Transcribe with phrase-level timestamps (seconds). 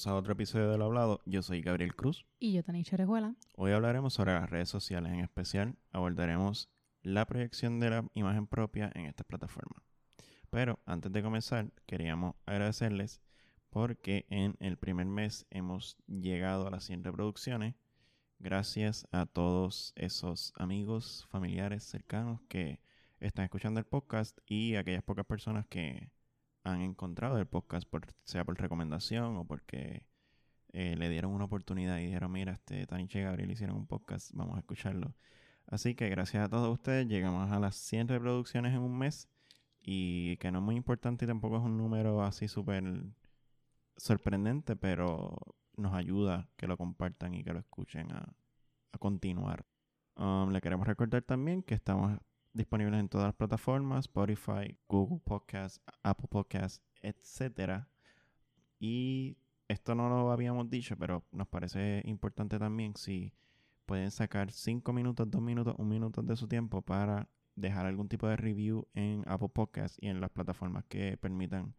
[0.00, 1.20] Bienvenidos a otro episodio de Lo Hablado.
[1.26, 2.24] Yo soy Gabriel Cruz.
[2.38, 3.34] Y yo, Tanisha Orejuela.
[3.54, 5.12] Hoy hablaremos sobre las redes sociales.
[5.12, 6.70] En especial, abordaremos
[7.02, 9.82] la proyección de la imagen propia en estas plataformas.
[10.48, 13.20] Pero antes de comenzar, queríamos agradecerles
[13.68, 17.74] porque en el primer mes hemos llegado a las 100 reproducciones.
[18.38, 22.80] Gracias a todos esos amigos, familiares cercanos que
[23.18, 26.10] están escuchando el podcast y aquellas pocas personas que
[26.64, 30.04] han encontrado el podcast, por, sea por recomendación o porque
[30.72, 34.30] eh, le dieron una oportunidad y dijeron, mira, este Taniche y Gabriel hicieron un podcast,
[34.34, 35.14] vamos a escucharlo.
[35.66, 39.28] Así que gracias a todos ustedes llegamos a las 100 reproducciones en un mes
[39.82, 42.84] y que no es muy importante y tampoco es un número así súper
[43.96, 45.36] sorprendente, pero
[45.76, 48.34] nos ayuda que lo compartan y que lo escuchen a,
[48.98, 49.64] continuar.
[50.16, 52.18] Um, le queremos recordar también que estamos
[52.52, 57.84] disponibles en todas las plataformas, Spotify, Google Podcasts, Apple Podcasts, etc.
[58.78, 59.36] Y
[59.68, 63.32] esto no lo habíamos dicho, pero nos parece importante también si
[63.86, 68.26] pueden sacar 5 minutos, 2 minutos, 1 minuto de su tiempo para dejar algún tipo
[68.28, 71.74] de review en Apple Podcasts y en las plataformas que permitan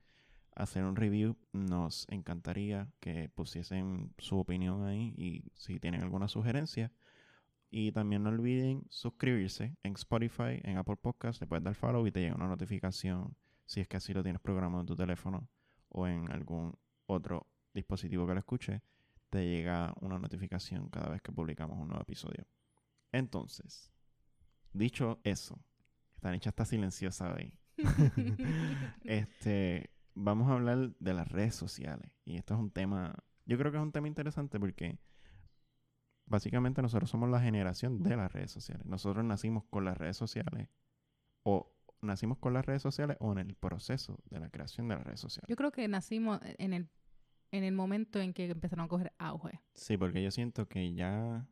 [0.55, 1.37] hacer un review.
[1.53, 6.91] Nos encantaría que pusiesen su opinión ahí y si tienen alguna sugerencia
[7.71, 12.11] y también no olviden suscribirse en Spotify, en Apple Podcasts, le puedes dar follow y
[12.11, 15.49] te llega una notificación si es que así lo tienes programado en tu teléfono
[15.87, 18.81] o en algún otro dispositivo que lo escuche,
[19.29, 22.45] te llega una notificación cada vez que publicamos un nuevo episodio.
[23.13, 23.89] Entonces,
[24.73, 25.63] dicho eso,
[26.13, 27.57] esta nicha está silenciosa hoy.
[29.05, 32.11] este, vamos a hablar de las redes sociales.
[32.25, 34.99] Y esto es un tema, yo creo que es un tema interesante porque
[36.25, 38.85] básicamente nosotros somos la generación de las redes sociales.
[38.85, 40.69] Nosotros nacimos con las redes sociales
[41.43, 45.03] o nacimos con las redes sociales o en el proceso de la creación de las
[45.03, 45.47] redes sociales.
[45.47, 46.89] Yo creo que nacimos en el,
[47.51, 49.59] en el momento en que empezaron a coger auge.
[49.73, 51.47] Sí, porque yo siento que ya,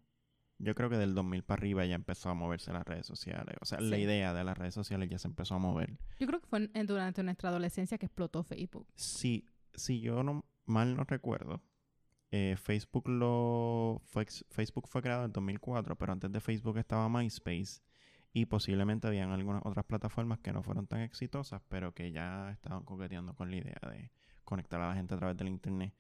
[0.57, 3.55] yo creo que del 2000 para arriba ya empezó a moverse las redes sociales.
[3.61, 5.99] O sea, la idea de las redes sociales ya se empezó a mover.
[6.19, 8.87] Yo creo que fue durante nuestra adolescencia que explotó Facebook.
[8.95, 11.61] Sí, si yo no mal no recuerdo,
[12.31, 17.81] eh, Facebook lo fue, Facebook fue creado en 2004, pero antes de Facebook estaba MySpace
[18.31, 22.83] y posiblemente habían algunas otras plataformas que no fueron tan exitosas, pero que ya estaban
[22.83, 24.11] coqueteando con la idea de
[24.43, 25.95] conectar a la gente a través del internet.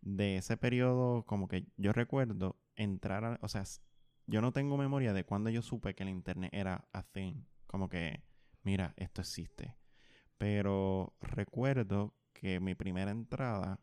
[0.00, 3.64] De ese periodo, como que yo recuerdo entrar a, o sea,
[4.26, 7.88] yo no tengo memoria de cuando yo supe que el internet era a thing, como
[7.88, 8.22] que,
[8.62, 9.76] mira, esto existe.
[10.38, 13.80] Pero recuerdo que mi primera entrada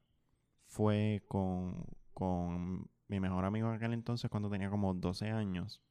[0.73, 5.84] fue con, con mi mejor amigo en aquel entonces cuando tenía como 12 años,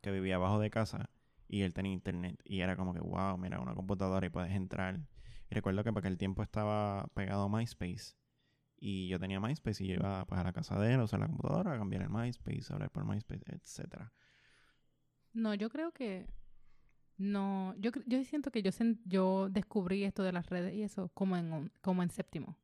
[0.00, 1.10] que vivía abajo de casa
[1.46, 5.00] y él tenía internet y era como que, wow, mira, una computadora y puedes entrar.
[5.48, 8.16] Y recuerdo que para aquel tiempo estaba pegado a MySpace
[8.76, 11.20] y yo tenía MySpace y yo iba pues, a la casa de él, o sea,
[11.20, 14.12] la computadora, a cambiar el MySpace, a hablar por MySpace, etcétera.
[15.32, 16.26] No, yo creo que
[17.16, 18.70] no, yo, yo siento que yo,
[19.04, 22.58] yo descubrí esto de las redes y eso como en, como en séptimo.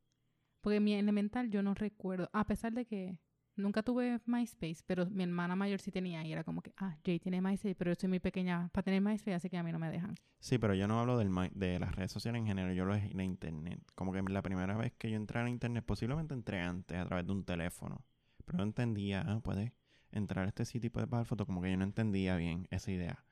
[0.65, 3.19] Porque mi elemental yo no recuerdo, a pesar de que
[3.55, 7.21] nunca tuve MySpace, pero mi hermana mayor sí tenía y era como que, ah, Jay
[7.21, 9.79] tiene MySpace, pero yo soy muy pequeña para tener MySpace, así que a mí no
[9.79, 10.15] me dejan.
[10.41, 13.25] Sí, pero yo no hablo del de las redes sociales en general, yo hablo de
[13.25, 13.79] Internet.
[13.95, 17.27] Como que la primera vez que yo entré a Internet, posiblemente entré antes a través
[17.27, 18.03] de un teléfono,
[18.47, 19.71] pero no entendía, ah, puedes
[20.13, 22.91] entrar a este sitio y puedes bajar fotos, como que yo no entendía bien esa
[22.91, 23.23] idea.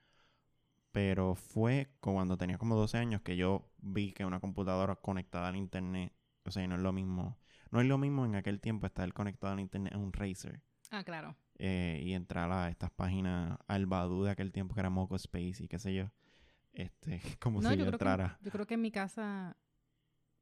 [0.91, 5.57] Pero fue cuando tenía como 12 años que yo vi que una computadora conectada al
[5.57, 6.13] Internet
[6.45, 7.39] o sea, no es lo mismo.
[7.71, 10.61] No es lo mismo en aquel tiempo estar conectado al internet en un Razer.
[10.91, 11.37] Ah, claro.
[11.59, 15.65] Eh, y entrar a estas páginas al Badu de aquel tiempo que era Moco Space
[15.65, 16.11] y qué sé yo.
[16.73, 18.39] Este, como si yo, entrara.
[18.43, 19.57] yo creo que en mi casa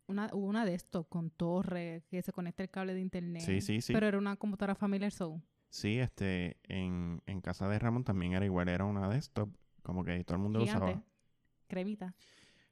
[0.06, 3.42] una, hubo una de estos con torre que se conecta el cable de internet.
[3.42, 3.92] Sí, sí, sí.
[3.92, 5.40] Pero era una computadora familiar Soul.
[5.68, 10.24] Sí, este, en, en casa de Ramón también era igual, era una desktop, como que
[10.24, 11.00] todo el mundo lo usaba.
[11.68, 12.16] Cremita.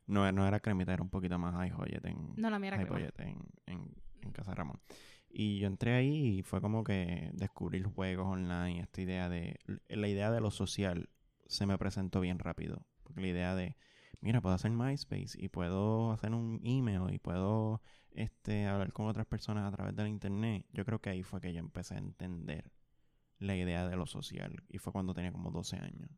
[0.08, 1.72] No, no era cremita, era un poquito más high
[2.02, 2.82] en, no, la mía era
[3.19, 4.81] en, en, en, Casa Ramón.
[5.28, 9.58] Y yo entré ahí y fue como que descubrir juegos online, esta idea de...
[9.88, 11.10] La idea de lo social
[11.46, 12.87] se me presentó bien rápido.
[13.02, 13.76] Porque la idea de,
[14.20, 17.82] mira, puedo hacer MySpace y puedo hacer un email y puedo
[18.12, 20.64] este, hablar con otras personas a través del internet.
[20.72, 22.72] Yo creo que ahí fue que yo empecé a entender
[23.38, 24.64] la idea de lo social.
[24.69, 26.10] Y fue cuando tenía como 12 años.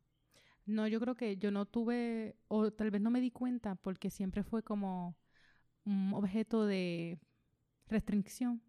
[0.70, 4.08] No, yo creo que yo no tuve, o tal vez no me di cuenta porque
[4.08, 5.19] siempre fue como
[5.84, 7.19] un objeto de
[7.87, 8.62] restricción.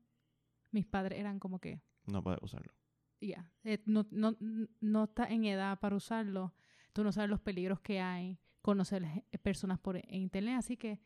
[0.71, 1.79] Mis padres eran como que...
[2.07, 2.73] No puedes usarlo.
[3.19, 4.35] Ya, eh, no, no,
[4.79, 6.55] no estás en edad para usarlo.
[6.91, 9.05] Tú no sabes los peligros que hay, conocer
[9.43, 10.99] personas por internet, así que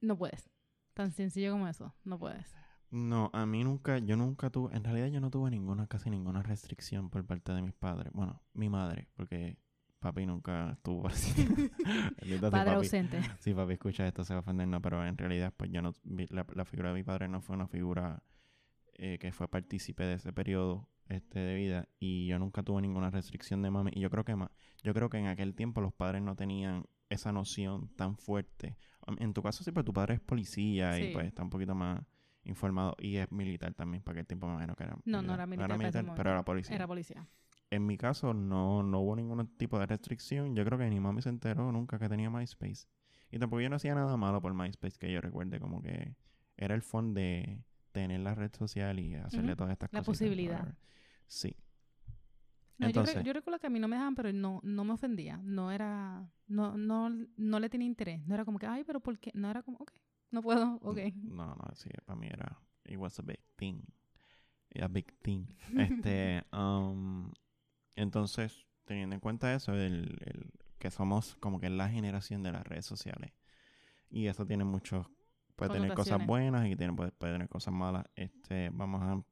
[0.00, 0.48] no puedes.
[0.94, 2.56] Tan sencillo como eso, no puedes.
[2.90, 6.42] No, a mí nunca, yo nunca tuve, en realidad yo no tuve ninguna, casi ninguna
[6.42, 8.10] restricción por parte de mis padres.
[8.14, 9.58] Bueno, mi madre, porque
[10.00, 11.32] papi nunca estuvo así.
[12.50, 13.20] Padre ausente.
[13.38, 15.94] Si papi escucha esto se va a ofender, no, pero en realidad pues yo no,
[16.30, 18.22] la, la figura de mi padre no fue una figura
[18.94, 23.10] eh, que fue partícipe de ese periodo este, de vida y yo nunca tuve ninguna
[23.10, 24.50] restricción de mami y yo creo que ma-
[24.82, 28.76] yo creo que en aquel tiempo los padres no tenían esa noción tan fuerte.
[29.18, 31.10] En tu caso sí, pues tu padre es policía y Sí.
[31.12, 32.00] pues está un poquito más
[32.44, 35.46] informado y es militar también, para aquel tiempo me imagino que era No, no era
[35.46, 36.76] militar para ese militar, pero era policía.
[36.76, 37.26] Era policía.
[37.70, 40.56] En mi caso no, no hubo ningún tipo de restricción.
[40.56, 42.86] Yo creo que ni mami se enteró nunca que tenía MySpace.
[43.30, 45.60] Y tampoco yo no hacía nada malo por MySpace que yo recuerde.
[45.60, 46.16] Como que
[46.56, 47.62] era el fun de
[47.92, 50.06] tener la red social y hacerle todas estas La cosas.
[50.18, 50.74] posibilidad.
[51.26, 51.54] Sí.
[52.78, 54.84] No, yo, Entonces- re- yo recuerdo que a mí no me dejaban, pero no, no
[54.84, 55.36] me ofendía.
[55.44, 58.26] No era, no, no, no le tenía interés.
[58.26, 59.30] No era como que, ay, pero ¿por qué?
[59.34, 59.92] No era como, ok,
[60.32, 60.98] no puedo, ok.
[61.22, 62.58] No, no, sí, para mí era.
[62.86, 63.82] It was a big thing.
[64.80, 65.44] A big thing.
[65.76, 66.42] este.
[66.52, 67.30] um,
[68.00, 72.66] entonces, teniendo en cuenta eso, el, el- que somos como que la generación de las
[72.66, 73.32] redes sociales.
[74.10, 75.06] Y eso tiene muchos.
[75.56, 78.06] Puede tener cosas buenas y tiene, puede, puede tener cosas malas.
[78.16, 79.22] Este, vamos a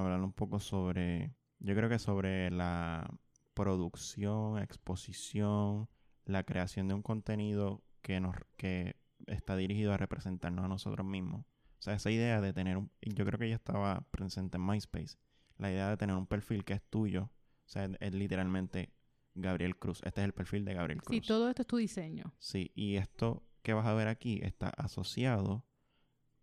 [0.00, 1.34] hablar un poco sobre.
[1.58, 3.08] Yo creo que sobre la
[3.54, 5.88] producción, exposición,
[6.24, 8.96] la creación de un contenido que nos que
[9.26, 11.42] está dirigido a representarnos a nosotros mismos.
[11.78, 12.90] O sea, esa idea de tener un...
[13.00, 15.16] Yo creo que ya estaba presente en MySpace.
[15.58, 17.28] La idea de tener un perfil que es tuyo.
[17.72, 18.92] O sea, es, es literalmente
[19.34, 20.02] Gabriel Cruz.
[20.04, 21.26] Este es el perfil de Gabriel Sí, Cruz.
[21.26, 22.34] todo esto es tu diseño.
[22.38, 25.64] Sí, y esto que vas a ver aquí está asociado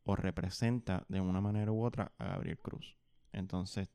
[0.04, 2.98] o representa de una manera u otra a Gabriel Cruz.
[3.32, 3.90] Entonces,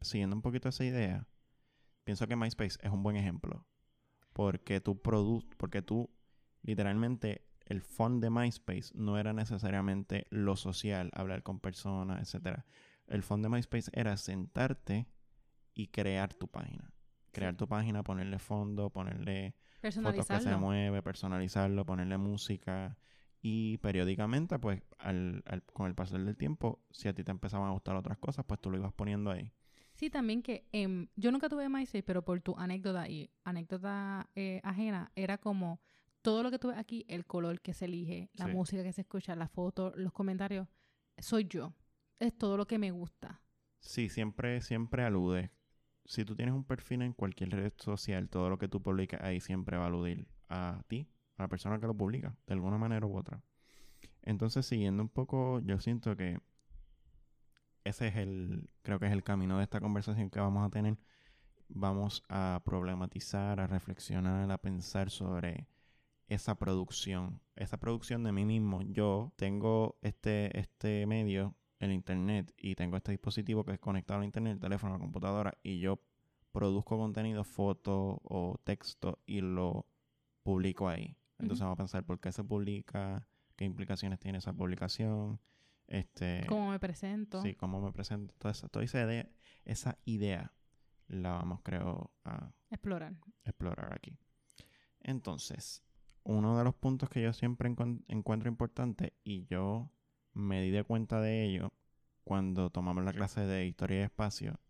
[0.00, 1.26] siguiendo un poquito esa idea,
[2.04, 3.66] pienso que MySpace es un buen ejemplo.
[4.32, 6.08] Porque tú produ porque tú
[6.62, 12.64] literalmente el fun de MySpace no era necesariamente lo social, hablar con personas, etcétera.
[13.08, 15.08] El fun de MySpace era sentarte
[15.76, 16.90] y crear tu página.
[17.30, 17.58] Crear Sí.
[17.58, 19.54] tu página, ponerle fondo, ponerle
[19.92, 22.96] fotos que se mueve, personalizarlo, ponerle música
[23.42, 27.68] y periódicamente, pues, al, al- con el pasar del tiempo, si a ti te empezaban
[27.68, 29.52] a gustar otras cosas, pues tú lo ibas poniendo ahí.
[29.92, 34.60] Sí, también que em, yo nunca tuve MySpace, pero por tu anécdota y anécdota eh,
[34.64, 35.80] ajena, era como
[36.22, 38.50] todo lo que tuve aquí, el color que se elige, la Sí.
[38.52, 40.66] música que se escucha, la foto, los comentarios,
[41.18, 41.74] soy yo.
[42.18, 43.42] Es todo lo que me gusta.
[43.80, 45.50] Sí, siempre, siempre alude.
[46.06, 49.40] Si tú tienes un perfil en cualquier red social, todo lo que tú publicas ahí
[49.40, 53.06] siempre va a aludir a ti, a la persona que lo publica, de alguna manera
[53.06, 53.42] u otra.
[54.22, 56.40] Entonces, siguiendo un poco, yo siento que
[57.84, 60.98] ese es el, creo que es el camino de esta conversación que vamos a tener.
[61.68, 65.68] Vamos a problematizar, a reflexionar, a pensar sobre
[66.28, 68.82] esa producción, esa producción de mí mismo.
[68.82, 74.24] Yo tengo este, este medio, el internet, y tengo este dispositivo que es conectado al
[74.26, 76.00] internet, el teléfono, la computadora, y yo
[76.52, 79.86] produzco contenido, foto o texto y lo
[80.42, 81.16] publico ahí.
[81.38, 85.38] Entonces vamos a pensar por qué se publica, qué implicaciones tiene esa publicación,
[85.86, 87.42] este, Cómo me presento.
[87.42, 89.28] sí, cómo me presento, toda esa, toda esa idea,
[89.64, 90.52] esa idea
[91.08, 93.14] la vamos creo a Explorar.
[93.44, 94.16] explorar aquí.
[95.00, 95.84] Entonces,
[96.24, 97.68] uno de los puntos que yo siempre
[98.08, 99.92] encuentro importante y yo
[100.36, 101.72] me di de cuenta de ello
[102.24, 104.60] cuando tomamos la clase de historia y espacio,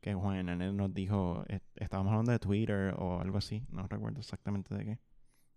[0.00, 4.18] que Juan Hernández nos dijo, est- estábamos hablando de Twitter o algo así, no recuerdo
[4.18, 4.98] exactamente de qué,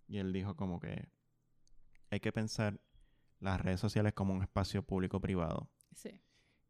[0.06, 1.08] y él dijo como que
[2.10, 2.80] hay que pensar
[3.40, 5.68] las redes sociales como un espacio público-privado.
[5.94, 6.20] Sí.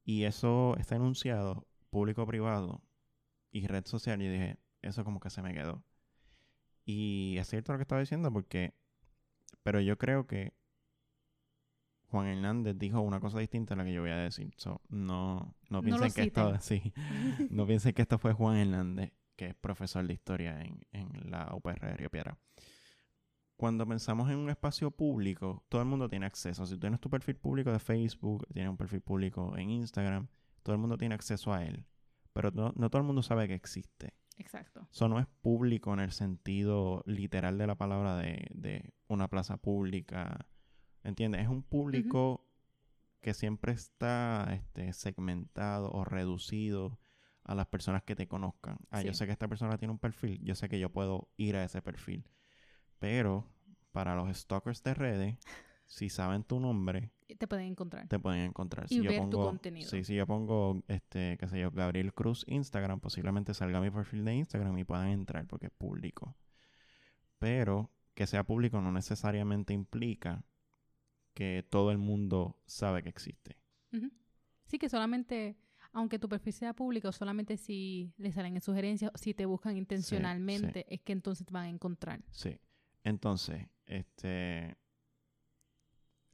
[0.04, 2.82] Y eso está enunciado, público-privado
[3.50, 5.82] y red social, y dije, eso como que se me quedó.
[6.84, 8.74] Y es cierto lo que estaba diciendo porque,
[9.62, 10.54] pero yo creo que
[12.10, 14.52] Juan Hernández dijo una cosa distinta a la que yo voy a decir.
[14.56, 16.92] So, no, no piensen que esto, sí,
[17.50, 21.54] no piensen que esto fue Juan Hernández, que es profesor de historia en, en la
[21.54, 22.36] UPR de Río Piedra.
[23.56, 26.64] Cuando pensamos en un espacio público, todo el mundo tiene acceso.
[26.66, 30.28] Si tú tienes tu perfil público de Facebook, tienes un perfil público en Instagram,
[30.62, 31.84] todo el mundo tiene acceso a él.
[32.32, 34.14] Pero no, no todo el mundo sabe que existe.
[34.38, 34.88] Exacto.
[34.90, 39.58] Eso no es público en el sentido literal de la palabra de, de una plaza
[39.58, 40.46] pública.
[41.02, 41.42] ¿Entiendes?
[41.42, 42.46] Es un público
[43.20, 46.98] que siempre está este, segmentado o reducido
[47.44, 48.78] a las personas que te conozcan.
[48.90, 51.56] Ah, yo sé que esta persona tiene un perfil, yo sé que yo puedo ir
[51.56, 52.28] a ese perfil.
[52.98, 53.46] Pero
[53.92, 55.38] para los stalkers de redes,
[55.86, 58.06] si saben tu nombre, Te pueden encontrar.
[58.08, 58.86] te pueden encontrar.
[58.86, 59.88] Y si yo ver tu pongo, contenido.
[59.88, 64.24] Sí, si yo pongo, este, qué sé yo, Gabriel Cruz Instagram, posiblemente salga mi perfil
[64.24, 66.36] de Instagram y puedan entrar porque es público.
[67.38, 70.44] Pero que sea público no necesariamente implica
[71.34, 73.56] que todo el mundo sabe que existe.
[74.66, 75.56] Sí, que solamente,
[75.92, 80.86] aunque tu perfil sea público, solamente si le salen en sugerencias, si te buscan intencionalmente,
[80.92, 82.22] es que entonces te van a encontrar.
[82.30, 82.58] Sí.
[83.02, 84.76] Entonces, este.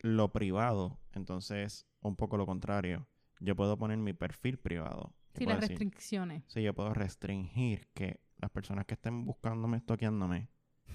[0.01, 3.09] Lo privado, entonces, un poco lo contrario.
[3.41, 5.15] Yo puedo poner mi perfil privado.
[5.35, 6.45] Yo Sí, las decir- restricciones.
[6.49, 10.49] Sí, yo puedo restringir que las personas que estén buscándome, toqueándome,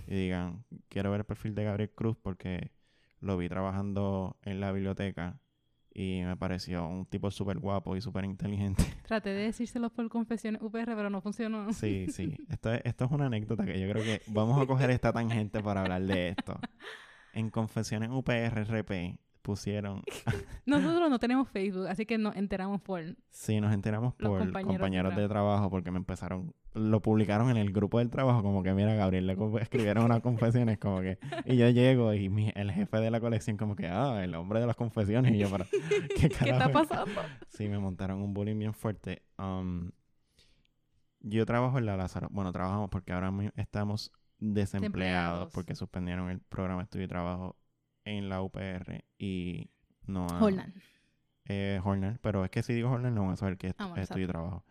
[0.07, 2.71] y digan, quiero ver el perfil de Gabriel Cruz porque
[3.21, 5.39] lo vi trabajando en la biblioteca
[5.93, 8.83] y me pareció un tipo súper guapo y súper inteligente.
[9.07, 11.71] Traté de decírselo por confesiones UPR, pero no funcionó.
[11.73, 12.35] Sí, sí.
[12.49, 15.61] Esto es, esto es una anécdota que yo creo que vamos a coger esta tangente
[15.61, 16.59] para hablar de esto.
[17.33, 20.01] En Confesiones UPRRP pusieron,
[20.65, 23.01] Nosotros no tenemos Facebook, así que nos enteramos por...
[23.29, 27.99] sí, nos enteramos por compañeros de trabajo porque me empezaron, lo publicaron en el grupo
[27.99, 32.13] del trabajo como que, mira, Gabriel, le escribieron unas confesiones como que, y yo llego
[32.13, 35.33] y mi- el jefe de la colección como que, ah, el hombre de las confesiones,
[35.33, 35.65] y yo, pero,
[36.15, 37.11] ¿qué ¿Qué está es pasando?
[37.49, 39.23] Sí, me montaron un bullying bien fuerte.
[39.37, 39.91] Um,
[41.19, 42.27] yo trabajo en la Lázaro.
[42.31, 45.53] Bueno, trabajamos porque ahora mismo estamos desempleados Desempleados.
[45.53, 47.55] porque suspendieron el programa de estudio y trabajo
[48.05, 49.69] en la UPR y
[50.07, 50.73] no ha- Holland.
[51.45, 53.87] eh, Horner, pero es que si digo Horner no van a saber que es Ah,
[53.87, 54.63] bueno, estudio y trabajo.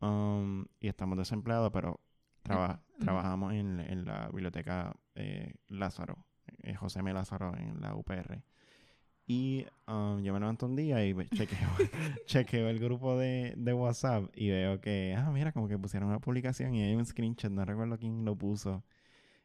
[0.00, 2.00] Um, y estamos desempleados, pero
[2.42, 6.26] traba- trabajamos en, en la biblioteca eh, Lázaro,
[6.62, 7.12] eh, José M.
[7.12, 8.42] Lázaro en la UPR.
[9.28, 11.68] Y um, yo me levanto un día y chequeo,
[12.26, 16.20] chequeo el grupo de, de WhatsApp y veo que, ah, mira, como que pusieron una
[16.20, 18.84] publicación y hay un screenshot, no recuerdo quién lo puso.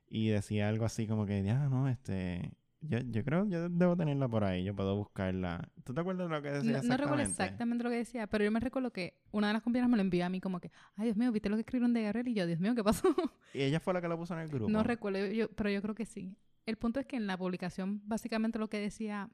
[0.08, 4.28] Y decía algo así como que, ah, no, este, yo, yo creo, yo debo tenerla
[4.28, 5.70] por ahí, yo puedo buscarla.
[5.84, 7.44] ¿Tú te acuerdas de lo que decía No, no recuerdo exactamente?
[7.44, 10.02] exactamente lo que decía, pero yo me recuerdo que una de las compañeras me lo
[10.02, 12.28] envió a mí como que, ay Dios mío, ¿viste lo que escribieron de Gabriel?
[12.28, 13.04] Y yo, Dios mío, ¿qué pasó?
[13.54, 14.72] Y ella fue la que lo puso en el grupo.
[14.72, 16.36] No recuerdo, yo, pero yo creo que sí.
[16.66, 19.30] El punto es que en la publicación básicamente lo que decía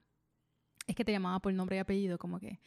[0.88, 2.60] es que te llamaba por nombre y apellido, como que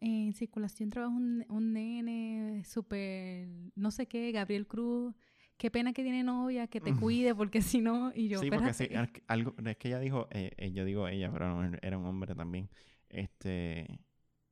[0.00, 5.14] en circulación trabaja un, un nene súper, no sé qué, Gabriel Cruz,
[5.56, 8.72] qué pena que tiene novia, que te cuide, porque si no, y yo, sí, porque
[8.74, 8.88] sí,
[9.26, 12.34] algo, es que ella dijo, eh, eh, yo digo ella, pero no, era un hombre
[12.34, 12.68] también.
[13.08, 14.00] Este,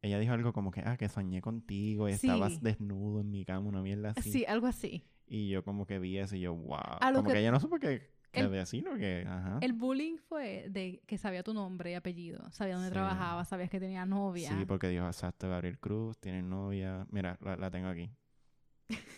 [0.03, 3.69] ella dijo algo como que, ah, que soñé contigo y estabas desnudo en mi cama,
[3.69, 4.31] una mierda así.
[4.33, 5.05] Sí, algo así.
[5.27, 6.79] Y yo como que vi eso y yo, wow.
[7.15, 9.59] Como que, que- ella no supo que, el- decirlo, que, ajá.
[9.61, 12.95] El bullying fue de que sabía tu nombre y apellido, sabía dónde Sí.
[12.95, 14.49] trabajaba, sabías que tenía novia.
[14.51, 17.07] Sí, porque dijo, exacto, Gabriel Cruz, tiene novia.
[17.11, 18.11] Mira, la, la tengo aquí.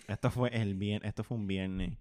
[0.08, 1.98] Esto fue el bien, esto fue un viernes.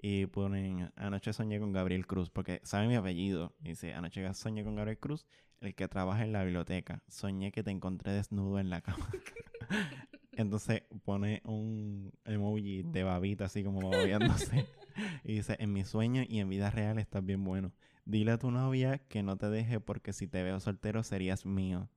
[0.00, 3.54] Y ponen, anoche soñé con Gabriel Cruz, porque sabe mi apellido.
[3.58, 5.26] Dice, anoche soñé con Gabriel Cruz,
[5.60, 7.02] el que trabaja en la biblioteca.
[7.08, 9.08] Soñé que te encontré desnudo en la cama.
[10.32, 14.66] Entonces pone un emoji de babita así como babeándose.
[15.24, 17.72] y dice, en mi sueño y en vida real estás bien bueno.
[18.04, 21.88] Dile a tu novia que no te deje porque si te veo soltero serías mío.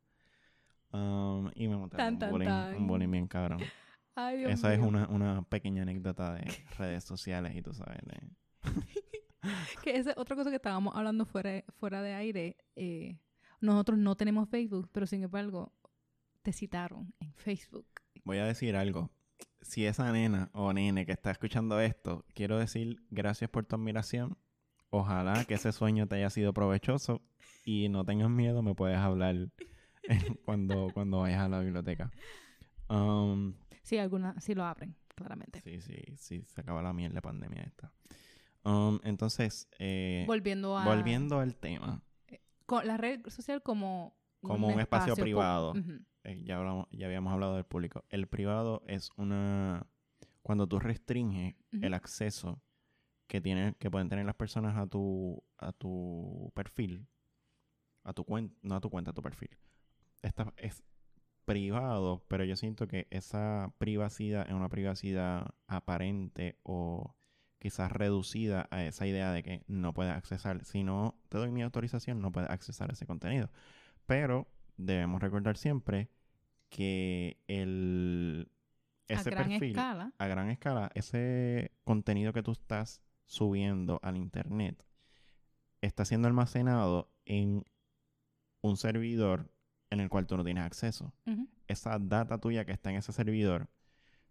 [0.92, 2.76] Um, y me montaron Tan, un tan, bullying, tan.
[2.76, 3.60] un bullying bien cabrón.
[4.16, 6.46] Ay, Dios Esa es una, una pequeña anécdota de
[6.78, 8.00] redes sociales y tú sabes.
[8.06, 8.30] de-
[9.84, 12.58] Que esa es otra cosa que estábamos hablando fuera, de- fuera de aire.
[12.76, 13.18] eh,
[13.60, 15.72] nosotros no tenemos Facebook, pero sin embargo,
[16.42, 17.86] te citaron en Facebook.
[18.24, 19.12] Voy a decir algo.
[19.62, 24.36] Si esa nena o nene que está escuchando esto, quiero decir gracias por tu admiración.
[24.90, 27.22] Ojalá que ese sueño te haya sido provechoso
[27.64, 29.36] y no tengas miedo, me puedes hablar
[30.46, 32.12] cuando, cuando vayas a la biblioteca.
[32.90, 35.62] Um, Sí, alguna, sí lo abren, claramente.
[35.62, 37.92] sí, sí, sí, se acaba la mierda pandemia esta.
[38.64, 40.86] Um, entonces, eh, Volviendo a...
[40.86, 42.04] volviendo al tema,
[42.66, 44.16] con la red social como...
[44.42, 45.74] Como un espacio privado.
[46.24, 48.06] Eh, ya hablamos, ya habíamos hablado del público.
[48.10, 49.86] El privado es una
[50.42, 52.62] cuando tú restringes el acceso
[53.28, 57.08] que tienen, que pueden tener las personas a tu, a tu perfil,
[58.04, 59.58] a tu cuenta, no a tu cuenta, a tu perfil.
[60.22, 60.84] Esta es
[61.52, 67.16] privado, pero yo siento que esa privacidad es una privacidad aparente o
[67.60, 70.64] quizás reducida a esa idea de que no puedes accesar.
[70.66, 73.52] Si no te doy mi autorización, no puedes accesar a ese contenido.
[74.06, 76.10] Pero debemos recordar siempre
[76.70, 78.50] que el
[79.10, 80.14] A ese gran perfil escala.
[80.18, 84.86] a gran escala, ese contenido que tú estás subiendo al internet
[85.82, 87.66] está siendo almacenado en
[88.62, 89.51] un servidor
[89.92, 91.14] en el cual tú no tienes acceso.
[91.68, 93.70] Esa data tuya que está en ese servidor,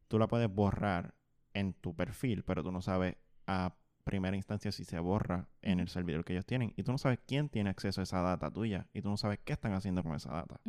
[0.09, 1.15] tú la puedes borrar
[1.55, 5.89] en tu perfil, pero tú no sabes a primera instancia si se borra en el
[5.89, 6.73] servidor que ellos tienen.
[6.77, 8.89] Y tú no sabes quién tiene acceso a esa data tuya.
[8.93, 10.61] Y tú no sabes qué están haciendo con esa data.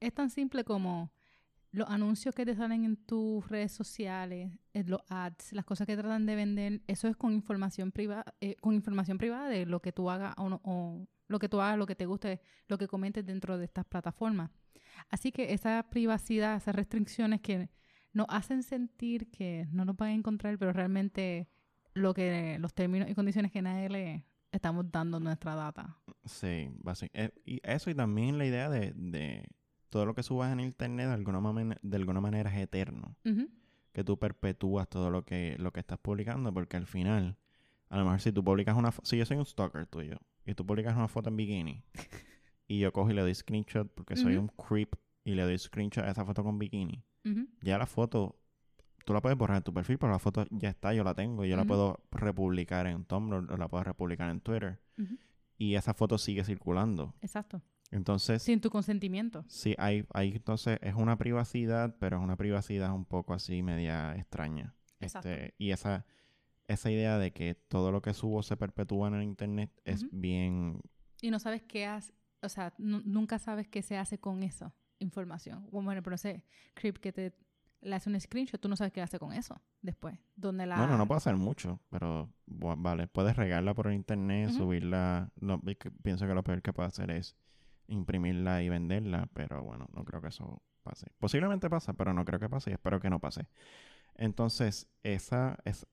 [0.00, 1.12] Es tan simple como
[1.72, 5.96] los anuncios que te salen en tus redes sociales, eh, los ads, las cosas que
[5.96, 8.24] tratan de vender, eso es con información privada,
[8.60, 11.78] con información privada de lo que tú hagas o, no- o lo que tú hagas,
[11.78, 14.50] lo que te guste, lo que comentes dentro de estas plataformas.
[15.08, 17.70] Así que esa privacidad, esas restricciones que
[18.12, 21.48] nos hacen sentir que no nos van a encontrar, pero realmente
[21.94, 25.96] lo que los términos y condiciones que nadie le estamos dando nuestra data.
[26.26, 27.34] Sí, básicamente.
[27.38, 29.48] Eh, y eso y también la idea de, de
[29.92, 33.14] todo lo que subas en internet de alguna, manera, de alguna manera es eterno.
[33.92, 37.36] Que tú perpetúas todo lo que, lo que estás publicando porque al final,
[37.90, 40.54] a lo mejor si tú publicas una foto, si yo soy un stalker tuyo y
[40.54, 41.84] tú publicas una foto en bikini
[42.66, 46.04] y yo cojo y le doy screenshot porque soy un creep y le doy screenshot
[46.04, 47.04] a esa foto con bikini,
[47.60, 48.38] ya la foto
[49.04, 51.44] tú la puedes borrar en tu perfil, pero la foto ya está, yo la tengo.
[51.44, 54.80] Yo la puedo republicar en Tumblr o la puedo republicar en Twitter.
[55.58, 57.14] Y esa foto sigue circulando.
[57.20, 57.62] Exacto.
[57.92, 58.42] Entonces...
[58.42, 59.44] Sin tu consentimiento.
[59.46, 64.16] Sí, hay, hay entonces es una privacidad, pero es una privacidad un poco así media
[64.16, 64.74] extraña.
[64.98, 65.28] Exacto.
[65.28, 66.04] Este, y esa,
[66.66, 70.80] esa idea de que todo lo que subo se perpetúa en el internet es bien...
[71.20, 75.68] Y no sabes qué hace, o sea, nunca sabes qué se hace con esa información.
[75.70, 76.44] Bueno, pero sé,
[76.74, 77.36] creep que te
[77.82, 80.16] le hace un screenshot, tú no sabes qué hace con eso después.
[80.34, 80.78] Donde la...
[80.78, 85.32] Bueno, no puede hacer mucho, pero vale, puedes regarla por internet, subirla.
[85.40, 85.60] No,
[86.02, 87.36] pienso que lo peor que puede hacer es
[87.92, 91.06] imprimirla y venderla, pero bueno, no creo que eso pase.
[91.18, 93.46] Posiblemente pasa, pero no creo que pase y espero que no pase.
[94.14, 95.86] Entonces, esa es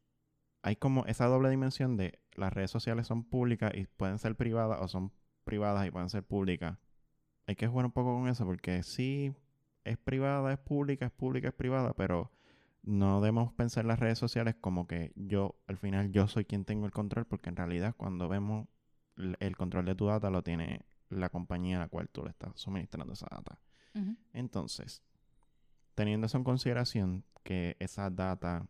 [0.62, 4.79] hay como esa doble dimensión de las redes sociales son públicas y pueden ser privadas
[4.82, 5.12] o son
[5.44, 6.77] privadas y pueden ser públicas.
[7.48, 9.34] Hay que jugar un poco con eso porque sí
[9.84, 12.32] es privada, es pública, es pública, es privada, pero
[12.84, 16.86] no debemos pensar las redes sociales como que yo, al final, yo soy quien tengo
[16.86, 18.68] el control, porque en realidad cuando vemos
[19.39, 22.51] el control de tu data lo tiene la compañía a la cual tú le estás
[22.56, 23.62] suministrando esa data.
[24.34, 25.04] Entonces,
[25.96, 28.68] teniendo eso en consideración, que esa data,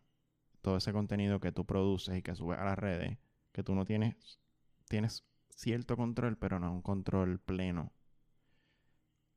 [0.62, 3.18] todo ese contenido que tú produces y que subes a las redes,
[3.52, 4.40] que tú no tienes,
[4.88, 7.92] tienes cierto control, pero no un control pleno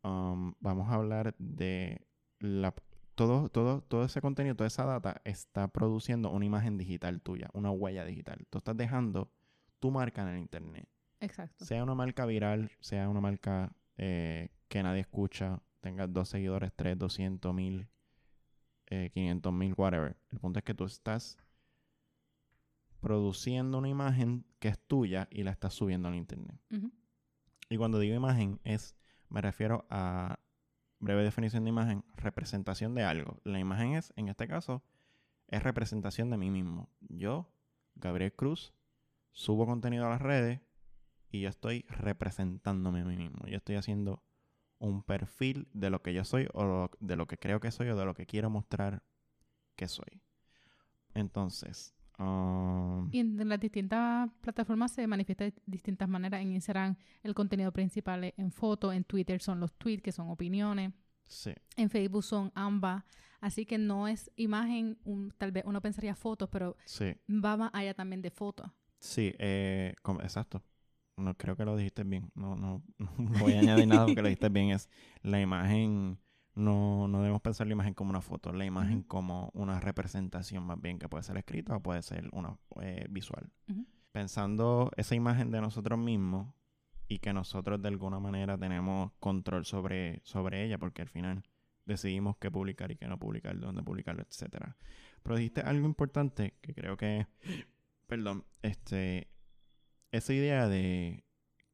[0.05, 2.05] Um, vamos a hablar de
[2.41, 2.75] la,
[3.15, 7.71] todo, todo, todo ese contenido, toda esa data está produciendo una imagen digital tuya, una
[7.71, 8.45] huella digital.
[8.51, 9.31] Tú estás dejando
[9.79, 10.89] tu marca en el Internet.
[11.23, 11.65] Exacto.
[11.65, 16.99] Sea una marca viral, sea una marca eh, que nadie escucha, tenga dos seguidores, tres,
[16.99, 17.89] doscientos mil,
[18.87, 20.17] eh, quinientos mil, whatever.
[20.31, 21.39] El punto es que tú estás
[23.01, 26.57] produciendo una imagen que es tuya y la estás subiendo al Internet.
[27.69, 28.97] Y cuando digo imagen es
[29.29, 30.39] me refiero a
[30.99, 33.41] breve definición de imagen, representación de algo.
[33.45, 34.83] La imagen es, en este caso,
[35.49, 36.91] es representación de mí mismo.
[37.01, 37.51] Yo,
[37.95, 38.75] Gabriel Cruz,
[39.33, 40.61] subo contenido a las redes
[41.33, 43.47] y yo estoy representándome a mí mismo.
[43.47, 44.23] Yo estoy haciendo
[44.79, 47.97] un perfil de lo que yo soy o de lo que creo que soy o
[47.97, 49.03] de lo que quiero mostrar
[49.77, 50.23] que soy.
[51.15, 56.41] Entonces, Um, y en las distintas plataformas se manifiesta de distintas maneras.
[56.43, 60.31] En Instagram el contenido principal es en fotos, en Twitter son los tweets, que son
[60.31, 60.93] opiniones.
[61.27, 61.53] Sí.
[61.77, 63.03] En Facebook son ambas.
[63.41, 67.17] Así que no es imagen, un, tal vez uno pensaría fotos, pero sí.
[67.29, 68.71] va más allá también de fotos.
[69.01, 70.63] Sí, eh, exacto.
[71.17, 72.31] No creo que lo dijiste bien.
[72.35, 74.71] No, no, no voy a añadir nada porque lo dijiste bien.
[74.71, 74.89] Es
[75.23, 76.19] la imagen
[76.55, 80.81] no, no debemos pensar la imagen como una foto, la imagen como una representación más
[80.81, 83.51] bien, que puede ser escrita o puede ser una eh, visual.
[84.13, 86.55] Pensando esa imagen de nosotros mismos
[87.09, 91.43] y que nosotros de alguna manera tenemos control sobre, sobre ella, porque al final
[91.87, 94.77] decidimos qué publicar y qué no publicar, dónde publicarlo, etcétera.
[95.23, 97.27] Pero dijiste algo importante que creo que,
[98.07, 99.29] perdón, este,
[100.13, 101.25] esa idea de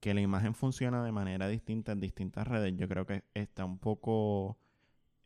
[0.00, 3.78] que la imagen funciona de manera distinta en distintas redes, yo creo que está un
[3.78, 4.58] poco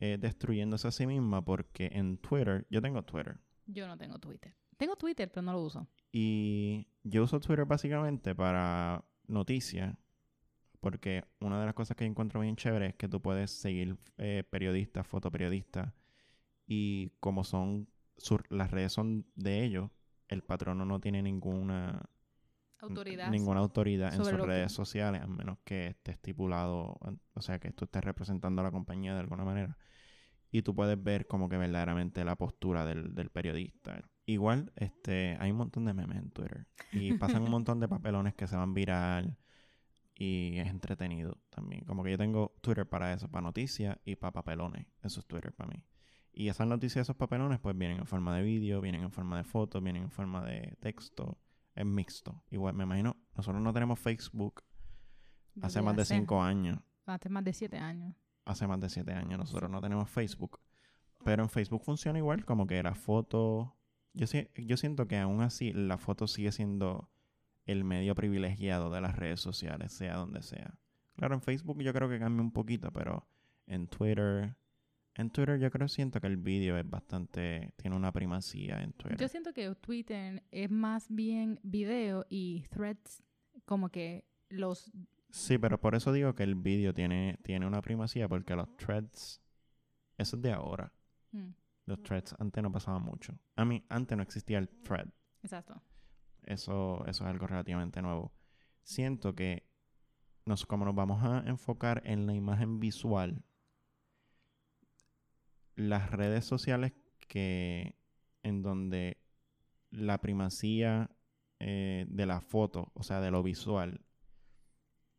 [0.01, 3.39] eh, destruyéndose a sí misma porque en Twitter, yo tengo Twitter.
[3.67, 4.55] Yo no tengo Twitter.
[4.77, 5.87] Tengo Twitter, pero no lo uso.
[6.11, 9.95] Y yo uso Twitter básicamente para noticias,
[10.81, 14.43] porque una de las cosas que encuentro bien chévere es que tú puedes seguir eh,
[14.49, 15.93] periodistas, fotoperiodistas,
[16.67, 17.89] y como son
[18.49, 19.91] las redes son de ellos,
[20.29, 22.09] el patrono no tiene ninguna
[22.83, 26.99] autoridad ninguna autoridad en sus redes sociales, a menos que esté estipulado,
[27.35, 29.77] o sea, que tú estés representando a la compañía de alguna manera
[30.53, 34.03] y tú puedes ver como que verdaderamente la postura del, del periodista.
[34.27, 38.35] Igual, este, hay un montón de memes en Twitter y pasan un montón de papelones
[38.35, 39.39] que se van viral
[40.15, 41.85] y es entretenido también.
[41.85, 44.87] Como que yo tengo Twitter para eso, para noticias y para papelones.
[45.03, 45.83] Eso es Twitter para mí.
[46.35, 49.45] Y esas noticias, esos papelones, pues vienen en forma de vídeo, vienen en forma de
[49.45, 51.39] fotos, vienen en forma de texto.
[51.75, 52.43] Es mixto.
[52.51, 54.63] Igual, me imagino, nosotros no tenemos Facebook
[55.61, 56.79] hace más de cinco años.
[57.07, 59.39] Hace más de siete años hace más de siete años.
[59.39, 60.61] Nosotros no tenemos Facebook.
[61.25, 63.77] Pero en Facebook funciona igual, como que la foto.
[64.13, 67.09] Yo, yo siento que aún así la foto sigue siendo
[67.65, 70.75] el medio privilegiado de las redes sociales, sea donde sea.
[71.17, 73.29] Claro, en Facebook yo creo que cambia un poquito, pero
[73.67, 74.57] en Twitter.
[75.15, 79.19] En Twitter yo creo siento que el vídeo es bastante, tiene una primacía en Twitter.
[79.19, 83.23] Yo siento que Twitter es más bien video y threads
[83.67, 84.91] como que los...
[85.31, 89.43] Sí, pero por eso digo que el vídeo tiene, tiene una primacía porque los threads,
[90.17, 90.93] eso es de ahora.
[91.33, 91.51] Mm,
[91.87, 93.39] Los threads antes no pasaban mucho.
[93.57, 95.09] A mí, antes no existía el thread.
[95.43, 95.83] exacto.
[96.43, 98.33] Eso, eso es algo relativamente nuevo.
[98.83, 99.69] Siento que
[100.45, 103.45] nos, como nos vamos a enfocar en la imagen visual,
[105.77, 106.93] las redes sociales
[107.29, 107.97] que
[108.43, 109.19] en donde
[109.91, 111.11] la primacía
[111.61, 114.01] eh, de la foto, o sea, de lo visual,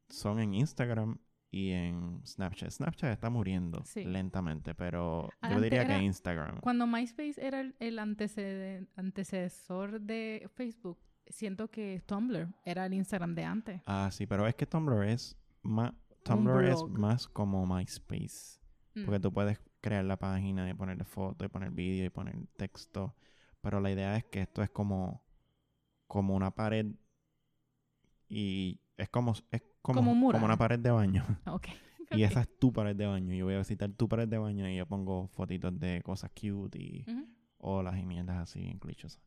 [0.10, 1.18] son en Instagram
[1.52, 2.72] y en Snapchat.
[2.72, 4.04] Snapchat está muriendo Sí.
[4.04, 6.60] lentamente, pero yo diría que Instagram.
[6.62, 13.36] Cuando MySpace era el, el antecede- antecesor de Facebook, siento que Tumblr era el Instagram
[13.36, 13.82] de antes.
[13.86, 18.60] Ah, sí, pero es que Tumblr es más Tumblr es más como MySpace.
[18.96, 22.36] Mm, Porque tú puedes crear la página y ponerle foto y poner vídeo y poner
[22.56, 23.13] texto.
[23.62, 25.22] Pero la idea es que esto es como,
[26.08, 26.88] como una pared
[28.30, 31.24] y es como, es como, Como un una pared de baño.
[32.12, 33.34] y esa es tu pared de baño.
[33.34, 36.80] Yo voy a visitar tu pared de baño y yo pongo fotitos de cosas cute
[36.80, 37.28] y Ujú.
[37.58, 39.22] olas y mierdas así bien clichosas.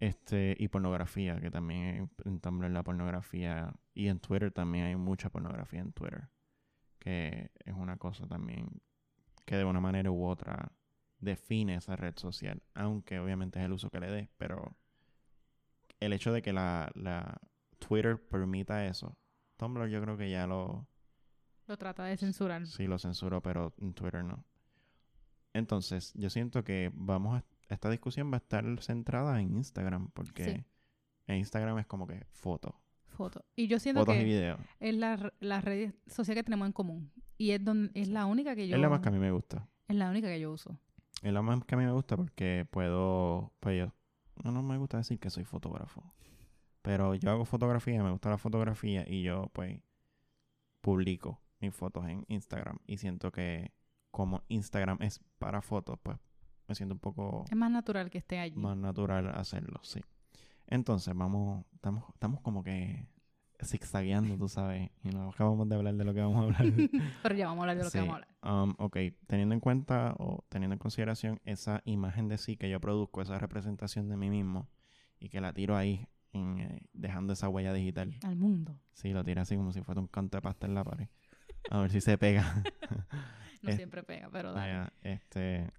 [0.00, 3.72] Este, y pornografía, que también en Tumblr la pornografía.
[3.94, 6.28] Y en Twitter también hay mucha pornografía en Twitter.
[6.98, 8.82] Que es una cosa también
[9.44, 10.72] que de una manera u otra
[11.18, 12.62] define esa red social.
[12.74, 14.30] Aunque obviamente es el uso que le dé.
[14.38, 14.76] Pero
[16.00, 17.40] el hecho de que la, la
[17.78, 19.16] Twitter permita eso.
[19.56, 20.86] Tumblr yo creo que ya lo,
[21.66, 22.66] Lo trata de censurar.
[22.66, 24.44] Sí, lo censuró, pero en Twitter no.
[25.52, 27.44] Entonces, yo siento que vamos a...
[27.68, 30.64] Esta discusión va a estar centrada en Instagram, porque Sí.
[31.26, 32.81] en Instagram es como que foto,
[33.22, 33.44] Foto.
[33.56, 37.12] Y yo siento fotos y que es la, la red social que tenemos en común.
[37.38, 38.74] Y es, donde, es la única que yo...
[38.74, 39.68] Es la más que a mí me gusta.
[39.88, 40.76] es la única que yo uso.
[41.22, 43.52] Es la más que a mí me gusta porque puedo...
[43.60, 43.94] Pues yo...
[44.42, 46.02] No, no me gusta decir que soy fotógrafo.
[46.82, 49.80] Pero yo hago fotografía, me gusta la fotografía y yo pues
[50.80, 52.78] publico mis fotos en Instagram.
[52.86, 53.72] Y siento que
[54.10, 56.18] como Instagram es para fotos, pues
[56.66, 57.44] me siento un poco...
[57.48, 58.56] Es más natural que esté allí.
[58.56, 60.00] más natural hacerlo, sí.
[60.66, 63.06] Entonces, vamos, estamos, estamos como que
[63.64, 66.62] zigzagueando, tú sabes, y no acabamos de hablar de lo que vamos a hablar.
[67.22, 67.98] Pero ya vamos a hablar de lo Sí.
[67.98, 68.62] que vamos a hablar.
[68.68, 68.96] Um, ok,
[69.26, 73.38] teniendo en cuenta o teniendo en consideración esa imagen de sí que yo produzco, esa
[73.38, 74.68] representación de mí mismo,
[75.18, 78.14] y que la tiro ahí, en, eh, dejando esa huella digital.
[78.24, 78.80] Al mundo.
[78.92, 81.08] Sí, lo tiro así como si fuera un canto de pasta en la pared.
[81.70, 82.62] A ver si se pega.
[83.62, 84.72] No Es- siempre pega, pero dale.
[84.72, 85.70] Vaya, este,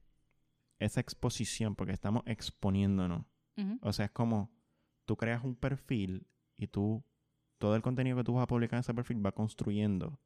[0.80, 3.26] esa exposición, porque estamos exponiéndonos.
[3.82, 4.52] O sea, es como
[5.06, 7.04] tú creas un perfil y tú,
[7.64, 10.20] todo el contenido que tú vas a publicar en ese perfil va construyendo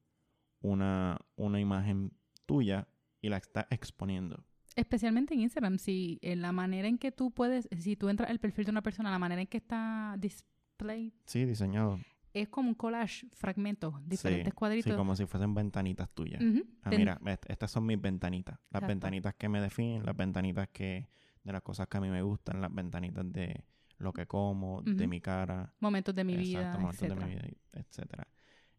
[0.60, 2.12] una, una imagen
[2.47, 2.88] tuya
[3.21, 4.43] y la está exponiendo.
[4.76, 8.39] Especialmente en Instagram, si en la manera en que tú puedes, si tú entras al
[8.39, 12.00] perfil de una persona, la manera en que está display Sí, diseñado.
[12.34, 14.91] es como un collage, fragmentos, diferentes sí, cuadritos.
[14.91, 16.41] Sí, como si fuesen ventanitas tuyas.
[16.82, 18.56] Ah, Ten- mira, est- estas son mis ventanitas.
[18.71, 18.88] Las Exacto.
[18.88, 21.08] ventanitas que me definen, las ventanitas que
[21.43, 23.63] de las cosas que a mí me gustan, las ventanitas de
[23.97, 25.73] lo que como, de mi cara.
[25.79, 27.47] momentos de mi Exacto, vida, momentos de mi etcétera.
[27.47, 28.27] vida, etcétera.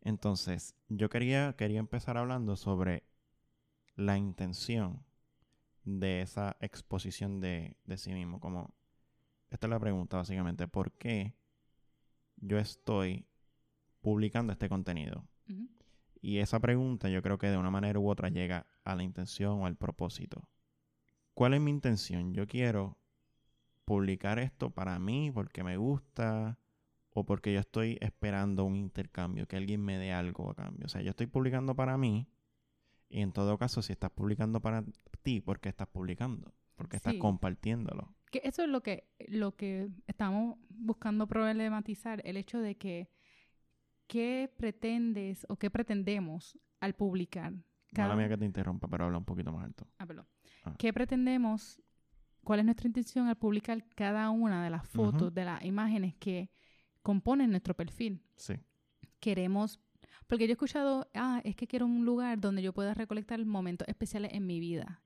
[0.00, 3.04] Entonces, yo quería, quería empezar hablando sobre
[3.96, 5.04] la intención
[5.84, 8.38] de esa exposición de, de sí mismo.
[8.40, 8.74] Como,
[9.50, 11.34] esta es la pregunta básicamente, ¿por qué
[12.36, 13.26] yo estoy
[14.00, 15.26] publicando este contenido?
[16.20, 19.60] Y esa pregunta yo creo que de una manera u otra llega a la intención
[19.60, 20.48] o al propósito.
[21.34, 22.34] ¿Cuál es mi intención?
[22.34, 22.98] Yo quiero
[23.88, 26.58] publicar esto para mí porque me gusta
[27.10, 30.86] o porque yo estoy esperando un intercambio, que alguien me dé algo a cambio.
[30.86, 32.28] O sea, yo estoy publicando para mí
[33.08, 34.84] y en todo caso, si estás publicando para
[35.22, 36.52] ti, ¿por qué estás publicando?
[36.76, 37.18] Porque estás Sí.
[37.18, 38.14] compartiéndolo.
[38.30, 43.08] Que eso es lo que, lo que estamos buscando problematizar, el hecho de que
[44.06, 47.54] qué pretendes o qué pretendemos al publicar.
[47.96, 49.86] Mala mía que te interrumpa, pero habla un poquito más alto.
[49.98, 50.26] Ah, perdón.
[50.64, 50.74] Ah.
[50.78, 51.80] ¿Qué pretendemos?
[52.44, 56.50] ¿Cuál es nuestra intención al publicar cada una de las fotos, de las imágenes que
[57.02, 58.22] componen nuestro perfil?
[58.36, 58.54] Sí.
[59.20, 59.80] Queremos,
[60.26, 63.86] porque yo he escuchado, ah, es que quiero un lugar donde yo pueda recolectar momentos
[63.88, 65.02] especiales en mi vida.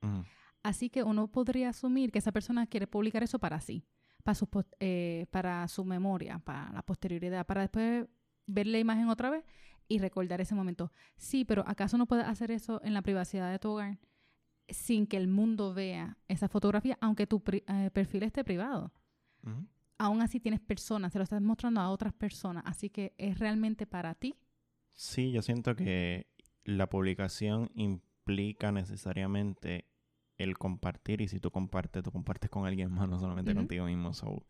[0.63, 3.85] Así que uno podría asumir que esa persona quiere publicar eso para sí,
[4.23, 8.07] para su, eh, para su memoria, para la posterioridad, para después
[8.47, 9.45] ver la imagen otra vez
[9.89, 10.93] y recordar ese momento.
[11.17, 13.99] Sí, pero ¿acaso no puedes hacer eso en la privacidad de tu hogar
[14.69, 18.93] sin que el mundo vea esa fotografía, aunque tu eh, perfil esté privado?
[19.99, 23.87] Aún así tienes personas, te lo estás mostrando a otras personas, así que es realmente
[23.87, 24.35] para ti.
[24.93, 26.27] Sí, yo siento que
[26.65, 29.85] la publicación im- implica necesariamente
[30.39, 34.15] el compartir y si tú compartes, tú compartes con alguien más, no solamente contigo mismo.
[34.15, 34.47] So,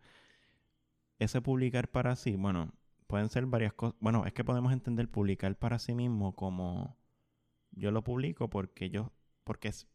[1.18, 2.72] ese publicar para sí, bueno,
[3.06, 3.96] pueden ser varias cosas.
[4.00, 6.98] Bueno, es que podemos entender publicar para sí mismo como
[7.70, 9.10] yo lo publico porque yo,
[9.44, 9.86] porque es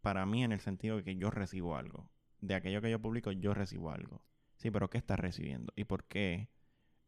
[0.00, 2.10] para mí en el sentido de que yo recibo algo.
[2.40, 4.22] De aquello que yo publico, yo recibo algo.
[4.56, 5.72] Sí, pero ¿qué estás recibiendo?
[5.76, 6.48] ¿Y por qué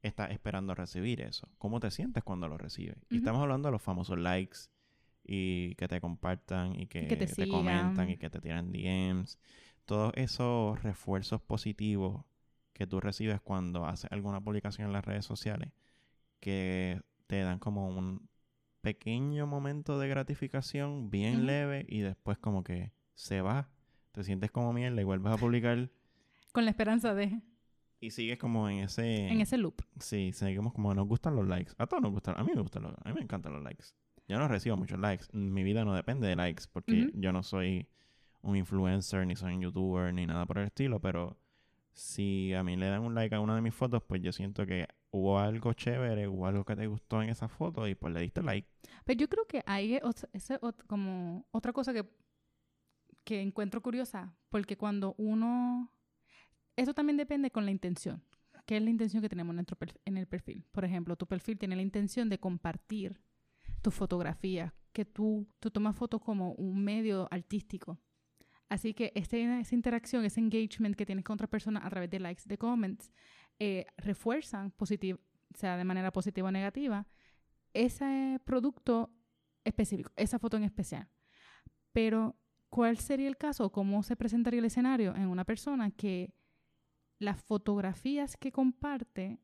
[0.02, 1.48] estás esperando recibir eso?
[1.58, 2.98] ¿Cómo te sientes cuando lo recibes?
[3.10, 4.58] Y estamos hablando de los famosos likes
[5.24, 9.38] y que te compartan y que, que te te, comentan y que te tiran DMs.
[9.84, 12.24] Todos esos refuerzos positivos
[12.72, 15.72] que tú recibes cuando haces alguna publicación en las redes sociales
[16.40, 18.28] que te dan como un
[18.80, 23.70] pequeño momento de gratificación bien leve y después como que se va,
[24.12, 25.90] te sientes como mierda y vuelves a publicar
[26.52, 27.40] Con la esperanza de...
[28.00, 29.28] y sigues como en ese...
[29.28, 29.82] En ese loop.
[29.98, 31.72] Sí, seguimos como nos gustan los likes.
[31.78, 33.86] A todos nos gustan, a mí me gustan los, a mí me encantan los likes.
[34.26, 35.26] Yo no recibo muchos likes.
[35.32, 37.88] Mi vida no depende de likes porque yo no soy
[38.42, 41.36] un influencer, ni soy un youtuber, ni nada por el estilo, pero
[41.92, 44.64] si a mí le dan un like a una de mis fotos, pues yo siento
[44.66, 48.20] que hubo algo chévere, hubo algo que te gustó en esa foto y pues le
[48.20, 48.68] diste like.
[49.04, 52.08] Pero yo creo que ahí es ese ot- como otra cosa que,
[53.24, 55.92] que encuentro curiosa, porque cuando uno...
[56.76, 58.22] Eso también depende con la intención.
[58.64, 59.54] ¿Qué es la intención que tenemos
[60.04, 60.64] en, el perfil?
[60.70, 63.20] Por ejemplo, tu perfil tiene la intención de compartir
[63.82, 67.98] tu fotografía, que tú, tú tomas fotos como un medio artístico.
[68.68, 72.20] Así que este- esa interacción, ese engagement que tienes con otras personas a través de
[72.20, 73.10] likes, de comments,
[73.60, 75.20] eh, refuerzan, positiv-
[75.54, 77.06] sea de manera positiva o negativa,
[77.74, 79.10] ese producto
[79.64, 81.08] específico, esa foto en especial.
[81.92, 82.36] Pero,
[82.68, 86.34] ¿cuál sería el caso cómo se presentaría el escenario en una persona que
[87.18, 89.38] las fotografías que comparte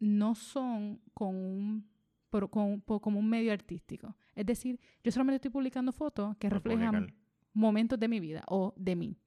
[0.00, 1.90] no son con un,
[2.30, 4.16] por- con- por- como un medio artístico?
[4.34, 6.92] Es decir, yo solamente estoy publicando fotos que reflejan
[7.52, 9.18] momentos de mi vida o de mí.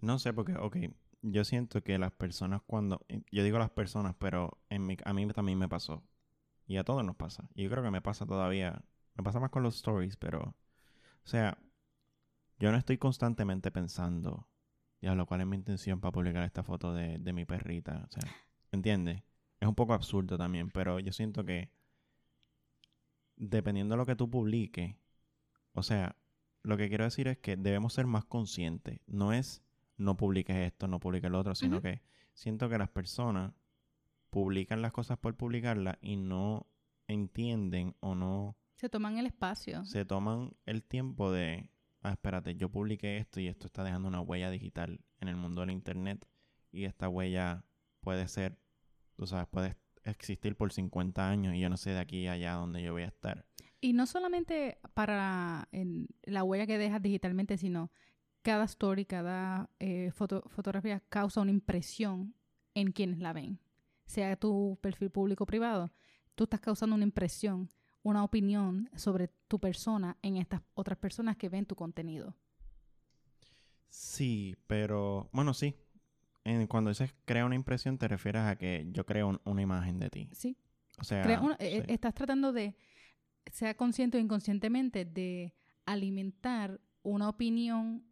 [0.00, 0.76] No sé, porque, ok,
[1.22, 5.12] yo siento que las personas cuando, eh, yo digo las personas, pero en mi, a
[5.12, 6.02] mí también me pasó.
[6.66, 7.48] Y a todos nos pasa.
[7.54, 11.26] Y yo creo que me pasa todavía, me pasa más con los stories, pero, o
[11.26, 11.58] sea,
[12.58, 14.48] yo no estoy constantemente pensando,
[15.00, 18.06] lo cuál es mi intención para publicar esta foto de, de mi perrita?
[18.08, 18.22] O sea,
[18.72, 19.22] ¿entiendes?
[19.60, 21.70] Es un poco absurdo también, pero yo siento que
[23.36, 24.96] dependiendo de lo que tú publiques,
[25.72, 26.16] o sea,
[26.62, 29.00] lo que quiero decir es que debemos ser más conscientes.
[29.06, 29.62] No es
[29.98, 32.00] no publiques esto, no publiques lo otro, sino que
[32.32, 33.52] siento que las personas
[34.30, 36.66] publican las cosas por publicarlas y no
[37.08, 39.84] entienden o no Se toman el espacio.
[39.84, 41.70] se toman el tiempo de,
[42.02, 45.62] ah, espérate, yo publiqué esto y esto está dejando una huella digital en el mundo
[45.62, 46.26] del internet
[46.70, 47.64] y esta huella
[48.00, 48.58] puede ser,
[49.16, 52.54] tú sabes, puede existir por 50 años y yo no sé de aquí a allá
[52.54, 53.46] dónde yo voy a estar.
[53.80, 55.68] Y no solamente para
[56.22, 57.90] la huella que dejas digitalmente, sino
[58.48, 62.34] cada story, cada eh, foto- fotografía causa una impresión
[62.72, 63.58] en quienes la ven.
[64.06, 65.92] Sea tu perfil público o privado,
[66.34, 67.68] tú estás causando una impresión,
[68.02, 72.34] una opinión sobre tu persona en estas otras personas que ven tu contenido.
[73.90, 75.74] Sí, pero bueno, sí.
[76.44, 79.98] En- cuando dices crea una impresión, te refieres a que yo creo un- una imagen
[79.98, 80.30] de ti.
[80.32, 80.56] Sí.
[80.98, 81.22] O sea,
[81.58, 82.74] eh, estás tratando de,
[83.52, 88.07] sea consciente o inconscientemente, de alimentar una opinión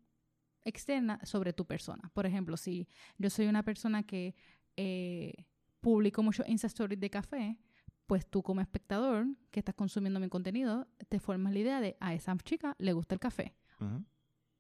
[0.67, 2.11] externa sobre tu persona.
[2.13, 4.35] Por ejemplo, si yo soy una persona que
[4.77, 5.33] eh,
[5.81, 7.59] publico muchos Insta Stories de café,
[8.07, 12.15] pues tú como espectador que estás consumiendo mi contenido, te formas la idea de a
[12.15, 13.55] esa chica le gusta el café.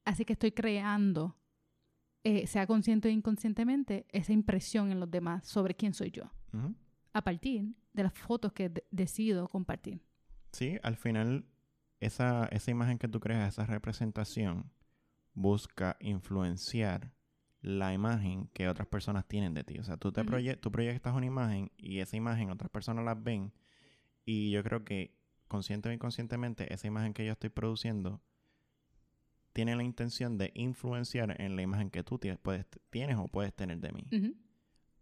[0.05, 1.37] Así que estoy creando,
[2.25, 6.31] eh, sea consciente o inconscientemente, esa impresión en los demás sobre quién soy yo,
[7.12, 10.01] a partir de las fotos que de- decido compartir.
[10.53, 11.45] Sí, al final,
[12.01, 14.71] esa, esa imagen que tú creas, esa representación,
[15.37, 17.12] busca influenciar
[17.61, 19.79] la imagen que otras personas tienen de ti.
[19.79, 23.14] O sea, tú, te proye- tú proyectas una imagen y esa imagen otras personas la
[23.14, 23.53] ven.
[24.25, 25.14] Y yo creo que,
[25.46, 28.20] consciente o inconscientemente, esa imagen que yo estoy produciendo
[29.53, 33.55] tiene la intención de influenciar en la imagen que tú tienes, puedes, tienes o puedes
[33.55, 34.07] tener de mí.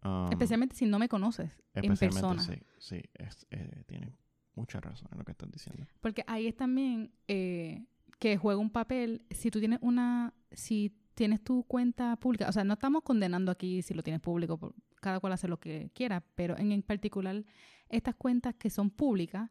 [0.03, 2.39] Um, Especialmente si no me conoces en persona.
[2.43, 4.15] sí, sí, es, eh, tiene
[4.53, 5.85] mucha razón en lo que estás diciendo.
[5.99, 7.85] Porque ahí es también eh,
[8.19, 9.25] que juega un papel.
[9.31, 10.33] Si tú tienes una.
[10.51, 12.49] Si tienes tu cuenta pública.
[12.49, 14.73] O sea, no estamos condenando aquí si lo tienes público.
[15.01, 16.21] cada cual hace lo que quiera.
[16.35, 17.43] Pero en, en particular,
[17.89, 19.49] estas cuentas que son públicas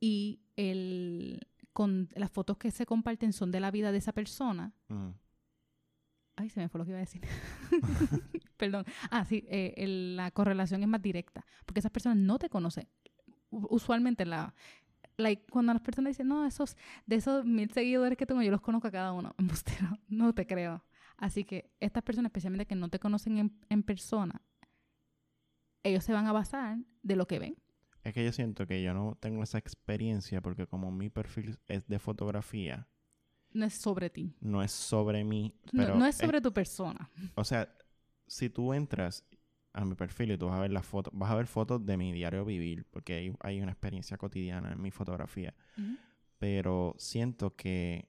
[0.00, 1.40] y el,
[1.72, 4.72] con las fotos que se comparten son de la vida de esa persona.
[6.36, 7.20] Ay, se me fue lo que iba a decir.
[8.56, 8.84] Perdón.
[9.10, 12.88] Ah, sí, eh, el- la correlación es más directa, porque esas personas no te conocen.
[13.50, 14.54] Usualmente la,
[15.16, 18.60] like, cuando las personas dicen, no, esos, de esos mil seguidores que tengo, yo los
[18.60, 19.34] conozco a cada uno.
[19.38, 20.84] Embustero, no te creo.
[21.16, 24.40] Así que estas personas, especialmente que no te conocen en, en persona,
[25.84, 27.56] ellos se van a basar de lo que ven.
[28.04, 31.86] Es que yo siento que yo no tengo esa experiencia porque como mi perfil es
[31.86, 32.88] de fotografía,
[33.52, 34.34] No es sobre ti.
[34.40, 35.54] no es sobre mí.
[35.70, 37.08] Pero no, es sobre tu persona.
[37.36, 37.72] O sea,
[38.26, 39.24] si tú entras
[39.74, 41.96] a mi perfil y tú vas a ver las fotos, vas a ver fotos de
[41.96, 45.54] mi diario vivir, porque hay, hay una experiencia cotidiana en mi fotografía.
[45.78, 45.98] Ujú.
[46.38, 48.08] Pero siento que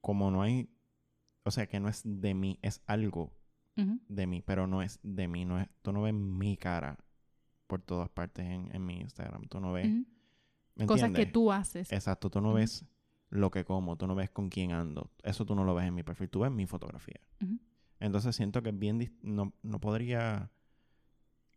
[0.00, 0.68] como no hay,
[1.44, 3.32] o sea, que no es de mí, es algo
[3.76, 4.00] Ujú.
[4.08, 6.98] de mí, pero no es de mí, no es, tú no ves mi cara
[7.66, 10.06] por todas partes en, en mi Instagram, tú no ves, Ujú.
[10.76, 11.92] ¿me Cosas que tú haces.
[11.92, 12.84] Exacto, tú no ves
[13.30, 15.94] lo que como, tú no ves con quién ando, eso tú no lo ves en
[15.94, 17.20] mi perfil, tú ves mi fotografía.
[17.98, 20.50] Entonces siento que es bien, no, no podría,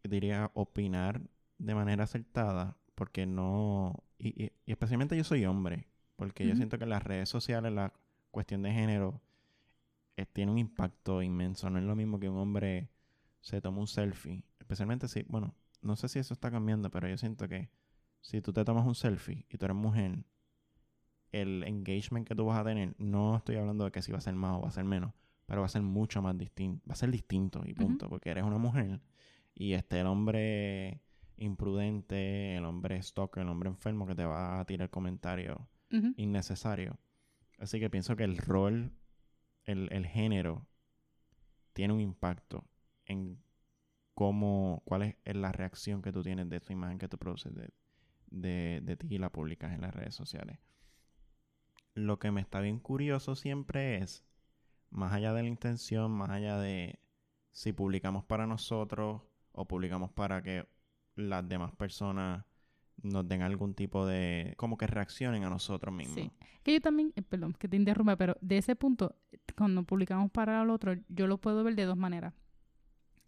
[0.04, 1.22] diría, opinar
[1.58, 6.78] de manera acertada, porque no, y, y- y especialmente yo soy hombre, porque yo siento
[6.78, 7.94] que en las redes sociales la
[8.32, 9.22] cuestión de género
[10.18, 12.90] eh, tiene un impacto inmenso, no es lo mismo que un hombre
[13.42, 17.18] se toma un selfie, especialmente si, bueno, no sé si eso está cambiando, pero yo
[17.18, 17.70] siento que
[18.22, 20.24] si tú te tomas un selfie y tú eres mujer,
[21.32, 24.22] el engagement que tú vas a tener, no estoy hablando de que si va a
[24.22, 25.14] ser más o va a ser menos,
[25.46, 28.44] pero va a ser mucho más distinto, va a ser distinto y punto, porque eres
[28.44, 29.00] una mujer
[29.60, 31.02] y este el hombre
[31.38, 35.60] imprudente, el hombre stalker, el hombre enfermo que te va a tirar comentarios
[35.92, 36.14] Ujú.
[36.16, 36.98] innecesario.
[37.60, 38.94] Así que pienso que el rol,
[39.66, 40.66] el, el género,
[41.74, 42.66] tiene un impacto
[43.06, 43.44] en
[44.14, 47.54] cómo, cuál es, es la reacción que tú tienes de tu imagen que tú produces
[47.54, 47.70] de,
[48.28, 50.58] de, de ti y la publicas en las redes sociales.
[51.96, 54.24] Lo que me está bien curioso siempre es,
[54.90, 57.00] más allá de la intención, más allá de
[57.52, 59.22] si publicamos para nosotros
[59.60, 60.66] o publicamos para que
[61.16, 62.46] las demás personas
[63.04, 66.16] nos den algún tipo de, como que reaccionen a nosotros mismos.
[66.16, 66.32] Sí.
[66.64, 69.16] Que yo también, eh, perdón, que te interrumpa, pero de ese punto,
[69.58, 72.34] cuando publicamos para el otro, yo lo puedo ver de dos maneras.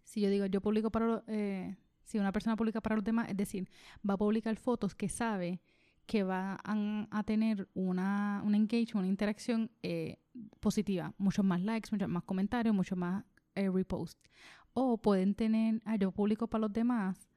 [0.04, 3.28] Si yo digo, yo publico para, lo- eh, si una persona publica para los demás,
[3.28, 3.68] es decir,
[4.08, 5.60] va a publicar fotos que sabe
[6.06, 10.18] que va a, tener una, un engagement, una interacción eh,
[10.60, 14.20] positiva, muchos más likes, muchos más comentarios, muchos más eh, reposts.
[14.74, 17.28] O pueden tener, yo publico para los demás,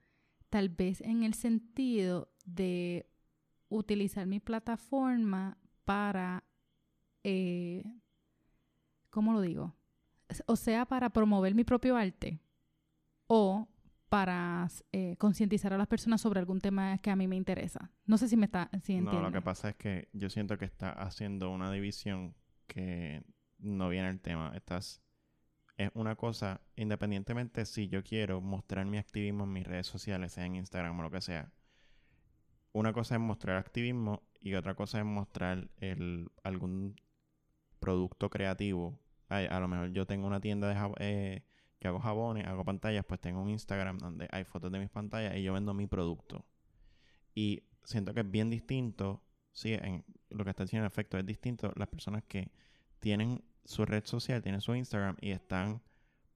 [0.49, 3.09] tal vez en el sentido de
[3.69, 6.43] utilizar mi plataforma para,
[7.23, 7.83] eh,
[9.09, 9.75] ¿cómo lo digo?
[10.47, 12.39] O sea, para promover mi propio arte
[13.27, 13.67] o
[14.09, 17.91] para eh, concientizar a las personas sobre algún tema que a mí me interesa.
[18.05, 20.65] No sé si me está, si No, lo que pasa es que yo siento que
[20.65, 22.35] está haciendo una división
[22.67, 23.23] que
[23.57, 24.53] no viene el tema.
[24.55, 25.01] Estás
[25.77, 30.45] es una cosa, independientemente si yo quiero mostrar mi activismo en mis redes sociales, sea
[30.45, 31.51] en Instagram o lo que sea.
[32.71, 36.95] Una cosa es mostrar activismo y otra cosa es mostrar el, algún
[37.79, 38.99] producto creativo.
[39.27, 41.43] A lo mejor yo tengo una tienda de eh,
[41.79, 45.35] que hago jabones, hago pantallas, pues tengo un Instagram donde hay fotos de mis pantallas
[45.35, 46.45] y yo vendo mi producto.
[47.33, 51.25] Y siento que es bien distinto, sí, en lo que está diciendo en efecto es
[51.25, 52.51] distinto las personas que
[52.99, 55.81] tienen su red social, tienen su Instagram y están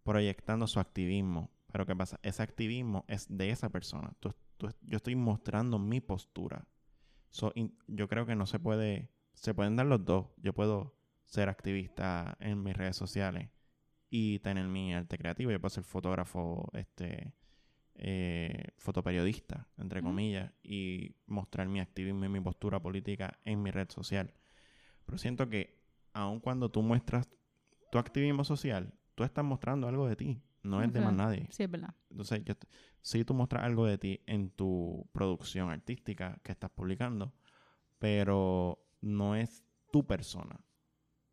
[0.03, 1.51] proyectando su activismo.
[1.71, 2.19] Pero ¿qué pasa?
[2.23, 4.13] Ese activismo es de esa persona.
[4.19, 6.67] Tú- tú- yo estoy mostrando mi postura.
[7.29, 10.27] So, in- yo creo que no se puede, se pueden dar los dos.
[10.37, 13.49] Yo puedo ser activista en mis redes sociales
[14.09, 15.51] y tener mi arte creativo.
[15.51, 17.33] Yo puedo ser fotógrafo, este,
[17.95, 23.89] eh, fotoperiodista, entre comillas, y mostrar mi activismo y mi postura política en mi red
[23.91, 24.33] social.
[25.05, 25.78] Pero siento que
[26.19, 27.27] aun cuando tú muestras
[27.91, 31.47] tu activismo social, tú estás mostrando algo de ti, no es de más nadie.
[31.51, 31.93] Sí, es verdad.
[32.09, 32.53] Entonces, yo,
[33.01, 37.33] si tú muestras algo de ti en tu producción artística que estás publicando,
[37.97, 40.59] pero no es tu persona.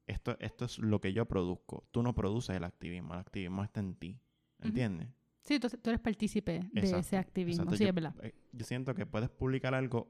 [0.06, 1.88] Esto, esto es lo que yo produzco.
[1.90, 4.20] Tú no produces el activismo, el activismo está en ti.
[4.60, 5.08] ¿Entiendes?
[5.42, 7.64] Sí, entonces tú eres partícipe de Exacto, ese activismo.
[7.64, 7.76] exacto.
[7.76, 8.14] Sí, yo, es verdad.
[8.22, 10.08] eh, yo siento que puedes publicar algo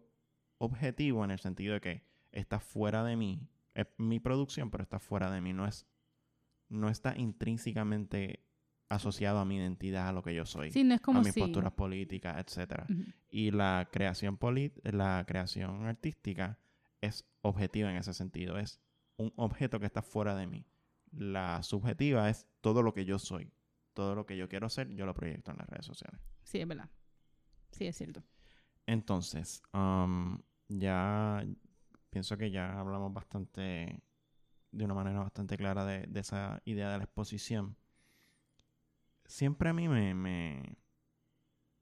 [0.59, 3.49] objetivo en el sentido de que está fuera de mí.
[3.77, 5.53] Es mi producción, pero está fuera de mí.
[5.53, 5.87] No es,
[6.69, 8.43] no está intrínsecamente
[8.89, 11.35] asociado a mi identidad, a lo que yo soy, Sí, no es como a mis
[11.35, 11.41] si...
[11.41, 12.87] posturas políticas, etcétera.
[13.29, 14.39] Y la creación
[14.85, 16.59] la creación artística
[17.01, 18.59] es objetiva en ese sentido.
[18.59, 18.81] Es
[19.17, 20.67] un objeto que está fuera de mí.
[21.13, 23.53] La subjetiva es todo lo que yo soy.
[23.93, 26.21] Todo lo que yo quiero ser, yo lo proyecto en las redes sociales.
[26.43, 26.91] Sí, es verdad.
[27.73, 28.23] Sí, es cierto.
[28.87, 31.45] Entonces, um, ya
[32.17, 34.01] pienso que ya hablamos bastante,
[34.73, 37.77] de una manera bastante clara de, de esa idea de la exposición.
[39.27, 40.79] Siempre a mí me, me,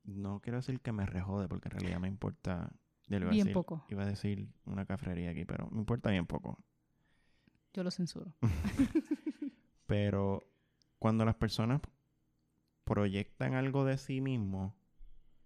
[0.02, 2.72] no quiero decir que me rejode, porque en realidad me importa
[3.06, 3.84] Yo iba a Bien decir- poco.
[3.90, 6.58] Iba a decir una cafrería aquí, pero me importa bien poco.
[7.72, 8.34] Yo lo censuro.
[9.86, 10.42] Pero
[10.98, 11.80] cuando las personas
[12.84, 14.72] proyectan algo de sí mismos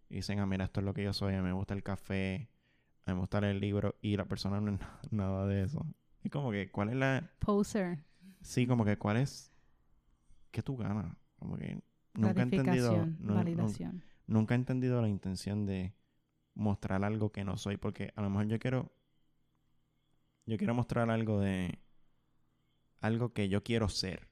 [0.09, 1.82] y dicen, ah, mira, esto es lo que yo soy, a mí me gusta el
[1.82, 2.49] café,
[3.11, 5.63] a mí me gusta leer el libro, y la persona no es na- nada de
[5.63, 5.87] eso.
[6.23, 7.31] Es como que, ¿cuál es la...?
[7.39, 8.05] Poser.
[8.43, 9.53] Sí, como que, ¿cuál es...?
[10.51, 11.17] ¿Qué tú ganas?
[11.39, 11.81] Como que
[12.15, 13.07] nunca he entendido...
[13.19, 14.03] Validación.
[14.27, 15.95] nunca he entendido la intención de
[16.55, 18.93] mostrar algo que no soy, porque a lo mejor yo quiero,
[20.45, 21.79] yo quiero mostrar algo de,
[23.01, 24.29] algo que yo quiero ser.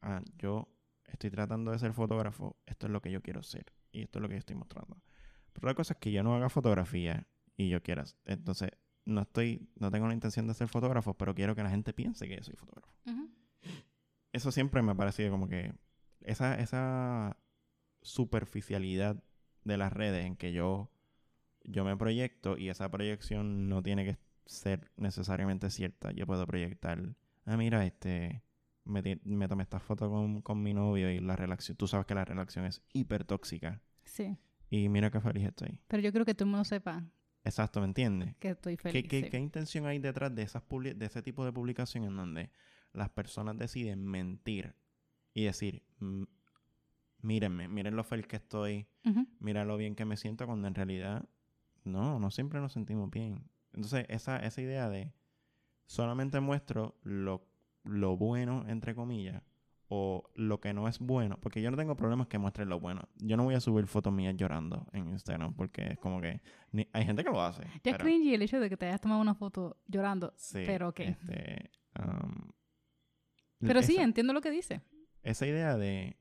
[0.00, 0.68] Ah, yo
[1.06, 4.22] estoy tratando de ser fotógrafo, esto es lo que yo quiero ser y esto es
[4.22, 5.02] lo que yo estoy mostrando.
[5.52, 8.70] Pero la cosa es que yo no haga fotografía y yo quiera, entonces
[9.04, 12.26] no estoy, no tengo la intención de ser fotógrafo, pero quiero que la gente piense
[12.26, 12.92] que yo soy fotógrafo
[14.34, 15.72] eso siempre me ha parecido como que
[16.22, 17.36] esa, esa
[18.02, 19.22] superficialidad
[19.62, 20.90] de las redes en que yo,
[21.62, 26.10] yo me proyecto y esa proyección no tiene que ser necesariamente cierta.
[26.10, 27.14] Yo puedo proyectar,
[27.46, 28.42] ah, mira, este,
[28.84, 29.02] me,
[29.48, 32.64] tomé esta foto con, con mi novio y la relación, tú sabes que la relación
[32.64, 34.36] es hiper tóxica Sí.
[34.68, 35.78] y mira qué feliz estoy.
[35.86, 37.04] Pero yo creo que todo el mundo sepa
[37.44, 38.34] Exacto, ¿me entiendes?
[38.38, 39.08] que estoy ¿Qué, feliz.
[39.08, 39.30] qué, sí.
[39.30, 42.50] qué intención hay detrás de, esas de ese tipo de publicación en donde
[42.92, 44.74] las personas deciden mentir
[45.34, 46.26] y decir, "M-
[47.20, 49.26] mírenme, miren lo feliz que estoy, Ujú.
[49.40, 51.28] mira lo bien que me siento, cuando en realidad
[51.84, 53.50] no, no siempre nos sentimos bien.
[53.72, 55.12] Entonces, esa, esa idea de
[55.86, 57.46] solamente muestro lo,
[57.82, 59.42] lo bueno, entre comillas,
[59.88, 63.02] o lo que no es bueno, porque yo no tengo problemas que muestre lo bueno.
[63.16, 66.40] Yo no voy a subir fotos mías llorando en Instagram, porque es como que
[66.72, 67.62] ni- hay gente que lo hace.
[67.84, 70.32] Ya es cringy el hecho de que te hayas tomado una foto llorando.
[70.36, 71.00] Sí, Pero ok.
[71.00, 72.48] este, um,
[73.60, 74.80] Pero sí, entiendo lo que dice.
[75.22, 76.16] esa idea de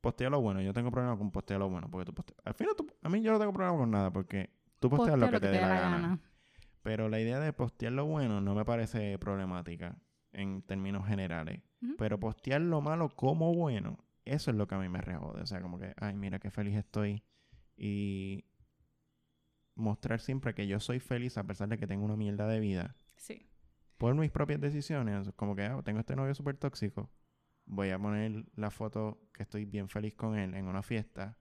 [0.00, 2.74] postear lo bueno, yo tengo problema con postear lo bueno, porque tú posteas, al final
[2.76, 5.40] tú- a mí yo no tengo problema con nada, porque tú posteas Postea lo que
[5.40, 6.20] te dé la gana.
[6.82, 9.96] Pero la idea de postear lo bueno no me parece problemática
[10.32, 11.62] en términos generales.
[11.82, 11.96] Ujú.
[11.98, 15.42] Pero postear lo malo como bueno, eso es lo que a mí me rejode.
[15.42, 17.22] O sea, como que, ay, mira qué feliz estoy.
[17.76, 18.44] Y
[19.74, 22.96] mostrar siempre que yo soy feliz a pesar de que tengo una mierda de vida.
[23.16, 23.46] Sí.
[23.96, 25.30] Por mis propias decisiones.
[25.36, 27.10] Como que, ah, tengo este novio súper tóxico.
[27.66, 31.38] Voy a poner la foto que estoy bien feliz con él en una fiesta.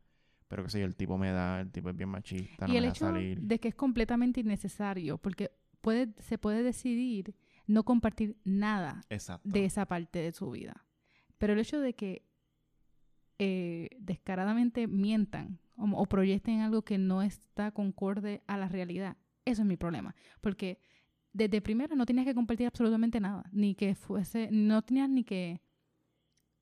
[0.47, 2.77] Pero que sé yo, el tipo me da, el tipo es bien machista, no y
[2.77, 3.41] me el deja hecho salir.
[3.41, 7.35] de que es completamente innecesario, porque puede, se puede decidir
[7.67, 9.47] no compartir nada Exacto.
[9.47, 10.85] de esa parte de su vida.
[11.37, 12.25] Pero el hecho de que
[13.39, 19.61] eh, descaradamente mientan o, o proyecten algo que no está concorde a la realidad, eso
[19.61, 20.15] es mi problema.
[20.41, 20.79] Porque
[21.33, 25.61] desde primera no tenías que compartir absolutamente nada, ni que fuese, no tenías ni que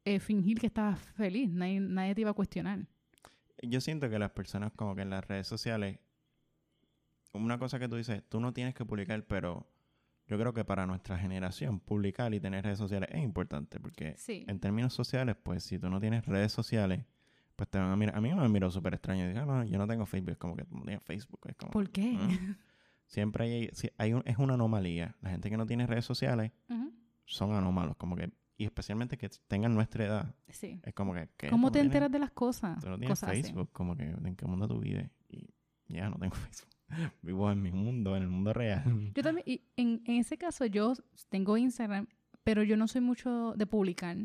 [0.03, 2.87] eh, fingir que estabas feliz, nadie, nadie te iba a cuestionar.
[3.61, 5.99] Yo siento que las personas como que en las redes sociales,
[7.33, 9.67] una cosa que tú dices, tú no tienes que publicar, pero
[10.27, 14.43] yo creo que para nuestra generación publicar y tener redes sociales es importante porque Sí.
[14.47, 17.03] en términos sociales, pues si tú no tienes redes sociales,
[17.55, 18.15] pues te van a mirar.
[18.17, 19.27] A mí me miró súper extraño.
[19.27, 20.31] Digo, "Ah, no, yo no tengo Facebook.
[20.31, 21.39] Es como que no tienes Facebook.
[21.47, 22.17] Es como, ¿Por qué?
[22.19, 22.55] "Ah".
[23.05, 25.15] Siempre hay, hay un- es una anomalía.
[25.21, 26.51] La gente que no tiene redes sociales
[27.25, 27.95] son anómalos.
[27.97, 30.35] Como que, y especialmente que tengan nuestra edad.
[30.49, 30.79] Sí.
[30.83, 31.49] Es como que, ¿qué?
[31.49, 32.79] ¿Cómo ¿Tú te tienes- enteras de las cosas?
[32.83, 33.43] Tú no tienes Cosas así.
[33.43, 35.09] Facebook, como que en qué mundo tú vives.
[35.29, 35.47] Y
[35.87, 36.69] ya no tengo Facebook.
[37.21, 39.11] Vivo en mi mundo, en el mundo real.
[39.13, 40.93] Yo también, y en, en ese caso, yo
[41.29, 42.07] tengo Instagram,
[42.43, 44.17] pero yo no soy mucho de publicar.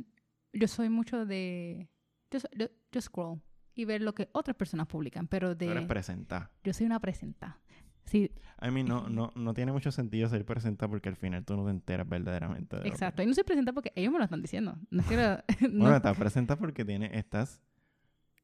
[0.53, 1.89] Yo soy mucho de.
[2.31, 3.41] Yo, yo, yo scroll
[3.75, 5.89] y ver lo que otras personas publican, pero Tú eres de.
[5.89, 6.51] presentar.
[6.65, 7.61] Yo soy una presenta.
[8.07, 11.57] Sí, A mí no, no, no tiene mucho sentido ser presentar porque al final tú
[11.57, 13.23] no te enteras verdaderamente de lo que- exacto.
[13.23, 14.77] Y no soy presenta porque ellos me lo están diciendo.
[14.91, 15.17] No lo-
[15.71, 17.61] no- Bueno, estás presenta porque tiene, estás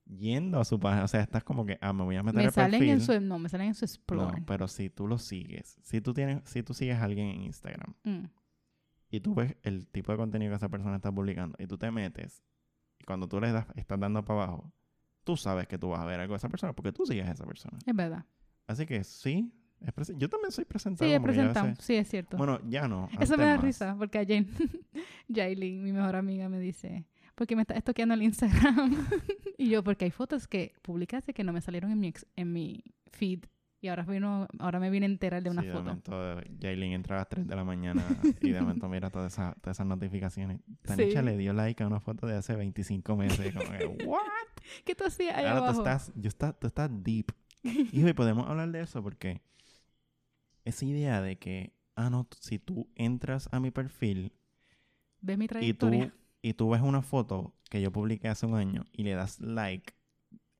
[0.07, 1.05] yendo a su página.
[1.05, 2.91] O sea, estás como que, ah, me voy a meter me al salen perfil.
[2.91, 3.21] en su.
[3.21, 4.43] No, me salen en su No, explore.
[4.47, 7.95] pero si tú lo sigues, si tú tienes, si tú sigues a alguien en Instagram
[8.05, 8.25] Mm,
[9.11, 11.91] y tú ves el tipo de contenido que esa persona está publicando y tú te
[11.91, 12.43] metes
[12.99, 14.73] y cuando tú le das, estás dando para abajo,
[15.25, 17.33] tú sabes que tú vas a ver algo de esa persona porque tú sigues a
[17.33, 17.79] esa persona.
[17.85, 18.25] es verdad.
[18.67, 19.53] Así que sí,
[20.17, 21.09] yo también soy presentado.
[21.09, 21.75] Sí, es a presentado.
[21.81, 22.37] Sí, es cierto.
[22.37, 23.09] Bueno, ya no.
[23.21, 23.65] Eso me da más.
[23.65, 24.47] risa porque ayer
[25.29, 29.07] Yailin, mi mejor amiga, me dice, ¿por qué me estás estoqueando el Instagram?
[29.59, 32.53] y yo, porque hay fotos que publicaste que no me salieron en mi, ex- en
[32.53, 32.83] mi
[33.13, 33.45] feed.
[33.81, 35.85] Y ahora, vino, ahora me vine a enterar de una sí, De foto.
[35.85, 38.05] momento, Jailin entra a las 3 de la mañana
[38.41, 40.61] y de momento mira todas esas, todas esas notificaciones.
[40.83, 41.25] Tanisha Sí.
[41.27, 43.55] le dio like a una foto de hace 25 meses.
[43.55, 44.23] Como que, ¿what?
[44.85, 47.27] ¿Qué tú hacías ahí Ahora tú estás, yo está, tú estás deep.
[47.93, 49.43] Y hoy podemos hablar de eso porque
[50.65, 54.33] esa idea de que, ah, no, si tú entras a mi perfil
[55.21, 56.15] ¿Ves mi y tú, trayectoria?
[56.49, 59.95] Y tú ves una foto que yo publiqué hace un año y le das like,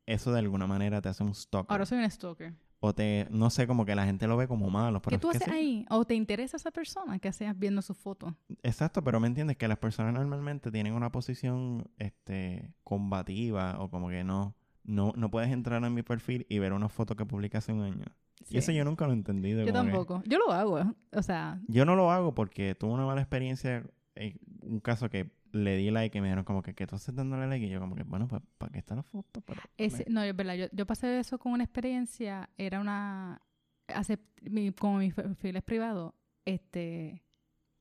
[0.07, 1.71] eso de alguna manera te hace un stalker.
[1.73, 2.55] Ahora soy un stalker.
[2.81, 5.01] o te, no sé, como que la gente lo ve como malo.
[5.03, 5.59] Pero ¿Qué tú es que haces sí.
[5.61, 5.87] ahí?
[5.91, 8.37] ¿O te interesa esa persona que haces viendo su foto?
[8.63, 14.09] Exacto, pero me entiendes que las personas normalmente tienen una posición este, combativa o como
[14.09, 17.57] que no, no, no puedes entrar en mi perfil y ver una foto que publiqué
[17.59, 18.05] hace un año.
[18.51, 19.61] Y eso yo nunca lo he entendido.
[19.61, 20.23] Yo que- tampoco.
[20.27, 20.79] Yo lo hago.
[20.79, 20.85] ¿eh?
[21.13, 23.85] O sea, Yo no lo hago porque tuve una mala experiencia.
[24.15, 27.15] en un caso que le di like y me dijeron como que, ¿qué tú haces
[27.15, 27.67] dándole like?
[27.67, 29.41] Y yo como que, bueno, pues, ¿para qué está la foto?
[29.41, 30.55] Pero, ese, no, es verdad.
[30.55, 32.51] Yo, yo pasé eso con una experiencia.
[32.57, 33.41] Era una...
[33.89, 37.23] Hace, mi, como mi perfil es privado, este...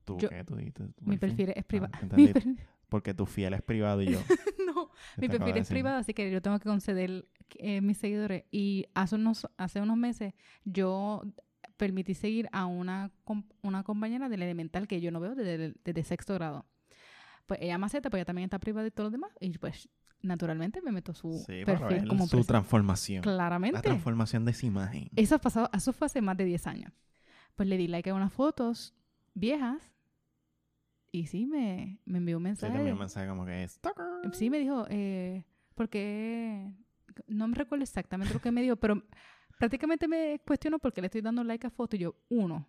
[0.04, 0.44] ¿Tú yo- qué?
[0.44, 0.84] ¿Tú dijiste?
[1.02, 1.52] Mi perfil?
[1.56, 1.92] es privado.
[1.94, 2.08] Ah.
[2.90, 4.20] Porque tu fiel es privado y yo.
[4.68, 8.44] no, ¿qué mi perfil es privado, así que yo tengo que conceder eh, mis seguidores.
[8.52, 11.24] Y hace unos, hace unos meses yo
[11.78, 13.12] permití seguir a una,
[13.62, 16.66] una compañera del elemental que yo no veo desde, desde sexto grado.
[17.46, 19.32] Pues ella me acepta, pues ella también está privada y todos los demás.
[19.40, 19.88] Y pues
[20.22, 22.48] naturalmente me meto su Sí, perfil como su presa.
[22.48, 23.18] transformación.
[23.18, 23.82] La Claramente.
[23.82, 25.10] transformación de esa imagen.
[25.16, 26.92] Eso, ha pasado, eso fue hace más de 10 años.
[27.56, 28.96] Pues le di like a unas fotos
[29.34, 29.92] viejas
[31.12, 32.74] y sí, me, me envió un Sí, mensaje.
[32.74, 33.74] también un mensaje como que es...
[33.74, 34.06] "Stalker".
[34.34, 36.72] Sí, me dijo, eh, porque
[37.28, 39.02] no me recuerdo exactamente lo que me dijo, pero
[39.60, 41.96] prácticamente me cuestionó por qué le estoy dando like a foto.
[41.96, 42.68] Y yo, uno,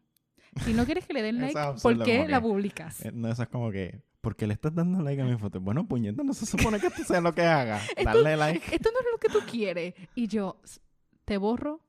[0.65, 3.05] si no quieres que le den like, ¿por qué la publicas?
[3.05, 4.03] Eh, No, eso es como que...
[4.27, 5.61] ¿Por qué le estás dando like a mi foto?
[5.61, 7.81] Bueno, puñeta, no se supone que esto sea lo que haga.
[8.05, 8.75] Darle like.
[8.75, 9.95] Esto no es lo que tú quieres.
[10.17, 10.81] Y yo, "S-
[11.25, 11.81] te borro,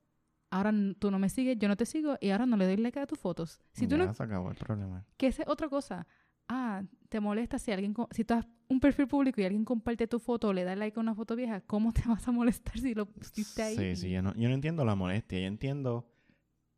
[0.48, 3.00] ahora tú no me sigues, yo no te sigo y ahora no le doy like
[3.00, 3.60] a tus fotos.
[3.72, 5.04] Si tú ya no, se acabó el problema.
[5.16, 6.06] que esa es otra cosa.
[6.48, 10.20] Ah, te molesta si alguien, si tú has un perfil público y alguien comparte tu
[10.20, 12.94] foto o le da like a una foto vieja, ¿cómo te vas a molestar si
[12.94, 13.76] lo pusiste ahí?
[13.76, 15.40] Sí, sí, yo no, yo no entiendo la molestia.
[15.40, 16.08] Yo entiendo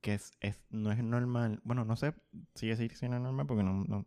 [0.00, 1.60] que es, es, no es normal.
[1.64, 2.14] Bueno, no sé
[2.54, 4.06] si decir si no es normal porque no, no,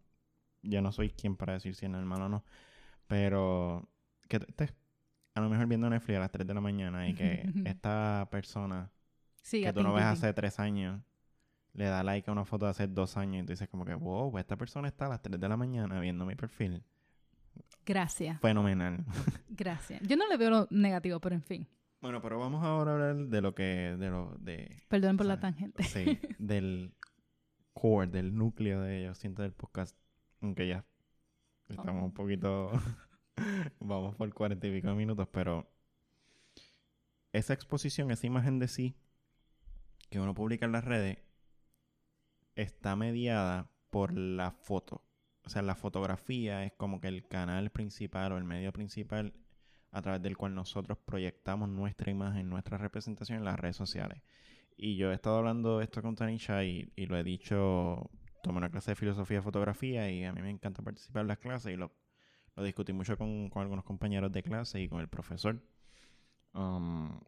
[0.64, 2.44] yo no soy quien para decir si es normal o no.
[3.08, 3.90] Pero
[4.28, 4.74] que estés
[5.36, 8.92] a lo mejor viendo Netflix a las 3 de la mañana y que esta persona
[9.42, 11.02] Sí, que tú no ves hace 3 años
[11.74, 13.94] le da like a una foto de hace 2 años y tú dices como que,
[13.96, 16.84] wow, esta persona está a las 3 de la mañana viendo mi perfil.
[17.86, 19.04] Gracias, Fenomenal.
[19.50, 20.02] gracias.
[20.08, 21.68] Yo no le veo lo negativo, pero en fin.
[22.00, 25.40] bueno, pero vamos ahora a hablar de lo que, de lo, de Perdón por la
[25.40, 25.84] tangente.
[25.84, 26.94] Sí, del
[27.74, 29.98] core, del núcleo de ellos, siento del podcast,
[30.44, 30.86] aunque ya
[31.70, 32.06] estamos Oh.
[32.06, 32.72] un poquito,
[33.80, 35.70] vamos por cuarenta y pico de minutos, pero
[37.34, 38.96] esa exposición, esa imagen de sí
[40.10, 41.18] que uno publica en las redes,
[42.56, 45.04] está mediada por la foto.
[45.46, 49.34] O sea, la fotografía es como que el canal principal o el medio principal
[49.92, 54.22] a través del cual nosotros proyectamos nuestra imagen, nuestra representación en las redes sociales.
[54.78, 58.10] Y yo he estado hablando esto con Tanisha y, y lo he dicho,
[58.44, 61.40] tomé una clase de filosofía de fotografía y a mí me encanta participar en las
[61.40, 61.92] clases y lo,
[62.56, 65.64] lo discutí mucho con, con algunos compañeros de clase y con el profesor.
[66.54, 67.22] Um,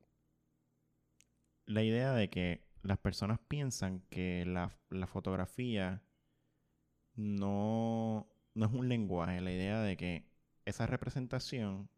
[1.66, 6.04] la idea de que las personas piensan que la, la fotografía
[7.16, 10.28] no, no es un lenguaje, la idea de que
[10.66, 11.90] esa representación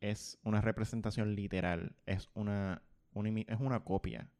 [0.00, 2.82] es una representación literal, es una,
[3.12, 4.30] una es una copia.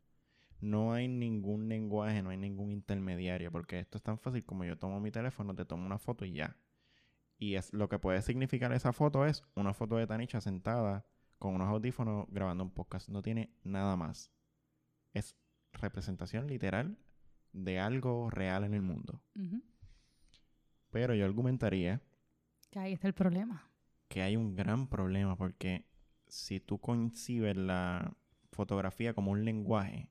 [0.60, 4.76] No hay ningún lenguaje, no hay ningún intermediario, porque esto es tan fácil como yo
[4.76, 6.56] tomo mi teléfono, te tomo una foto y ya.
[7.38, 11.06] Y es lo que puede significar esa foto es una foto de Tanisha sentada
[11.38, 13.08] con unos audífonos grabando un podcast.
[13.08, 14.32] No tiene nada más.
[15.14, 15.36] Es
[15.72, 16.98] representación literal
[17.52, 19.22] de algo real en el mundo.
[20.90, 22.00] Pero yo argumentaría
[22.70, 23.70] Que ahí está el problema.
[24.08, 25.86] que hay un gran problema porque
[26.26, 28.14] si tú concibes la
[28.52, 30.10] fotografía como un lenguaje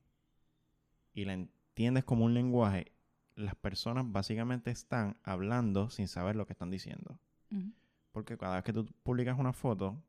[1.18, 2.91] y la entiendes como un lenguaje,
[3.34, 7.20] las personas básicamente están hablando sin saber lo que están diciendo.
[8.11, 9.99] Porque cada vez que tú publicas una foto,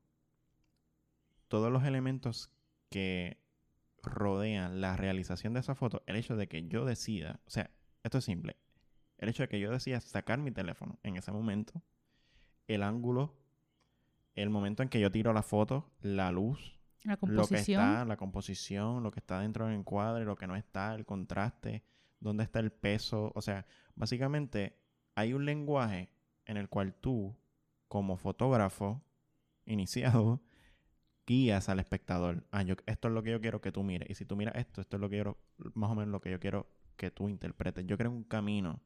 [1.49, 2.51] todos los elementos
[2.91, 3.39] que
[4.03, 7.71] rodean la realización de esa foto, el hecho de que yo decida, o sea,
[8.03, 8.59] esto es simple,
[9.17, 11.83] el hecho de que yo decida sacar mi teléfono en ese momento,
[12.67, 13.35] el ángulo,
[14.35, 17.82] el momento en que yo tiro la foto, la luz, La lo que composición.
[17.82, 21.84] está, la composición, lo que está dentro del encuadre, lo que no está, el contraste,
[22.20, 23.32] dónde está el peso.
[23.34, 24.76] O sea, básicamente
[25.14, 26.11] hay un lenguaje
[26.44, 27.36] en el cual tú,
[27.88, 29.03] como fotógrafo
[29.64, 30.40] iniciado,
[31.26, 32.46] guías al espectador.
[32.51, 34.09] Ah, yo, esto es lo que yo quiero que tú mires.
[34.11, 35.36] Y si tú miras esto, esto es lo que yo,
[35.74, 37.86] más o menos lo que yo quiero que tú interpretes.
[37.86, 38.80] Yo creo un camino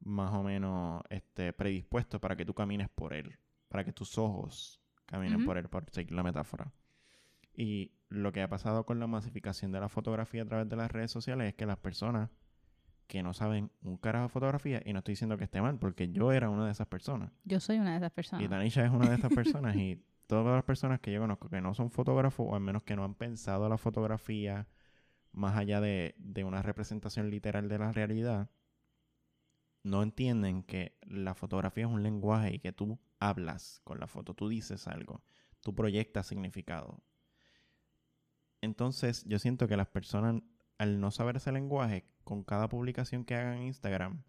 [0.00, 3.38] más o menos este, predispuesto para que tú camines por él.
[3.68, 6.72] Para que tus ojos caminen por él, por seguir la metáfora.
[7.56, 10.90] Y lo que ha pasado con la masificación de la fotografía a través de las
[10.90, 12.30] redes sociales es que las personas
[13.06, 16.10] que no saben un carajo de fotografía, y no estoy diciendo que esté mal, porque
[16.10, 17.30] yo era una de esas personas.
[17.44, 18.44] Yo soy una de esas personas.
[18.44, 19.76] Y Tanisha es una de estas personas.
[19.76, 22.96] y todas las personas que yo conozco que no son fotógrafos, o al menos que
[22.96, 24.66] no han pensado la fotografía
[25.32, 28.48] más allá de, de una representación literal de la realidad,
[29.82, 34.34] no entienden que la fotografía es un lenguaje y que tú hablas con la foto,
[34.34, 35.22] tú dices algo,
[35.60, 37.02] tú proyectas significado.
[38.64, 40.42] Entonces yo siento que las personas,
[40.78, 44.22] al no saber ese lenguaje, con cada publicación que hagan en Instagram,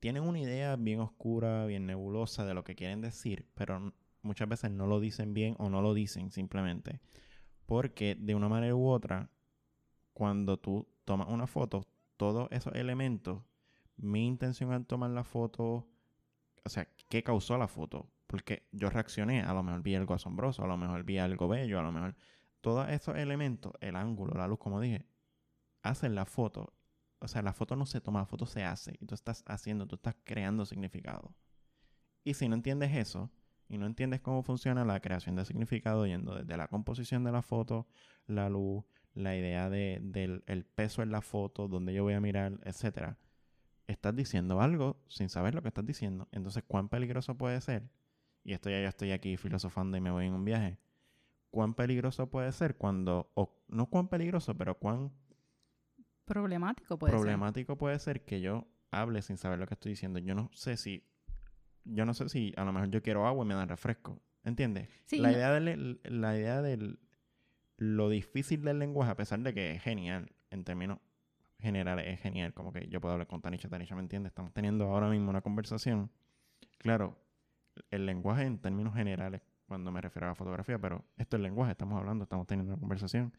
[0.00, 3.92] tienen una idea bien oscura, bien nebulosa de lo que quieren decir, pero
[4.22, 7.00] muchas veces no lo dicen bien o no lo dicen simplemente.
[7.66, 9.30] Porque de una manera u otra,
[10.14, 13.42] cuando tú tomas una foto, todos esos elementos,
[13.96, 15.86] mi intención al tomar la foto,
[16.64, 18.08] o sea, ¿qué causó la foto?
[18.26, 21.78] Porque yo reaccioné, a lo mejor vi algo asombroso, a lo mejor vi algo bello,
[21.78, 22.14] a lo mejor
[22.60, 25.06] todos esos elementos, el ángulo, la luz, como dije,
[25.82, 26.74] hacen la foto.
[27.20, 28.96] O sea, la foto no se toma, la foto se hace.
[29.00, 31.34] Y tú estás haciendo, tú estás creando significado.
[32.24, 33.30] Y si no entiendes eso,
[33.68, 37.42] y no entiendes cómo funciona la creación de significado, yendo desde la composición de la
[37.42, 37.86] foto,
[38.26, 38.84] la luz,
[39.14, 43.18] la idea de, del el peso en la foto, donde yo voy a mirar, etcétera,
[43.86, 46.28] estás diciendo algo sin saber lo que estás diciendo.
[46.32, 47.90] Entonces, ¿cuán peligroso puede ser?
[48.44, 50.78] Y esto ya yo estoy aquí filosofando y me voy en un viaje
[51.50, 55.12] cuán peligroso puede ser cuando, o no cuán peligroso, pero cuán
[56.24, 60.18] problemático puede problemático puede ser que yo hable sin saber lo que estoy diciendo.
[60.18, 61.04] Yo no sé si,
[61.84, 64.20] yo no sé si a lo mejor yo quiero agua y me dan refresco.
[64.44, 64.88] ¿Entiendes?
[65.10, 66.96] la, idea del, la idea de
[67.76, 71.00] lo difícil del lenguaje, a pesar de que es genial, en términos
[71.58, 74.84] generales es genial, como que yo puedo hablar con Tanisha, Tanisha me entiende, estamos teniendo
[74.86, 76.10] ahora mismo una conversación.
[76.78, 77.18] Claro,
[77.90, 81.72] el lenguaje en términos generales cuando me refiero a la fotografía, pero esto es lenguaje,
[81.72, 83.34] estamos hablando, estamos teniendo una conversación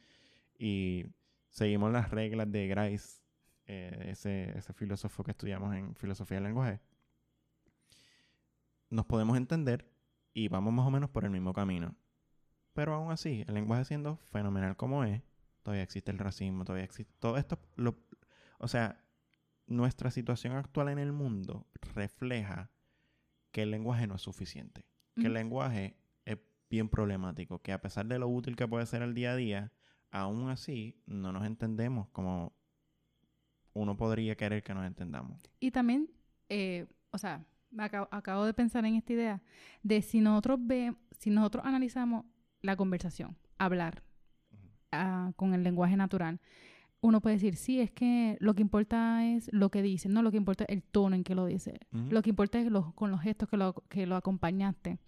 [0.58, 1.08] y
[1.50, 3.22] seguimos las reglas de Grice,
[3.66, 6.80] eh, ese, ese filósofo que estudiamos en filosofía del lenguaje.
[8.92, 9.92] Nos podemos entender
[10.34, 11.96] y vamos más o menos por el mismo camino.
[12.74, 15.22] Pero aún así, el lenguaje siendo fenomenal como es,
[15.64, 17.60] todavía existe el racismo, todavía existe todo esto.
[17.76, 17.98] Lo,
[18.60, 19.04] o sea,
[19.66, 22.72] nuestra situación actual en el mundo refleja
[23.52, 24.86] que el lenguaje no es suficiente.
[25.16, 25.98] Que el lenguaje
[26.70, 29.72] bien problemático, que a pesar de lo útil que puede ser el día a día,
[30.12, 32.54] aún así no nos entendemos como
[33.74, 35.40] uno podría querer que nos entendamos.
[35.60, 36.10] Y también,
[36.50, 37.46] eh, o sea,
[37.78, 39.42] acabo, acabo, de pensar en esta idea
[39.84, 42.26] de si nosotros ve, si nosotros analizamos
[42.62, 44.04] la conversación, hablar
[44.92, 46.40] ah, con el lenguaje natural,
[47.02, 50.32] uno puede decir, sí, es que lo que importa es lo que dice, no lo
[50.32, 53.22] que importa es el tono en que lo dice, lo que importa es con los
[53.22, 55.00] gestos que lo, que lo acompañaste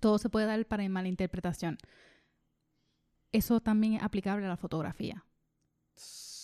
[0.00, 1.78] todo se puede dar para malinterpretación.
[3.32, 5.24] Eso también es aplicable a la fotografía.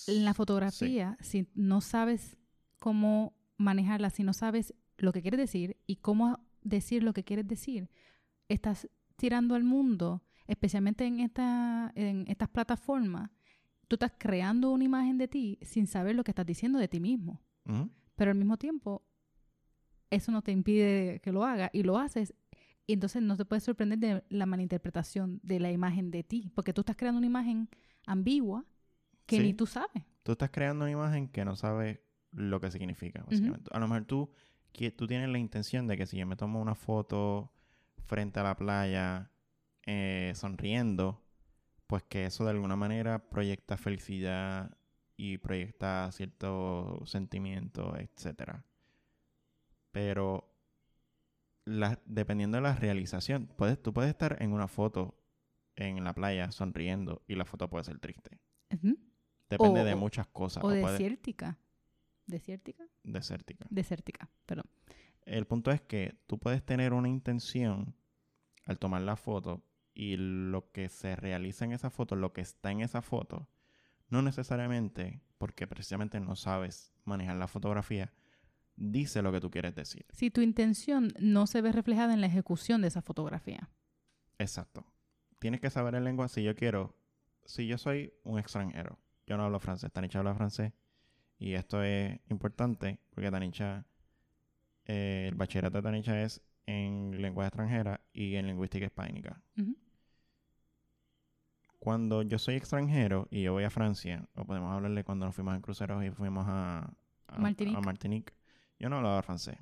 [0.07, 2.36] En la fotografía, si no sabes
[2.78, 7.47] cómo manejarla, si no sabes lo que quieres decir y cómo decir lo que quieres
[7.47, 7.88] decir,
[8.49, 13.30] estás tirando al mundo, especialmente en, esta, en estas plataformas,
[13.88, 17.01] tú estás creando una imagen de ti sin saber lo que estás diciendo de ti
[17.01, 17.40] mismo.
[18.16, 19.03] Pero al mismo tiempo,
[20.11, 22.34] eso no te impide que lo hagas y lo haces
[22.87, 26.72] y entonces no te puedes sorprender de la malinterpretación de la imagen de ti, porque
[26.72, 27.68] tú estás creando una imagen
[28.07, 28.64] ambigua
[29.26, 30.03] que ni tú sabes.
[30.22, 32.01] Tú estás creando una imagen que no sabes
[32.33, 33.70] lo que significa, básicamente.
[33.72, 34.30] A lo mejor tú,
[34.97, 37.53] tú tienes la intención de que si yo me tomo una foto
[38.05, 39.30] frente a la playa
[39.87, 41.22] eh, sonriendo,
[41.87, 44.76] pues que eso de alguna manera proyecta felicidad
[45.16, 48.64] y proyecta cierto sentimiento, etcétera.
[49.93, 50.51] Pero
[51.64, 55.18] dependiendo de la realización, puedes, tú puedes estar en una foto
[55.76, 58.40] en la playa sonriendo y la foto puede ser triste.
[59.48, 60.64] Depende de muchas cosas.
[60.64, 61.58] O, desértica.
[62.26, 62.84] ¿Desértica?
[63.02, 63.66] Desértica.
[63.70, 64.66] Desértica, perdón.
[65.24, 67.94] El punto es que tú puedes tener una intención
[68.64, 72.70] al tomar la foto y lo que se realiza en esa foto, lo que está
[72.70, 73.48] en esa foto,
[74.08, 78.12] no necesariamente porque precisamente no sabes manejar la fotografía,
[78.76, 80.06] dice lo que tú quieres decir.
[80.10, 83.70] Si tu intención no se ve reflejada en la ejecución de esa fotografía.
[84.38, 84.86] Exacto.
[85.38, 86.34] Tienes que saber el lenguaje.
[86.34, 86.96] Si yo quiero,
[87.44, 90.72] si yo soy un extranjero, yo no hablo francés, Tanicha habla francés.
[91.38, 93.84] Y esto es importante porque Tanicha,
[94.84, 99.42] eh, el bachillerato de Tanicha es en lengua extranjera y en lingüística hispánica.
[101.80, 105.56] Cuando yo soy extranjero y yo voy a Francia, o podemos hablarle cuando nos fuimos
[105.56, 106.94] en cruceros y fuimos a,
[107.26, 108.32] a Martinique
[108.83, 109.57] yo no hablaba francés.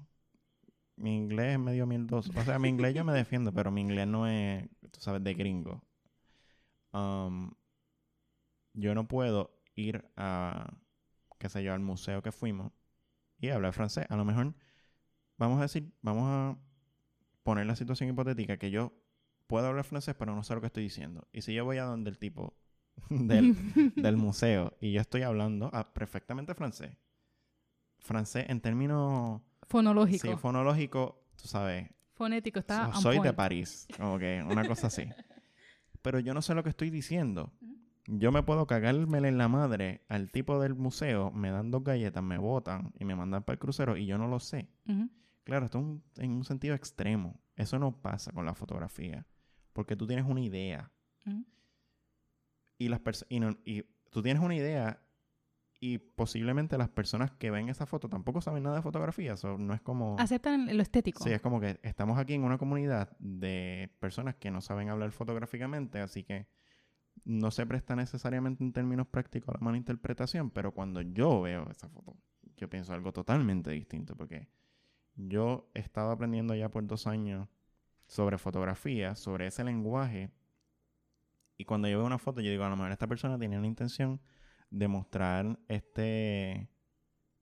[0.96, 2.32] Mi inglés es medio mierdoso.
[2.34, 5.34] O sea, mi inglés yo me defiendo, pero mi inglés no es, tú sabes, de
[5.34, 5.84] gringo.
[6.92, 7.52] Um,
[8.72, 10.72] yo no puedo ir a,
[11.38, 12.72] qué sé yo, al museo que fuimos
[13.38, 14.06] y hablar francés.
[14.08, 14.54] A lo mejor,
[15.36, 16.58] vamos a decir, vamos a
[17.42, 18.94] poner la situación hipotética que yo
[19.46, 21.28] puedo hablar francés, pero no sé lo que estoy diciendo.
[21.30, 22.56] Y si yo voy a donde el tipo
[23.10, 23.54] del,
[23.96, 26.96] del museo y yo estoy hablando perfectamente francés.
[28.00, 29.40] Francés en términos...
[29.68, 30.26] Fonológico.
[30.26, 31.88] Sí, fonológico, tú sabes.
[32.14, 33.32] Fonético, está so- soy de.
[33.32, 35.04] París, como que una cosa así.
[36.02, 37.52] Pero yo no sé lo que estoy diciendo.
[38.06, 42.22] Yo me puedo cagármela en la madre al tipo del museo, me dan dos galletas,
[42.22, 44.68] me botan y me mandan para el crucero y yo no lo sé.
[45.44, 47.40] Claro, esto es un- en un sentido extremo.
[47.56, 49.26] Eso no pasa con la fotografía.
[49.72, 50.90] Porque tú tienes una idea.
[52.78, 55.00] Y, las y, no- y tú tienes una idea
[55.82, 59.36] y posiblemente las personas que ven esa foto tampoco saben nada de fotografía.
[59.38, 60.16] So, no es como...
[60.18, 61.24] Aceptan lo estético.
[61.24, 65.10] Sí, es como que estamos aquí en una comunidad de personas que no saben hablar
[65.10, 66.46] fotográficamente, así que
[67.24, 71.68] no se presta necesariamente en términos prácticos a la mala interpretación, pero cuando yo veo
[71.70, 72.14] esa foto,
[72.58, 74.48] yo pienso algo totalmente distinto, porque
[75.14, 77.48] yo he estado aprendiendo ya por dos años
[78.06, 80.30] sobre fotografía, sobre ese lenguaje,
[81.56, 83.66] y cuando yo veo una foto, yo digo, a lo mejor esta persona tenía la
[83.66, 84.20] intención
[84.70, 86.68] de mostrar este,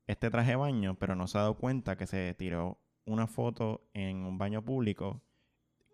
[0.06, 3.88] este traje de baño, pero no se ha dado cuenta que se tiró una foto
[3.94, 5.22] en un baño público,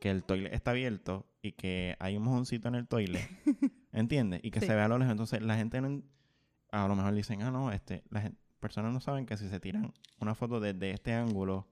[0.00, 3.28] que el toilet está abierto y que hay un mojoncito en el toilet,
[3.92, 4.40] ¿entiendes?
[4.42, 4.66] Y que Sí.
[4.66, 5.12] se ve a lo lejos.
[5.12, 6.02] Entonces la gente no
[6.72, 9.92] a lo mejor dicen, ah, no, este, las personas no saben que si se tiran
[10.18, 11.68] una foto desde este ángulo,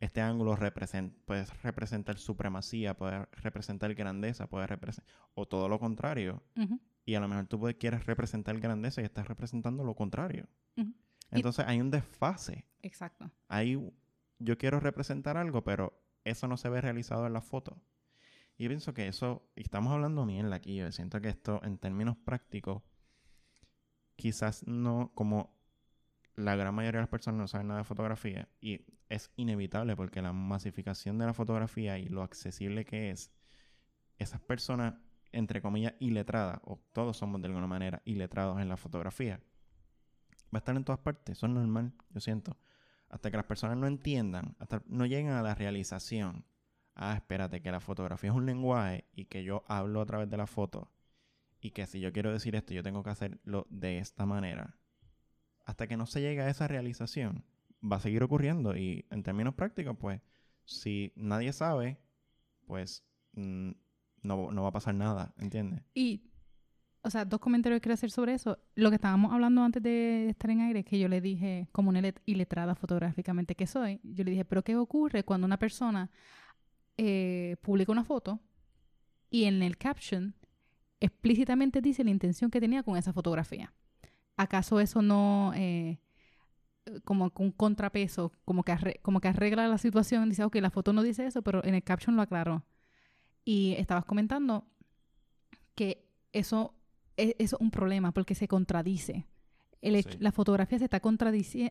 [0.00, 6.42] este ángulo represent, puede representar supremacía, puede representar grandeza, puede representar, o todo lo contrario.
[6.56, 6.78] Ujú.
[7.04, 10.48] Y a lo mejor tú puedes- quieres representar grandeza y estás representando lo contrario.
[11.30, 12.64] Entonces hay un desfase.
[12.82, 13.30] Exacto.
[13.48, 13.92] Hay,
[14.38, 17.80] yo quiero representar algo, pero eso no se ve realizado en la foto.
[18.56, 21.76] Y yo pienso que eso, y estamos hablando mierda aquí, yo siento que esto en
[21.78, 22.82] términos prácticos,
[24.16, 25.58] quizás no, como
[26.36, 30.22] la gran mayoría de las personas no saben nada de fotografía, y es inevitable porque
[30.22, 33.32] la masificación de la fotografía y lo accesible que es,
[34.18, 34.94] esas personas,
[35.34, 39.40] entre comillas, iletradas, o todos somos de alguna manera iletrados en la fotografía,
[40.44, 42.56] va a estar en todas partes, eso es normal, yo siento.
[43.08, 46.44] Hasta que las personas no entiendan, hasta no lleguen a la realización,
[46.94, 50.36] ah, espérate, que la fotografía es un lenguaje y que yo hablo a través de
[50.36, 50.90] la foto,
[51.60, 54.76] y que si yo quiero decir esto, yo tengo que hacerlo de esta manera.
[55.64, 57.44] Hasta que no se llegue a esa realización,
[57.82, 58.76] va a seguir ocurriendo.
[58.76, 60.20] Y en términos prácticos, pues,
[60.64, 61.98] si nadie sabe,
[62.66, 63.70] pues mm,
[64.24, 65.82] no, no va a pasar nada, ¿entiendes?
[65.94, 66.22] Y,
[67.02, 68.58] o sea, dos comentarios que quiero hacer sobre eso.
[68.74, 72.00] Lo que estábamos hablando antes de estar en aire, que yo le dije, como una
[72.00, 76.10] ilet- iletrada fotográficamente que soy, yo le dije, pero ¿qué ocurre cuando una persona
[76.96, 78.40] eh, publica una foto
[79.30, 80.34] y en el caption
[81.00, 83.72] explícitamente dice la intención que tenía con esa fotografía?
[84.36, 86.00] ¿Acaso eso no, eh,
[87.04, 90.28] como un contrapeso, como que, arre- como que arregla la situación?
[90.28, 92.64] Dice, ok, la foto no dice eso, pero en el caption lo aclaró.
[93.44, 94.66] Y estabas comentando
[95.74, 96.74] que eso
[97.16, 99.26] es, un problema porque se contradice.
[99.80, 100.18] El hecho- Sí.
[100.20, 101.70] La fotografía se está contradiciendo,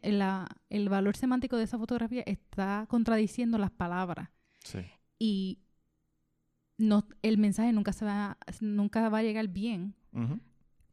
[0.70, 4.30] el valor semántico de esa fotografía está contradiciendo las palabras
[4.64, 4.80] Sí.
[5.20, 5.60] y
[6.78, 9.96] no, el mensaje nunca, se va, nunca va a llegar bien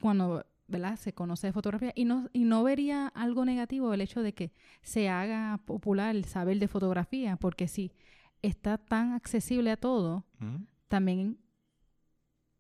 [0.00, 0.96] cuando ¿verdad?
[0.96, 4.52] se conoce de fotografía y no, y no vería algo negativo el hecho de que
[4.82, 7.92] se haga popular el saber de fotografía porque si
[8.43, 10.24] está tan accesible a todo
[10.88, 11.38] también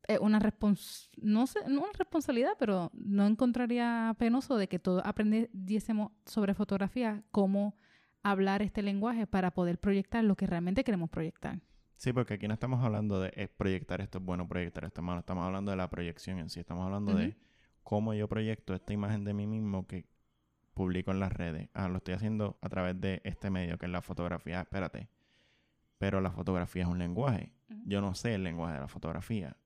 [0.06, 5.02] es una respons no sé, no una responsabilidad, pero no encontraría penoso de que todos
[5.04, 7.76] aprendiésemos sobre fotografía cómo
[8.22, 11.60] hablar este lenguaje para poder proyectar lo que realmente queremos proyectar.
[11.96, 15.04] Sí, porque aquí no estamos hablando de eh, proyectar esto es bueno, proyectar esto es
[15.04, 15.20] malo.
[15.20, 16.58] Estamos hablando de la proyección en sí.
[16.60, 17.36] Estamos hablando de
[17.82, 20.06] cómo yo proyecto esta imagen de mí mismo que
[20.72, 21.68] publico en las redes.
[21.74, 24.62] Ah, lo estoy haciendo a través de este medio que es la fotografía.
[24.62, 25.08] Espérate.
[26.00, 27.52] Pero la fotografía es un lenguaje.
[27.84, 29.58] Yo no sé el lenguaje de la fotografía.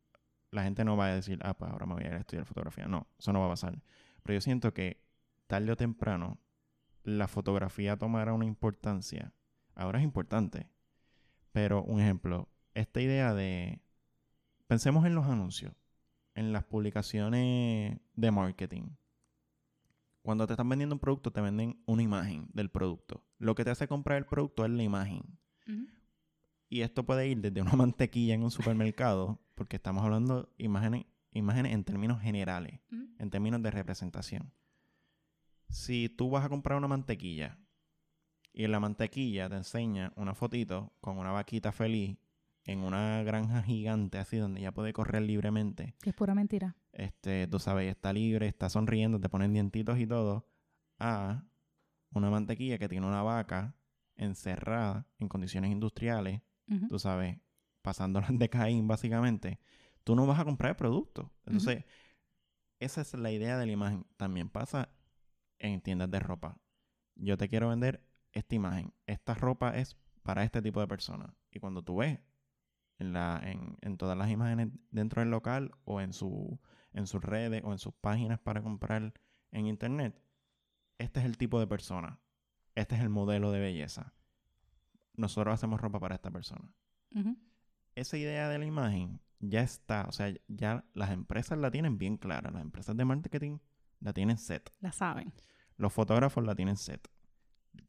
[0.50, 2.44] La gente no va a decir, ah, pues ahora me voy a ir a estudiar
[2.44, 2.88] fotografía.
[2.88, 3.80] No, eso no va a pasar.
[4.24, 5.00] Pero yo siento que
[5.46, 6.40] tarde o temprano
[7.04, 9.32] la fotografía tomará una importancia.
[9.76, 10.68] Ahora es importante.
[11.52, 13.80] Pero un ejemplo, esta idea de...
[14.66, 15.72] Pensemos en los anuncios,
[16.34, 18.96] en las publicaciones de marketing.
[20.22, 23.24] Cuando te están vendiendo un producto, te venden una imagen del producto.
[23.38, 25.22] Lo que te hace comprar el producto es la imagen.
[26.68, 31.06] Y esto puede ir desde una mantequilla en un supermercado, porque estamos hablando de imágenes,
[31.32, 32.80] imágenes en términos generales,
[33.18, 34.52] en términos de representación.
[35.68, 37.58] Si tú vas a comprar una mantequilla
[38.52, 42.16] y en la mantequilla te enseña una fotito con una vaquita feliz
[42.64, 46.76] en una granja gigante así donde ella puede correr libremente, Que es pura mentira.
[46.92, 50.46] este, tú sabes, está libre, está sonriendo, te ponen dientitos y todo,
[50.98, 51.44] a
[52.12, 53.76] una mantequilla que tiene una vaca
[54.16, 56.40] encerrada en condiciones industriales
[56.88, 57.38] Tú sabes,
[57.82, 59.60] pasándolas de Caín básicamente,
[60.02, 61.32] tú no vas a comprar el producto.
[61.46, 61.84] Entonces,
[62.80, 64.06] esa es la idea de la imagen.
[64.16, 64.90] También pasa
[65.58, 66.58] en tiendas de ropa.
[67.16, 68.92] Yo te quiero vender esta imagen.
[69.06, 71.30] Esta ropa es para este tipo de personas.
[71.50, 72.18] Y cuando tú ves
[72.98, 76.58] en, la, en, en todas las imágenes dentro del local o en, su,
[76.92, 79.14] en sus redes o en sus páginas para comprar
[79.52, 80.20] en internet,
[80.98, 82.20] este es el tipo de persona.
[82.74, 84.14] Este es el modelo de belleza.
[85.16, 86.68] Nosotros hacemos ropa para esta persona.
[87.94, 92.16] Esa idea de la imagen ya está, o sea, ya las empresas la tienen bien
[92.16, 92.50] clara.
[92.50, 93.58] Las empresas de marketing
[94.00, 94.72] la tienen set.
[94.80, 95.32] La saben.
[95.76, 97.08] Los fotógrafos la tienen set.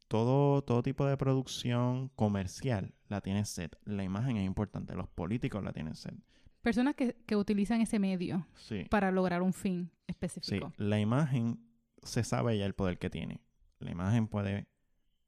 [0.08, 3.76] Todo, todo tipo de producción comercial la tiene set.
[3.84, 4.94] La imagen es importante.
[4.94, 6.14] Los políticos la tienen set.
[6.62, 8.84] Personas que, que utilizan ese medio Sí.
[8.90, 10.02] para lograr un fin Sí.
[10.08, 10.72] específico.
[10.76, 11.60] La imagen
[12.02, 13.40] se sabe ya el poder que tiene.
[13.80, 14.68] La imagen puede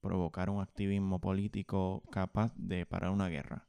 [0.01, 3.69] provocar un activismo político capaz de parar una guerra.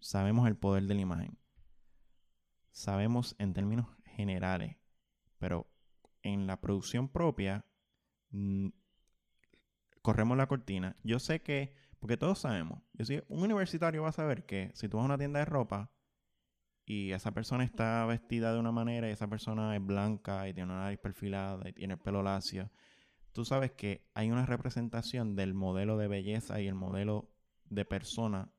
[0.00, 1.38] Sabemos el poder de la imagen.
[2.70, 4.76] Sabemos en términos generales,
[5.38, 5.66] pero
[6.22, 7.64] en la producción propia
[10.02, 10.96] corremos la cortina.
[11.02, 14.88] Yo sé que, porque todos sabemos, yo sé, un universitario va a saber que si
[14.88, 15.90] tú vas a una tienda de ropa
[16.84, 20.70] y esa persona está vestida de una manera y esa persona es blanca y tiene
[20.72, 22.70] una nariz perfilada y tiene el pelo lacio,
[23.36, 27.30] tú sabes que hay una representación del modelo de belleza y el modelo
[27.66, 28.50] de persona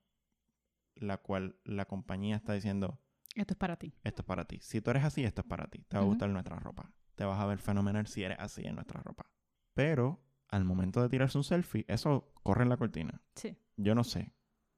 [0.93, 2.99] la cual la compañía está diciendo,
[3.33, 3.95] Esto es para ti.
[4.03, 4.59] esto es para ti.
[4.61, 5.83] Si tú eres así, esto es para ti.
[5.87, 6.93] Te va a gustar nuestra ropa.
[7.15, 9.25] Te vas a ver fenomenal si eres así en nuestra ropa.
[9.73, 13.23] Pero al momento de tirarse un selfie, eso corre en la cortina.
[13.33, 13.57] Sí.
[13.77, 14.31] Yo no sé.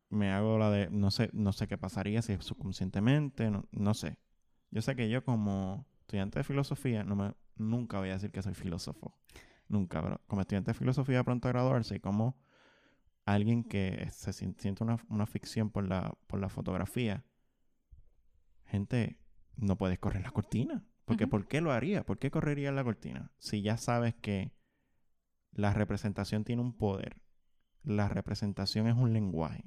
[0.07, 3.93] Me hago la de, no sé, no sé qué pasaría si es subconscientemente, no, no
[3.93, 4.17] sé.
[4.71, 8.41] Yo sé que yo como estudiante de filosofía, no me, nunca voy a decir que
[8.41, 9.13] soy filósofo.
[9.69, 12.37] Nunca, pero como estudiante de filosofía pronto a graduarse y como
[13.25, 17.23] alguien que se sien- siente una, una ficción por la, por la fotografía,
[18.65, 19.19] gente,
[19.55, 20.83] no puedes correr la cortina.
[21.05, 21.25] Porque.
[21.27, 22.05] ¿por qué lo haría?
[22.05, 23.31] ¿Por qué correría la cortina?
[23.39, 24.51] Si ya sabes que
[25.51, 27.21] la representación tiene un poder.
[27.83, 29.63] La representación es un lenguaje.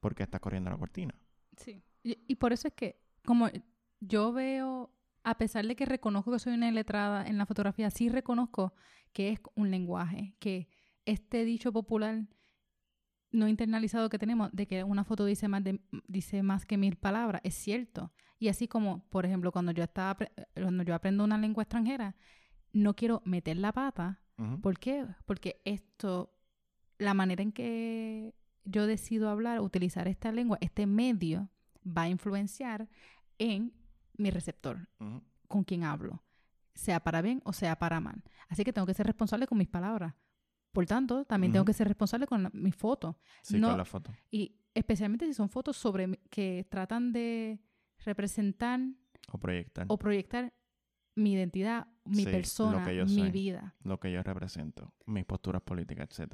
[0.00, 1.14] ¿Por qué estás corriendo la cortina?
[1.56, 1.84] Sí.
[2.02, 3.48] Y, y por eso es que, como
[4.00, 4.90] yo veo,
[5.22, 8.74] a pesar de que reconozco que soy una letrada en la fotografía, sí reconozco
[9.12, 10.68] que es un lenguaje, que
[11.04, 12.26] este dicho popular
[13.32, 16.96] no internalizado que tenemos de que una foto dice más de dice más que mil
[16.96, 21.38] palabras es cierto y así como por ejemplo cuando yo estaba cuando yo aprendo una
[21.38, 22.16] lengua extranjera
[22.72, 24.20] no quiero meter la pata.
[24.62, 25.06] ¿Por qué?
[25.26, 26.32] Porque esto,
[26.98, 31.50] la manera en que yo decido hablar, utilizar esta lengua, este medio,
[31.86, 32.88] va a influenciar
[33.38, 33.74] en
[34.20, 34.88] mi receptor,
[35.48, 36.22] con quien hablo,
[36.74, 38.22] sea para bien o sea para mal.
[38.48, 40.14] Así que tengo que ser responsable con mis palabras.
[40.72, 43.16] Por tanto, también tengo que ser responsable con la- mis fotos.
[43.42, 44.12] Sí, No- con la foto.
[44.30, 47.58] Y especialmente si son fotos sobre que tratan de
[48.04, 48.80] representar
[49.32, 50.52] O proyectar o proyectar
[51.16, 53.30] mi identidad, mi Sí, persona, mi soy.
[53.30, 53.74] vida.
[53.82, 56.08] lo que yo represento, mis posturas políticas.
[56.10, 56.28] O sea,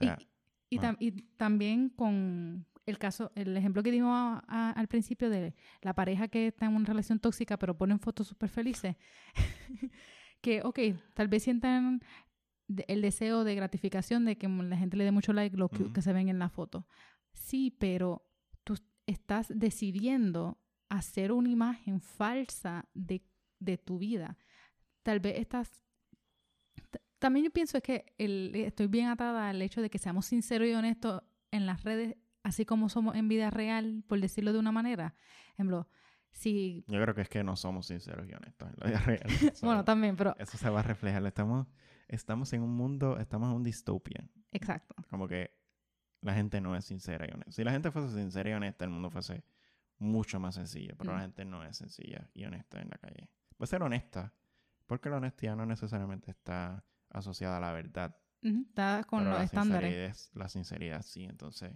[0.00, 0.82] y, y ah.
[0.82, 5.54] tam- y también con el caso, el ejemplo que dimos a- a- al principio de
[5.82, 8.96] la pareja que está en una relación tóxica pero ponen fotos súper felices,
[10.40, 10.78] que, ok,
[11.14, 12.00] tal vez sientan
[12.86, 15.92] el deseo de gratificación de que la gente le dé mucho like lo que, Ujú.
[15.92, 16.86] que se ven en la foto.
[17.32, 18.26] Sí, pero
[18.64, 18.76] tú
[19.06, 23.22] estás decidiendo hacer una imagen falsa de,
[23.58, 24.36] de tu vida.
[25.02, 25.82] Tal vez estás
[27.18, 30.66] También yo pienso es que el- estoy bien atada al hecho de que seamos sinceros
[30.68, 34.72] y honestos en las redes, así como somos en vida real, por decirlo de una
[34.72, 35.14] manera.
[35.54, 35.88] Ejemplo,
[36.32, 36.84] si...
[36.88, 39.22] yo creo que es que no somos sinceros y honestos en la vida real.
[39.54, 40.34] So, Bueno, también, pero...
[40.38, 41.24] eso se va a reflejar.
[41.26, 41.66] Estamos,
[42.08, 44.28] estamos en un mundo, estamos en un distopia.
[44.52, 44.94] Exacto.
[45.10, 45.58] Como que
[46.22, 47.52] la gente no es sincera y honesta.
[47.52, 49.44] Si la gente fuese sincera y honesta, el mundo fuese
[49.98, 50.94] mucho más sencillo.
[50.98, 51.22] Pero la Mm.
[51.22, 53.28] gente no es sencilla y honesta en la calle.
[53.56, 54.32] Puede ser honesta,
[54.86, 58.16] porque la honestidad no necesariamente está asociada a la verdad.
[58.42, 59.90] Está con pero los la estándares.
[59.92, 61.72] sinceridad, la sinceridad sí, entonces...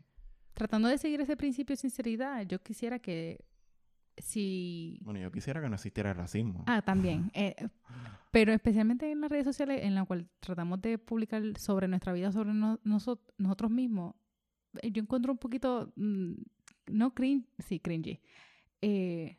[0.55, 3.45] Tratando de seguir ese principio de sinceridad, yo quisiera que
[4.17, 5.01] si...
[5.03, 6.63] Bueno, yo quisiera que no existiera el racismo.
[6.67, 7.31] Ah, también.
[7.35, 7.57] eh,
[8.31, 12.31] pero especialmente en las redes sociales en la cual tratamos de publicar sobre nuestra vida,
[12.33, 14.15] sobre no- noso- nosotros mismos,
[14.83, 16.33] eh, yo encuentro un poquito, mm,
[16.93, 18.21] no cringe, sí, cringy.
[18.81, 19.39] Eh,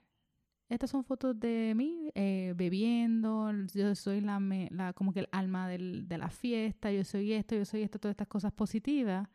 [0.67, 5.29] estas son fotos de mí eh, bebiendo, yo soy la, me- la como que el
[5.31, 9.29] alma del- de la fiesta, yo soy esto, yo soy esto, todas estas cosas positivas.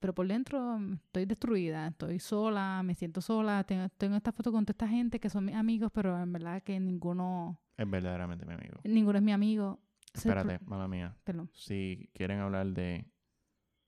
[0.00, 4.52] Pero por dentro mm, estoy destruida, estoy sola, me siento sola, tengo, tengo esta foto
[4.52, 8.44] con toda esta gente que son mis amigos, pero en verdad que ninguno, Es verdaderamente
[8.46, 8.80] mi amigo.
[8.84, 9.80] ninguno es mi amigo.
[10.14, 11.16] El Espérate, mala mía.
[11.24, 11.50] Perdón.
[11.52, 13.06] Si quieren hablar de...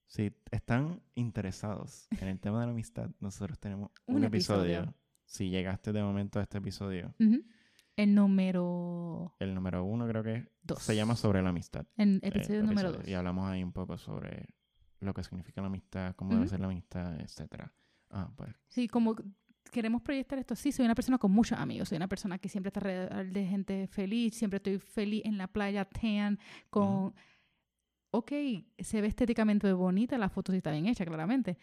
[0.07, 4.79] Si están interesados en el tema de la amistad, nosotros tenemos un, Un episodio.
[4.79, 4.95] episodio.
[5.27, 7.15] Si llegaste de momento a este episodio.
[7.97, 10.83] El número El número uno creo que dos.
[10.83, 11.87] se llama Sobre la Amistad.
[11.97, 12.99] El eh, episodio número episodio.
[13.01, 13.09] dos.
[13.09, 14.55] Y hablamos ahí un poco sobre
[15.01, 16.39] lo que significa la amistad, cómo Ujú.
[16.39, 17.73] debe ser la amistad, etcétera.
[18.11, 18.51] Ah, pues.
[18.69, 19.15] Sí, como
[19.71, 20.55] queremos proyectar esto.
[20.57, 21.89] Sí, soy una persona con muchos amigos.
[21.91, 24.35] Soy una persona que siempre está alrededor de gente feliz.
[24.35, 26.39] Siempre estoy feliz en la playa, tan,
[26.71, 27.15] con...
[28.11, 28.33] Ok,
[28.79, 31.59] se ve estéticamente bonita la foto, sí está bien hecha, claramente.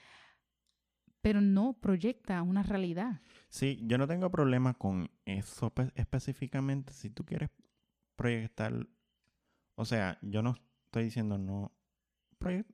[1.21, 3.19] Pero no proyecta una realidad.
[3.49, 6.93] Sí, yo no tengo problema con eso pe- específicamente.
[6.93, 7.49] Si tú quieres
[8.15, 8.87] proyectar,
[9.73, 10.55] o sea, yo no
[10.85, 11.71] estoy diciendo no
[12.37, 12.69] proyect,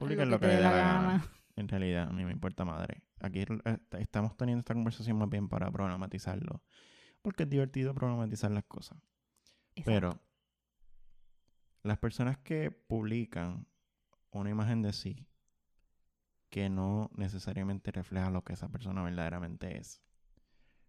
[0.00, 1.24] publica lo, que, le dé la gana.
[1.56, 3.02] En realidad, a mí me importa madre.
[3.20, 6.62] Aquí eh, estamos teniendo esta conversación más bien para problematizarlo,
[7.22, 8.98] porque es divertido problematizar las cosas.
[9.74, 9.84] Exacto.
[9.84, 10.22] Pero
[11.82, 13.66] las personas que publican
[14.30, 15.26] una imagen de sí
[16.50, 20.02] que no necesariamente refleja lo que esa persona verdaderamente es.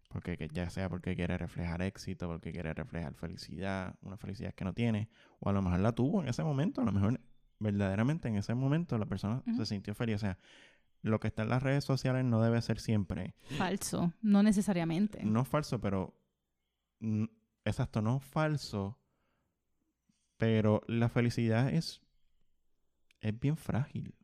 [0.08, 4.64] Porque que ya sea porque quiere reflejar éxito, porque quiere reflejar felicidad, una felicidad que
[4.64, 5.08] no tiene,
[5.38, 7.20] o a lo mejor la tuvo en ese momento, a lo mejor
[7.62, 10.16] verdaderamente en ese momento la persona se sintió feliz.
[10.16, 10.38] O sea,
[11.02, 14.12] lo que está en las redes sociales no debe ser siempre Falso.
[14.22, 15.24] No necesariamente.
[15.24, 16.14] no falso, pero.
[17.64, 18.98] Exacto, no falso.
[20.36, 22.02] Pero la felicidad es.
[23.20, 24.14] Es bien frágil.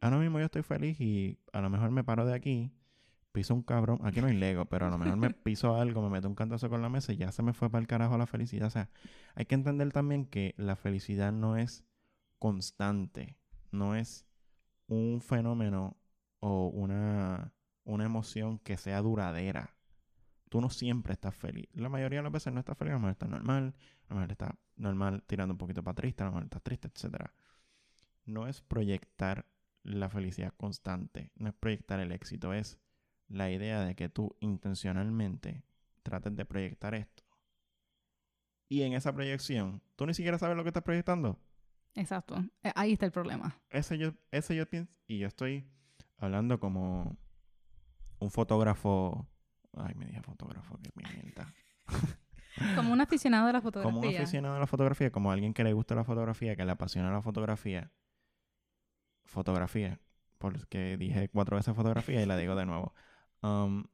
[0.00, 2.72] Ahora mismo yo estoy feliz y a lo mejor me paro de aquí,
[3.32, 4.00] piso un cabrón.
[4.02, 6.68] Aquí no hay Lego, pero a lo mejor me piso algo, me meto un cantazo
[6.68, 8.66] con la mesa y ya se me fue para el carajo la felicidad.
[8.66, 8.88] O sea,
[9.34, 11.84] hay que entender también que la felicidad no es
[12.40, 13.36] constante,
[13.70, 14.26] no es
[14.88, 15.96] un fenómeno
[16.40, 19.76] o una, una emoción que sea duradera.
[20.48, 21.68] Tú no siempre estás feliz.
[21.74, 23.74] La mayoría de las veces no estás feliz, a lo mejor estás normal,
[24.08, 26.88] a lo mejor estás normal tirando un poquito para triste, a lo mejor estás triste,
[26.92, 27.32] etcétera.
[28.24, 29.46] No es proyectar
[29.84, 32.80] la felicidad constante, no es proyectar el éxito, es
[33.28, 35.62] la idea de que tú intencionalmente
[36.02, 37.22] trates de proyectar esto.
[38.68, 41.38] Y en esa proyección, tú ni siquiera sabes lo que estás proyectando.
[41.94, 42.36] Exacto.
[42.62, 43.60] Eh, Ahí está el problema.
[43.70, 45.66] Ese yo, ese yo pienso, y yo estoy
[46.16, 47.16] hablando como
[48.18, 49.26] un fotógrafo.
[49.76, 51.52] Ay, me dije fotógrafo, que mierda.
[52.76, 53.94] Como un aficionado de la fotografía.
[53.94, 56.72] Como un aficionado a la fotografía, como alguien que le gusta la fotografía, que le
[56.72, 57.90] apasiona la fotografía.
[59.24, 60.00] Fotografía,
[60.36, 62.92] porque dije cuatro veces fotografía y la digo de nuevo.
[63.42, 63.84] Um,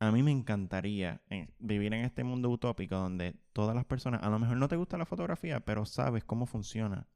[0.00, 4.30] a mí me encantaría eh, vivir en este mundo utópico donde todas las personas, a
[4.30, 7.06] lo mejor no te gusta la fotografía, pero sabes cómo funciona,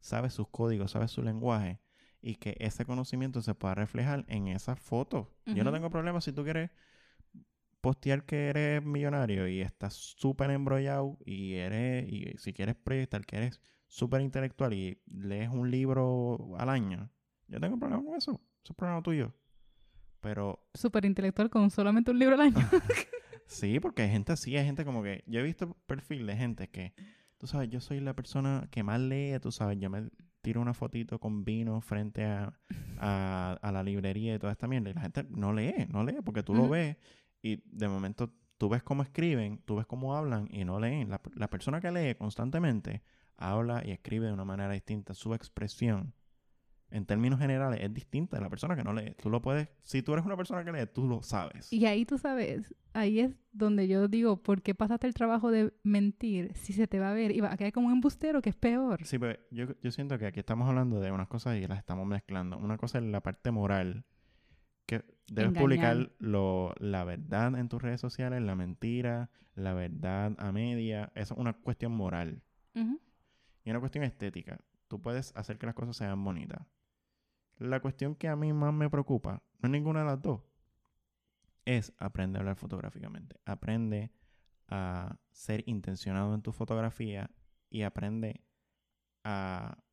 [0.00, 1.80] sabes sus códigos, sabes su lenguaje
[2.22, 5.28] y que ese conocimiento se pueda reflejar en esas fotos.
[5.44, 6.70] Yo no tengo problema si tú quieres
[7.82, 13.36] postear que eres millonario y estás súper embrollado y eres, y si quieres proyectar que
[13.36, 17.10] eres súper intelectual y lees un libro al año,
[17.48, 18.40] yo tengo problema con eso.
[18.62, 19.34] Eso es problema tuyo.
[20.20, 22.56] Pero Súper intelectual con solamente un libro al año.
[23.46, 25.24] sí, porque hay gente así, hay gente como que.
[25.26, 26.92] Yo he visto perfil de gente que,
[27.38, 30.10] tú sabes, yo soy la persona que más lee, tú sabes, yo me
[30.42, 32.52] tiro una fotito con vino frente a,
[32.98, 34.90] a, a la librería y toda esta mierda.
[34.90, 36.96] Y la gente no lee, no lee, porque tú lo ves
[37.42, 41.08] y de momento tú ves cómo escriben, tú ves cómo hablan y no leen.
[41.08, 43.02] La, la persona que lee constantemente
[43.36, 45.14] habla y escribe de una manera distinta.
[45.14, 46.12] Su expresión,
[46.90, 49.14] en términos generales, es distinta de la persona que no lee.
[49.22, 51.72] Tú lo puedes, si tú eres una persona que lee, tú lo sabes.
[51.72, 55.72] Y ahí tú sabes, ahí es donde yo digo, ¿por qué pasaste el trabajo de
[55.82, 58.50] mentir si se te va a ver y va a quedar como un embustero que
[58.50, 59.04] es peor?
[59.04, 62.06] Sí, pero yo, yo siento que aquí estamos hablando de unas cosas y las estamos
[62.06, 62.58] mezclando.
[62.58, 64.04] Una cosa es la parte moral,
[64.86, 65.62] que debes Engañar.
[65.62, 71.12] publicar lo, la verdad en tus redes sociales, la mentira, la verdad a media.
[71.14, 72.42] Eso es una cuestión moral.
[73.62, 74.58] Y una cuestión estética.
[74.88, 76.66] Tú puedes hacer que las cosas sean bonitas.
[77.60, 80.40] La cuestión que a mí más me preocupa, no es ninguna de las dos,
[81.66, 83.38] es aprender a hablar fotográficamente.
[83.44, 84.10] Aprende
[84.68, 87.30] a ser intencionado en tu fotografía
[87.68, 88.42] y aprende
[89.24, 89.84] a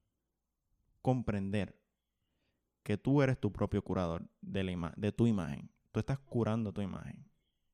[1.01, 1.77] comprender
[2.83, 5.69] que tú eres tu propio curador de, la de tu imagen.
[5.91, 7.29] Tú estás curando tu imagen.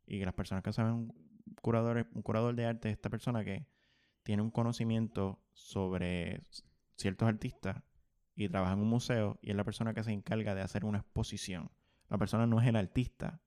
[0.07, 1.13] Y las personas que saben
[1.61, 3.67] curador, un curador de arte es esta persona que
[4.23, 6.41] tiene un conocimiento sobre
[6.95, 7.83] ciertos artistas
[8.35, 10.99] y trabaja en un museo y es la persona que se encarga de hacer una
[10.99, 11.71] exposición.
[12.09, 13.41] La persona no es el artista,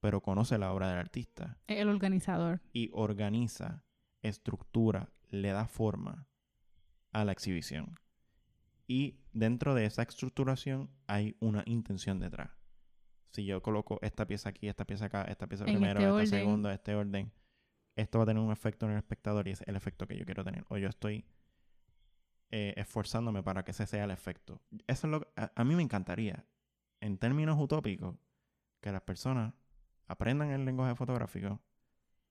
[0.00, 2.60] pero conoce la obra del artista El organizador.
[2.72, 3.84] y organiza,
[4.22, 6.28] estructura, le da forma
[7.12, 7.98] a la exhibición.
[8.86, 12.50] Y dentro de esa estructuración hay una intención detrás.
[13.30, 16.14] Si yo coloco esta pieza aquí, esta pieza acá, esta pieza En primero, este esta
[16.14, 16.26] orden.
[16.28, 17.32] segundo, este orden,
[17.96, 20.24] esto va a tener un efecto en el espectador y es el efecto que yo
[20.24, 20.64] quiero tener.
[20.68, 21.26] O yo estoy
[22.50, 24.60] eh, esforzándome para que ese sea el efecto.
[24.86, 26.44] Eso es lo que a, a mí me encantaría,
[27.00, 28.16] en términos utópicos,
[28.80, 29.54] que las personas
[30.06, 31.60] aprendan el lenguaje fotográfico,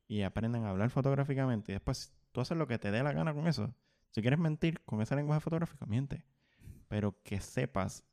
[0.08, 3.34] y aprenden a hablar fotográficamente y después tú haces lo que te dé la gana
[3.34, 3.74] con eso.
[4.12, 6.24] Si quieres mentir con ese lenguaje fotográfico, miente.
[6.88, 8.06] Pero que sepas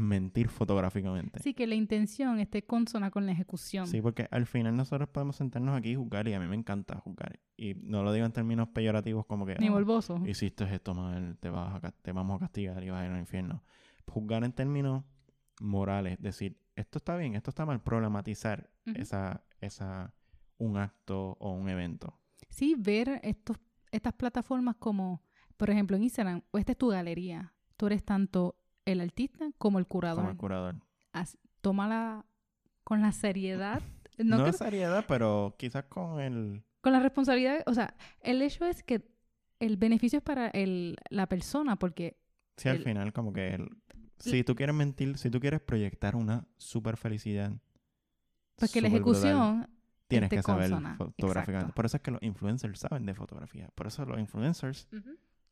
[0.00, 1.40] mentir fotográficamente.
[1.40, 3.86] Sí, que la intención esté consona con la ejecución.
[3.86, 6.96] Sí, porque al final nosotros podemos sentarnos aquí y jugar y a mí me encanta
[6.98, 7.38] jugar.
[7.56, 9.56] Y no lo digo en términos peyorativos como que...
[9.56, 10.20] Ni "Oh, morboso.
[10.26, 13.18] hiciste esto mal, te, vas a, te vamos a castigar y vas a ir al
[13.18, 13.62] infierno.
[14.06, 15.04] Juzgar en términos
[15.60, 20.14] morales, decir, esto está bien, esto está mal, problematizar esa, esa,
[20.58, 22.18] un acto o un evento.
[22.48, 23.58] Sí, ver estos,
[23.92, 25.22] estas plataformas como,
[25.56, 27.52] por ejemplo, en Instagram, o esta es tu galería.
[27.76, 28.56] Tú eres tanto
[28.92, 30.18] el artista como el curador.
[30.20, 30.74] Como el curador.
[31.12, 32.24] Haz- tómala
[32.84, 33.80] con la seriedad.
[34.18, 36.62] No, No, que- es seriedad, pero quizás con el...
[36.82, 37.62] con la responsabilidad.
[37.66, 39.02] O sea, el hecho es que
[39.60, 42.18] el beneficio es para el, la persona, porque
[42.58, 43.54] Sí, al El- final como que...
[43.54, 43.70] el-
[44.18, 47.52] si tú quieres mentir, si tú quieres proyectar una super felicidad...
[48.56, 49.70] porque la súper brutal, ejecución
[50.06, 50.96] Tienes que saber consona.
[50.96, 51.58] fotográficamente.
[51.70, 51.74] Exacto.
[51.76, 53.70] Por eso es que los influencers saben de fotografía.
[53.74, 54.86] Por eso los influencers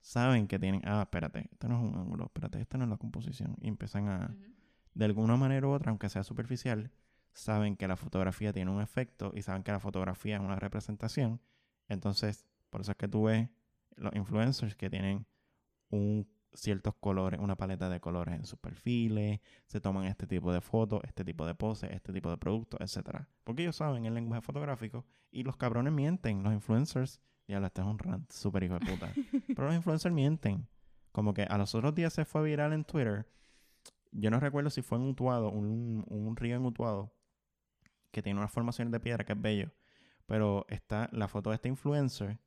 [0.01, 2.97] saben que tienen, ah, espérate, esto no es un ángulo, espérate, esto no es la
[2.97, 3.57] composición.
[3.61, 4.37] Y empiezan a,
[4.95, 6.91] de alguna manera u otra, aunque sea superficial,
[7.33, 11.41] saben que la fotografía tiene un efecto y saben que la fotografía es una representación.
[11.89, 13.49] Entonces, por eso es que tú ves
[13.97, 15.27] los influencers que tienen
[15.91, 20.61] un ciertos colores, una paleta de colores en sus perfiles, se toman este tipo de
[20.61, 23.29] fotos, este tipo de poses, este tipo de productos, etcétera.
[23.45, 27.87] Porque ellos saben el lenguaje fotográfico y los cabrones mienten, los influencers, ya este es
[27.87, 29.13] un rant súper hijo de puta.
[29.47, 30.69] Pero los influencers mienten.
[31.13, 33.27] Como que a los otros días se fue viral en Twitter.
[34.13, 37.11] Yo no recuerdo si fue en Utuado, un, un río en Utuado,
[38.11, 39.73] que tiene unas formaciones de piedra que es bello.
[40.27, 42.39] Pero está la foto de este influencer,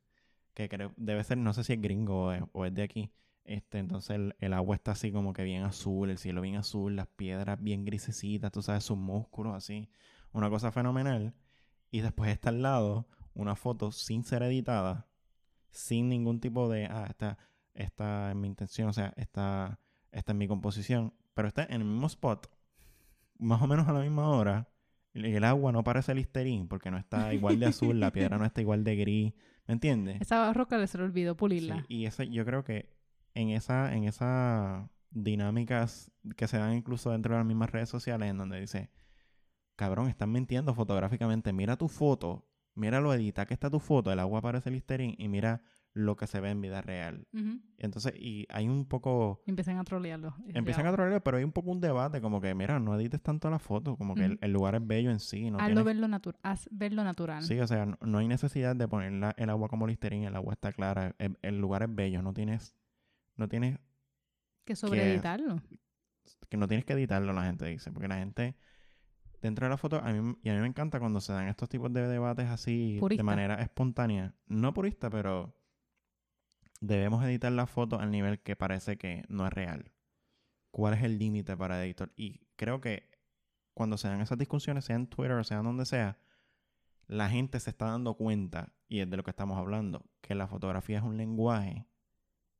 [0.54, 3.12] que creo, debe ser, no sé si es gringo o es, o es de aquí.
[3.44, 6.94] Este, entonces el, el agua está así como que bien azul, el cielo bien azul,
[6.94, 9.90] las piedras bien grisecitas, tú sabes, sus músculos así.
[10.32, 11.34] Una cosa fenomenal.
[11.90, 15.06] Y después está al lado una foto sin ser editada,
[15.70, 17.38] sin ningún tipo de, ah, esta,
[17.74, 19.78] esta es mi intención, o sea, esta,
[20.10, 22.50] esta es mi composición, pero está en el mismo spot,
[23.38, 24.68] más o menos a la misma hora,
[25.14, 28.44] y el agua no parece listerín porque no está igual de azul, la piedra no
[28.44, 29.32] está igual de gris,
[29.66, 30.20] ¿me entiendes?
[30.20, 31.84] Esa roca se le olvidó Sí, pulirla.
[31.88, 32.90] y ese, yo creo que
[33.34, 38.30] en esa, en esas dinámicas que se dan incluso dentro de las mismas redes sociales,
[38.30, 38.90] en donde dice,
[39.76, 44.18] cabrón, están mintiendo fotográficamente, mira tu foto, mira lo edita que está tu foto, el
[44.20, 45.62] agua parece listerín, y mira
[45.94, 47.26] lo que se ve en vida real.
[47.76, 50.34] Entonces, y hay un poco, Empiezan a trolearlo.
[50.54, 53.50] Empiezan a trolear, pero hay un poco un debate, como que, mira, no edites tanto
[53.50, 56.36] la foto, como que el, lugar es bello en sí, no Hazlo tienes- verlo natu-
[56.42, 57.42] haz verlo natural.
[57.42, 60.34] Sí, o sea, no, no hay necesidad de poner la- el agua como listerín, el
[60.34, 62.74] agua está clara, el, el lugar es bello, no tienes,
[63.36, 63.78] no tienes
[64.64, 65.60] Que sobreeditarlo.
[66.48, 68.56] que no tienes que editarlo, la gente dice, porque la gente
[69.42, 71.68] dentro de la foto, a mí, y a mí me encanta cuando se dan estos
[71.68, 73.20] tipos de debates así Purista.
[73.20, 75.54] de manera espontánea, no purista, pero
[76.80, 79.92] debemos editar la foto al nivel que parece que no es real.
[80.70, 82.12] ¿Cuál es el límite para editor?
[82.16, 83.10] Y creo que
[83.74, 86.18] cuando se dan esas discusiones, sea en Twitter o sea en donde sea,
[87.06, 90.46] la gente se está dando cuenta, y es de lo que estamos hablando, que la
[90.46, 91.86] fotografía es un lenguaje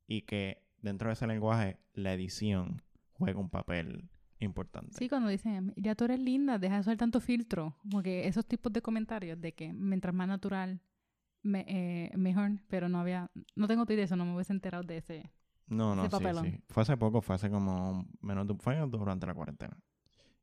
[0.05, 2.81] y que dentro de ese lenguaje la edición
[3.13, 4.09] juega un papel
[4.43, 4.97] importante.
[4.97, 7.75] Sí, cuando dicen, ya tú eres linda, deja de usar tanto filtro.
[7.81, 10.81] Como que esos tipos de comentarios de que mientras más natural,
[11.41, 12.51] me- eh, mejor.
[12.69, 15.31] Pero no había, no tengo idea de eso, no me hubiese enterado de ese.
[15.67, 16.63] No, no, ese sí, sí.
[16.69, 19.77] Fue hace poco, fue hace como menos de un durante la cuarentena.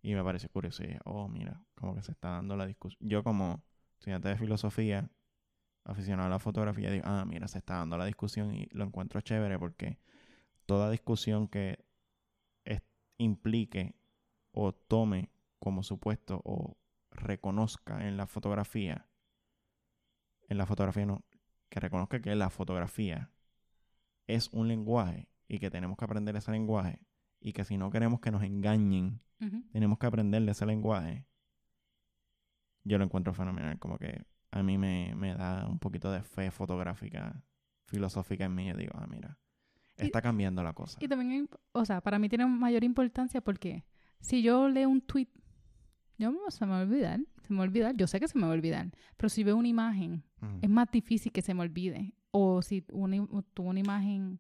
[0.03, 0.83] Y me pareció curioso.
[0.83, 2.99] Y dije, oh, mira, como que se está dando la discusión.
[3.09, 3.63] Yo como
[3.99, 5.11] estudiante de filosofía,
[5.85, 9.21] aficionado a la fotografía, digo, ah, mira, se está dando la discusión y lo encuentro
[9.21, 9.99] chévere porque
[10.67, 11.85] toda discusión que
[13.21, 13.95] implique
[14.53, 16.77] o tome como supuesto o
[17.11, 19.07] reconozca en la fotografía,
[20.49, 21.25] en la fotografía no,
[21.69, 23.31] que reconozca que la fotografía
[24.27, 27.01] es un lenguaje y que tenemos que aprender ese lenguaje
[27.41, 29.23] y que si no queremos que nos engañen,
[29.73, 31.27] tenemos que aprender de ese lenguaje.
[32.85, 36.51] Yo lo encuentro fenomenal, como que a mí me, me da un poquito de fe
[36.51, 37.43] fotográfica,
[37.87, 38.69] filosófica en mí.
[38.69, 39.39] Yo digo, ah, mira,
[40.07, 40.99] está cambiando la cosa.
[41.03, 43.85] Y también, o sea, para mí tiene mayor importancia porque
[44.21, 45.29] si yo leo un tweet,
[46.19, 48.37] yo se me va a olvidar, se me va a olvidar, yo sé que se
[48.39, 50.59] me va a olvidar, pero si veo una imagen, Ujú.
[50.63, 52.15] es más difícil que se me olvide.
[52.31, 54.39] O si una, tuvo una imagen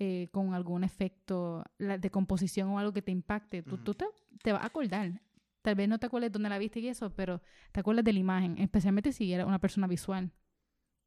[0.00, 4.04] eh, con algún efecto la- de composición o algo que te impacte, tú, te,
[4.42, 5.20] te vas a acordar.
[5.62, 7.40] Tal vez no te acuerdes dónde la viste y eso, pero
[7.72, 10.30] te acuerdas de la imagen, especialmente si era una persona visual.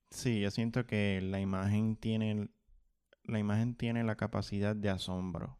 [0.10, 2.50] Sí, yo siento que la imagen tiene
[3.24, 5.60] la imagen tiene la capacidad de asombro.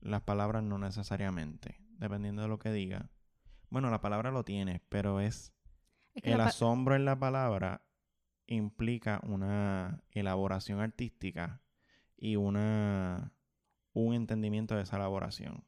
[0.00, 3.10] Las palabras no necesariamente, dependiendo de lo que diga.
[3.70, 5.52] Bueno, la palabra lo tiene, pero es
[6.14, 7.84] Es que El asombro en la palabra
[8.46, 11.62] implica una elaboración artística
[12.16, 13.32] y una
[13.94, 15.64] un entendimiento de esa elaboración.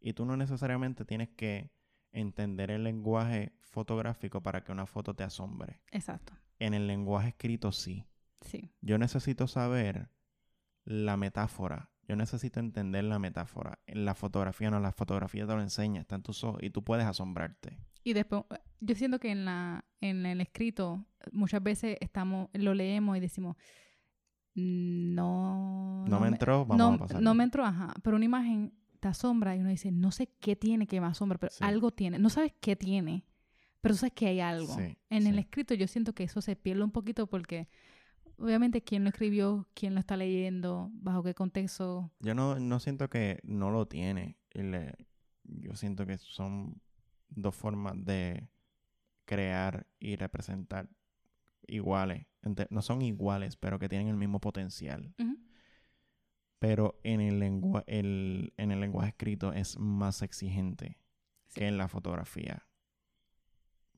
[0.00, 1.72] Y tú no necesariamente tienes que
[2.12, 5.80] entender el lenguaje fotográfico para que una foto te asombre.
[5.90, 6.34] Exacto.
[6.58, 8.04] En el lenguaje escrito sí.
[8.40, 8.72] Sí.
[8.80, 10.10] Yo necesito saber
[10.88, 11.90] la metáfora.
[12.06, 13.78] Yo necesito entender la metáfora.
[13.86, 16.82] En la fotografía no, la fotografía te lo enseña, está en tus ojos y tú
[16.82, 17.78] puedes asombrarte.
[18.02, 18.44] Y después,
[18.80, 23.56] yo siento que en la en el escrito muchas veces estamos lo leemos y decimos
[24.54, 27.22] no No, me entró, vamos no, a pasar.
[27.22, 30.56] no me entró, ajá, pero una imagen te asombra y uno dice, no sé qué
[30.56, 31.62] tiene que me asombra, pero Sí.
[31.62, 32.18] algo tiene.
[32.18, 33.24] No sabes qué tiene,
[33.80, 34.74] pero sabes que hay algo.
[34.74, 37.68] Sí, en el escrito yo siento que eso se pierde un poquito porque
[38.38, 42.10] obviamente quién lo escribió, quién lo está leyendo, bajo qué contexto.
[42.20, 44.36] Yo no, no siento que no lo tiene.
[44.52, 44.94] Le-
[45.44, 46.80] yo siento que son
[47.28, 48.48] dos formas de
[49.24, 50.88] crear y representar
[51.66, 52.26] iguales.
[52.42, 55.14] Ente- No son iguales, pero que tienen el mismo potencial.
[56.58, 60.98] Pero en el, lengua el, en el lenguaje escrito es más exigente
[61.46, 61.60] Sí.
[61.60, 62.66] que en la fotografía.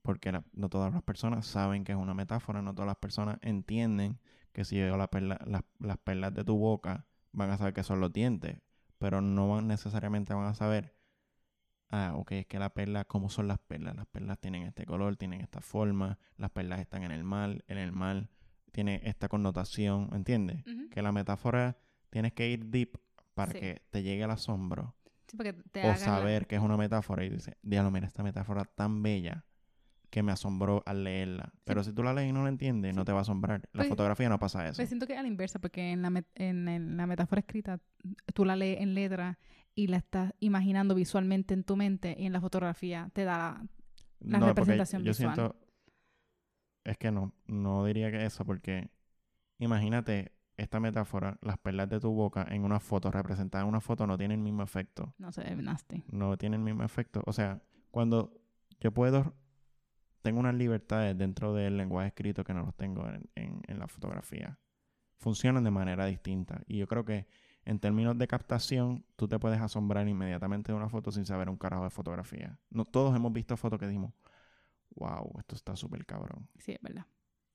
[0.03, 3.39] Porque la- no todas las personas saben que es una metáfora, no todas las personas
[3.43, 4.19] entienden
[4.53, 7.83] que si digo la perla- las, las perlas de tu boca, van a saber que
[7.85, 8.59] son los dientes,
[8.99, 10.97] pero no van, necesariamente van a saber,
[11.91, 13.95] ah, ok, es que la perla, ¿cómo son las perlas?
[13.97, 17.79] Las perlas tienen este color, tienen esta forma, las perlas están en el mar, en
[17.79, 18.29] el mar
[18.73, 20.65] tiene esta connotación, ¿entiendes?
[20.91, 21.77] Que la metáfora
[22.11, 22.99] tienes que ir deep
[23.35, 23.59] para Sí.
[23.59, 24.97] que te llegue el asombro
[25.29, 28.23] Sí, porque te o la- saber que es una metáfora y dices, diablo, mira esta
[28.25, 29.45] metáfora tan bella
[30.11, 31.53] que me asombró al leerla.
[31.65, 33.61] Pero si tú la lees y no la entiendes, no te va a asombrar.
[33.73, 34.77] La Pues- fotografía no pasa eso.
[34.77, 37.79] Pues siento que es a la inversa, porque en la, met- en, la metáfora escrita
[38.35, 39.39] tú la lees en letra
[39.75, 43.63] y la estás imaginando visualmente en tu mente y en la fotografía te da
[44.21, 45.35] la porque representación yo visual.
[45.35, 45.57] siento,
[46.85, 48.91] es que no, no diría que eso, porque
[49.59, 54.07] imagínate esta metáfora, las perlas de tu boca en una foto, representadas en una foto,
[54.07, 55.15] no tienen el mismo efecto.
[55.19, 56.03] no sé, nasty.
[56.11, 57.23] no tiene el mismo efecto.
[57.27, 58.33] O sea, cuando
[58.81, 59.35] yo puedo,
[60.23, 63.89] tengo unas libertades dentro del lenguaje escrito que no los tengo en, en- en la
[63.89, 64.59] fotografía.
[65.17, 66.63] Funcionan de manera distinta.
[66.67, 67.27] Y yo creo que
[67.65, 71.57] en términos de captación, tú te puedes asombrar inmediatamente de una foto sin saber un
[71.57, 72.59] carajo de fotografía.
[72.71, 74.13] No, todos hemos visto fotos que dijimos,
[74.97, 76.49] wow, esto está súper cabrón.
[76.59, 77.07] Sí, es verdad.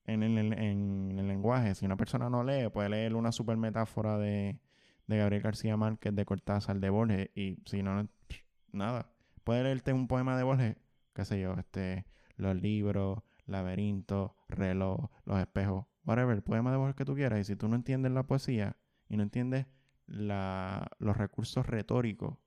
[0.06, 4.18] En el, en- el lenguaje, si una persona no lee, puede leer una super metáfora
[4.20, 4.60] de,
[5.08, 9.10] de Gabriel García Márquez, de Cortázar, de Borges, y si no, no- pff, nada.
[9.44, 10.76] Puede leerte un poema de Borges,
[11.14, 12.06] qué sé yo, este,
[12.38, 17.44] los libros, laberinto, reloj, los espejos, whatever, el poema de Borges que tú quieras, y
[17.44, 18.76] si tú no entiendes la poesía
[19.10, 19.66] y no entiendes
[20.07, 22.38] la, los recursos retóricos,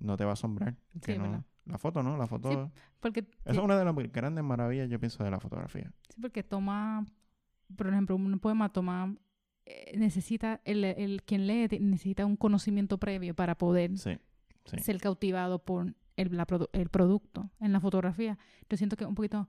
[0.00, 0.76] no te va a asombrar.
[1.02, 1.44] que es no- verdad.
[1.64, 2.16] la foto, ¿no?
[2.16, 2.50] La foto...
[2.50, 5.92] Sí, Porque, sí, es una de las grandes maravillas, yo pienso, de la fotografía.
[6.08, 7.06] sí, porque toma,
[7.76, 9.16] por ejemplo, un poema toma,
[9.64, 14.18] eh, necesita, el, el quien lee necesita un conocimiento previo para poder Sí,
[14.64, 14.78] sí.
[14.80, 17.50] ser cautivado por el, la produ- el producto.
[17.60, 18.38] En la fotografía,
[18.68, 19.48] yo siento que es un poquito,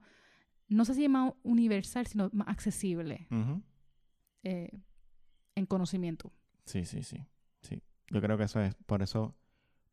[0.68, 3.26] no sé si es más universal, sino más accesible
[4.42, 4.70] eh,
[5.54, 6.32] en conocimiento.
[6.64, 7.18] Sí, sí, sí,
[7.62, 7.82] sí.
[8.10, 9.36] Yo creo que eso es, por eso,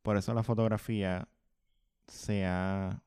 [0.02, 1.28] por eso la fotografía
[2.08, 3.02] se ha,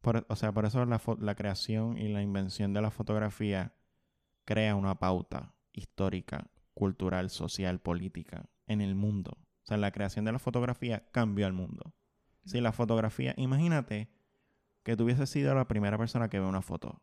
[0.00, 3.74] por- o sea, por eso la, la creación y la invención de la fotografía
[4.44, 9.32] crea una pauta histórica, cultural, social, política en el mundo.
[9.62, 11.94] O sea, la creación de la fotografía cambió al mundo.
[12.44, 14.08] Si la fotografía, imagínate
[14.82, 17.00] que tú hubieses sido la primera persona que ve una foto.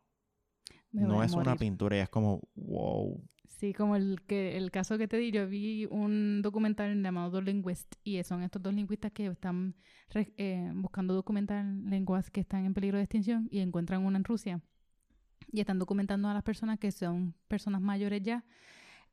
[0.92, 3.22] Me no es una pintura y es como, wow.
[3.46, 7.94] Sí, como el que el caso que te di, yo vi un documental llamado Linguist
[8.04, 9.74] y son estos dos lingüistas que están
[10.10, 14.24] re- eh, buscando documentar lenguas que están en peligro de extinción y encuentran una en
[14.24, 14.60] Rusia
[15.52, 18.44] y están documentando a las personas que son personas mayores ya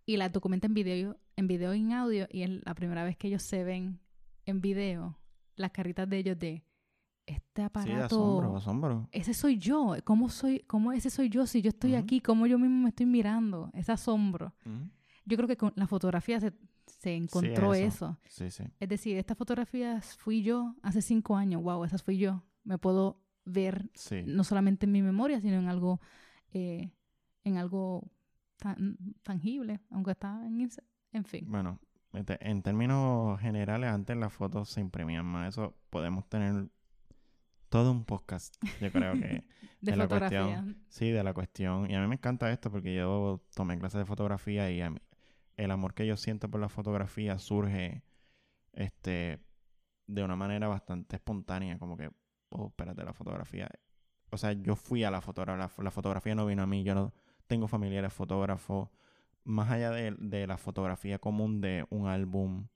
[0.06, 3.18] y las documentan en video, en video y en audio y es la primera vez
[3.18, 4.00] que ellos se ven
[4.46, 5.18] en video
[5.58, 6.64] las caritas de ellos de
[7.26, 9.10] este Sí, aparato de asombro, asombro.
[9.12, 9.96] ese soy yo.
[10.06, 10.60] ¿Cómo soy?
[10.68, 12.22] ¿Cómo ese soy yo si yo estoy aquí?
[12.22, 13.70] ¿Cómo yo mismo me estoy mirando?
[13.74, 14.54] Ese asombro.
[15.26, 16.54] Yo creo que con la fotografía se,
[16.86, 18.18] se encontró eso.
[18.18, 18.18] eso.
[18.30, 18.64] Sí, sí.
[18.80, 21.62] Es decir, estas fotografías fui yo hace cinco años.
[21.62, 22.44] Wow, esas fui yo.
[22.64, 24.24] Me puedo ver Sí.
[24.26, 26.00] no solamente en mi memoria, sino en algo,
[26.54, 26.92] eh,
[27.44, 28.10] en algo
[28.58, 30.70] tan- tangible, aunque está en,
[31.12, 31.46] en fin.
[31.50, 31.80] Bueno,
[32.14, 35.50] en términos generales, antes las fotos se imprimían más.
[35.50, 36.70] Eso podemos tener
[37.70, 39.44] todo un podcast, yo creo que.
[39.82, 41.90] De la cuestión- sí, de la cuestión.
[41.92, 45.00] Y a mí me encanta esto porque yo tomé clases de fotografía y a mí-
[45.56, 48.04] el amor que yo siento por la fotografía surge
[48.74, 49.40] este
[50.08, 52.10] de una manera bastante espontánea, como que,
[52.50, 53.70] oh, espérate, la fotografía
[54.30, 57.14] o sea, yo fui a la fotografía, la fotografía no vino a mí, yo no
[57.48, 58.90] tengo familiares fotógrafos,
[59.48, 62.68] más allá de, de la fotografía común de un álbum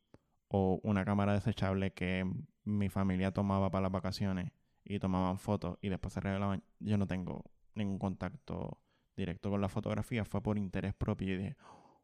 [0.48, 2.26] o una cámara desechable que
[2.64, 4.52] mi familia tomaba para las vacaciones
[4.84, 8.81] y tomaban fotos y después se revelaban, yo no tengo ningún contacto
[9.15, 11.57] directo con la fotografía, fue por interés propio y dije,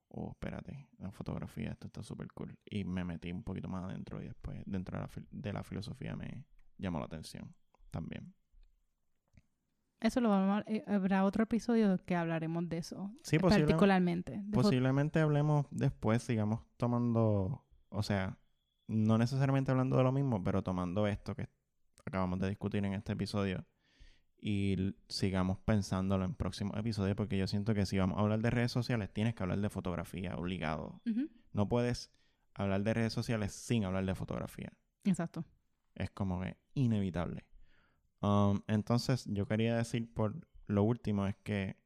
[0.09, 2.57] oh, espérate, la fotografía, esto está súper cool.
[2.65, 6.15] Y me metí un poquito más adentro y después dentro de la, de la filosofía
[6.15, 6.45] me
[6.77, 7.53] llamó la atención
[7.89, 8.33] también.
[9.99, 13.11] Eso lo vamos a, eh, habrá otro episodio que hablaremos de eso.
[13.23, 14.43] Sí, particularmente.
[14.51, 18.37] Posiblemente hablemos después, sigamos tomando, o sea,
[18.87, 21.49] no necesariamente hablando de lo mismo, pero tomando esto que
[22.05, 23.65] acabamos de discutir en este episodio
[24.39, 28.49] y sigamos pensándolo en próximos episodios porque yo siento que si vamos a hablar de
[28.49, 31.01] redes sociales tienes que hablar de fotografía obligado.
[31.53, 32.11] No puedes
[32.53, 34.71] hablar de redes sociales sin hablar de fotografía.
[35.03, 35.43] Exacto.
[35.95, 37.45] Es como que inevitable.
[38.21, 40.35] Um, entonces, yo quería decir por
[40.65, 41.77] lo último es que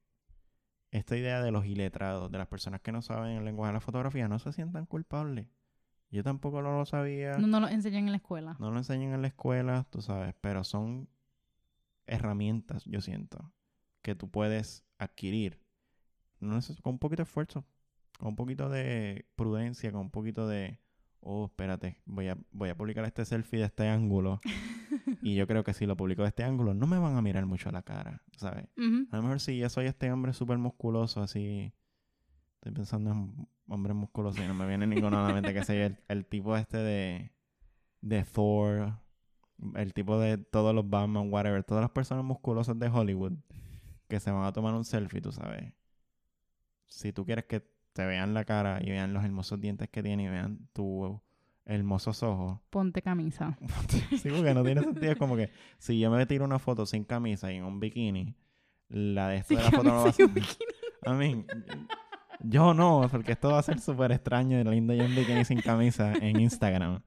[0.91, 3.81] esta idea de los iletrados, de las personas que no saben el lenguaje de la
[3.81, 5.47] fotografía, no se sientan culpables.
[6.09, 7.37] Yo tampoco lo sabía.
[7.37, 8.57] No, no lo enseñan en la escuela.
[8.59, 11.07] No lo enseñan en la escuela, tú sabes, pero son
[12.05, 13.53] herramientas, yo siento,
[14.01, 15.61] que tú puedes adquirir.
[16.41, 17.65] No con un poquito de esfuerzo,
[18.17, 20.79] con un poquito de prudencia, con un poquito de
[21.21, 24.41] oh, espérate, voy a, voy a publicar este selfie de este ángulo.
[25.23, 27.45] y yo creo que si lo publico de este ángulo, no me van a mirar
[27.45, 28.65] mucho a la cara, ¿sabes?
[28.77, 31.73] A lo mejor si yo soy este hombre súper musculoso, así.
[32.56, 35.98] Estoy pensando en hombres musculosos y no me viene ninguno a la mente que sea
[36.07, 37.31] el, tipo este de,
[38.02, 38.99] de Thor,
[39.76, 43.34] el tipo de todos los Batman, whatever, todas las personas musculosas de Hollywood
[44.07, 45.73] que se van a tomar un selfie, tú sabes.
[46.85, 50.23] Si tú quieres que te vean la cara y vean los hermosos dientes que tiene
[50.23, 51.19] y vean tus
[51.65, 52.59] hermosos ojos.
[52.69, 53.57] Ponte camisa.
[54.21, 55.11] sí, porque no tiene sentido.
[55.11, 58.35] Es como que si yo me tiro una foto sin camisa y en un bikini,
[58.89, 60.29] la de esta de la foto no va a ser.
[61.05, 61.45] I mean,
[62.39, 65.61] yo no, porque esto va a ser súper extraño y lindo yo en bikini sin
[65.61, 67.01] camisa en Instagram.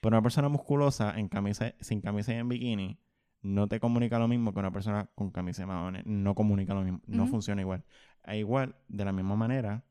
[0.00, 2.98] Pero una persona musculosa en camisa, sin camisa y en bikini
[3.42, 6.04] no te comunica lo mismo que una persona con camisa y maones.
[6.06, 7.00] No comunica lo mismo.
[7.06, 7.84] No funciona igual.
[8.24, 9.84] E igual, de la misma manera,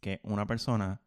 [0.00, 1.02] que una persona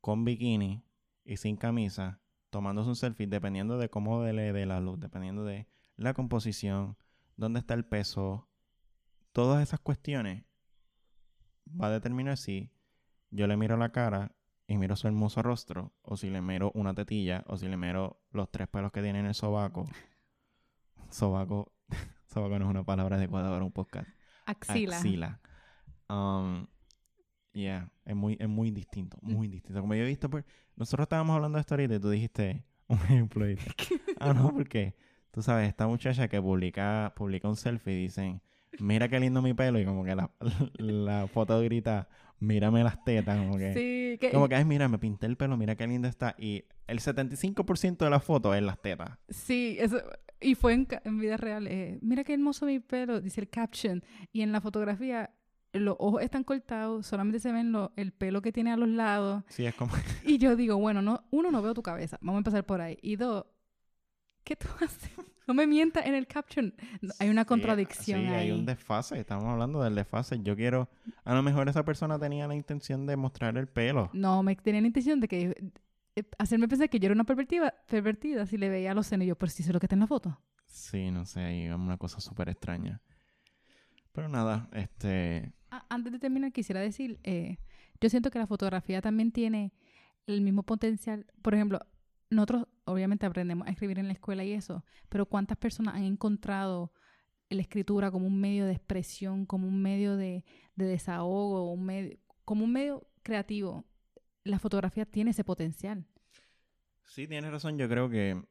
[0.00, 0.82] con bikini
[1.30, 2.20] y sin camisa
[2.50, 6.96] tomándose un selfie, dependiendo de cómo le dé la luz, dependiendo de la composición,
[7.36, 8.48] dónde está el peso,
[9.30, 10.44] todas esas cuestiones
[11.80, 12.72] va a determinar si
[13.30, 14.34] yo le miro la cara
[14.66, 18.20] y miro su hermoso rostro, o si le miro una tetilla, o si le miro
[18.32, 19.86] los tres pelos que tiene en el sobaco.
[21.10, 21.72] sobaco,
[22.26, 24.08] sobaco no es una palabra adecuada para un podcast.
[24.46, 24.96] Axila.
[24.96, 25.40] Axila.
[26.08, 26.66] Um,
[27.52, 29.32] Yeah, es muy, es muy distinto, mm.
[29.32, 29.80] muy distinto.
[29.80, 30.44] Como yo he visto, pues,
[30.76, 33.46] nosotros estábamos hablando de esto ahorita y tú dijiste un ejemplo.
[34.20, 34.94] ah, no, porque
[35.30, 38.42] tú sabes, esta muchacha que publica, publica un selfie y dicen,
[38.78, 40.30] mira qué lindo mi pelo, y como que la,
[40.78, 42.08] la foto grita,
[42.38, 44.30] mírame las tetas, como que, sí, que...
[44.30, 47.98] como que, ay, mira, me pinté el pelo, mira qué lindo está, y el 75%
[47.98, 49.18] de la foto es las tetas.
[49.28, 50.00] Sí, eso,
[50.40, 54.02] y fue en, en vida real, eh, mira qué hermoso mi pelo, dice el caption,
[54.32, 55.30] y en la fotografía
[55.72, 59.44] los ojos están cortados, solamente se ven el pelo que tiene a los lados.
[59.48, 59.92] Sí, es como...
[60.24, 62.98] y yo digo, bueno, no, uno, no veo tu cabeza, vamos a empezar por ahí.
[63.02, 63.44] Y dos,
[64.44, 65.10] ¿qué tú haces?
[65.46, 66.72] No me mientas en el caption.
[67.18, 70.40] Hay una contradicción sí, hay un desfase, estamos hablando del desfase.
[70.42, 70.88] Yo quiero,
[71.24, 74.10] a lo mejor esa persona tenía la intención de mostrar el pelo.
[74.12, 75.72] No, me tenía la intención de que
[76.14, 79.28] eh, hacerme pensar que yo era una pervertida, pervertida si le veía los senos y
[79.28, 80.40] yo, pero si sé lo que está en la foto.
[80.66, 83.00] Sí, no sé, hay una cosa súper extraña.
[84.12, 85.52] Pero nada, este
[85.88, 87.58] antes de terminar, quisiera decir, eh,
[88.00, 89.72] yo siento que la fotografía también tiene
[90.26, 91.26] el mismo potencial.
[91.42, 91.80] Por ejemplo,
[92.30, 96.92] nosotros obviamente aprendemos a escribir en la escuela y eso, pero ¿cuántas personas han encontrado
[97.48, 100.44] la escritura como un medio de expresión, como un medio de,
[100.76, 103.84] desahogo, un medio, como un medio creativo?
[104.44, 106.06] La fotografía tiene ese potencial.
[107.04, 107.76] Sí, tienes razón.
[107.76, 108.42] Yo creo que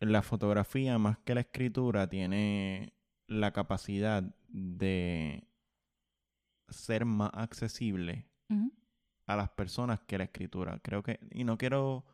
[0.00, 2.94] la fotografía, más que la escritura, tiene
[3.26, 5.47] la capacidad de
[6.68, 8.28] ser más accesible
[9.26, 10.80] a las personas que la escritura.
[10.82, 12.06] Creo que, y no quiero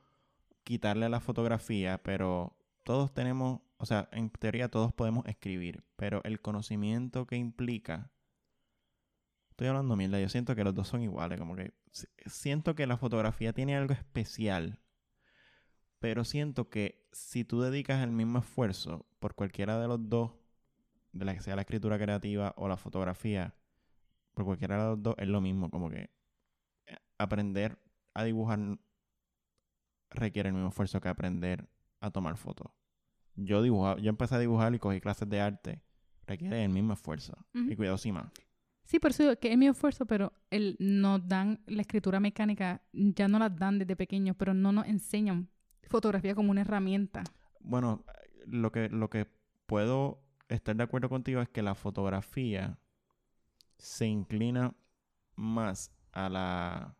[0.64, 6.40] quitarle la fotografía, pero todos tenemos, o sea, en teoría todos podemos escribir, pero el
[6.40, 8.10] conocimiento que implica,
[9.50, 11.72] estoy hablando mierda, yo siento que los dos son iguales, como que
[12.26, 14.80] siento que la fotografía tiene algo especial,
[16.00, 20.32] pero siento que si tú dedicas el mismo esfuerzo por cualquiera de los dos,
[21.12, 23.54] de la que sea la escritura creativa o la fotografía,
[24.34, 26.10] por cualquiera de los dos es lo mismo, como que
[26.86, 27.78] eh, aprender
[28.14, 28.58] a dibujar
[30.10, 31.68] requiere el mismo esfuerzo que aprender
[32.00, 32.70] a tomar fotos.
[33.36, 35.82] Yo dibujaba, yo empecé a dibujar y cogí clases de arte
[36.26, 37.36] requiere el mismo esfuerzo.
[37.52, 38.30] Y cuidado, sí más.
[38.84, 43.28] Sí, por eso que es mi esfuerzo, pero el, nos dan la escritura mecánica, ya
[43.28, 45.48] no la dan desde pequeños, pero no nos enseñan
[45.82, 47.24] fotografía como una herramienta.
[47.60, 48.04] Bueno,
[48.46, 49.26] lo que, lo que
[49.66, 52.78] puedo estar de acuerdo contigo es que la fotografía
[53.78, 54.74] se inclina
[55.36, 56.96] más a la,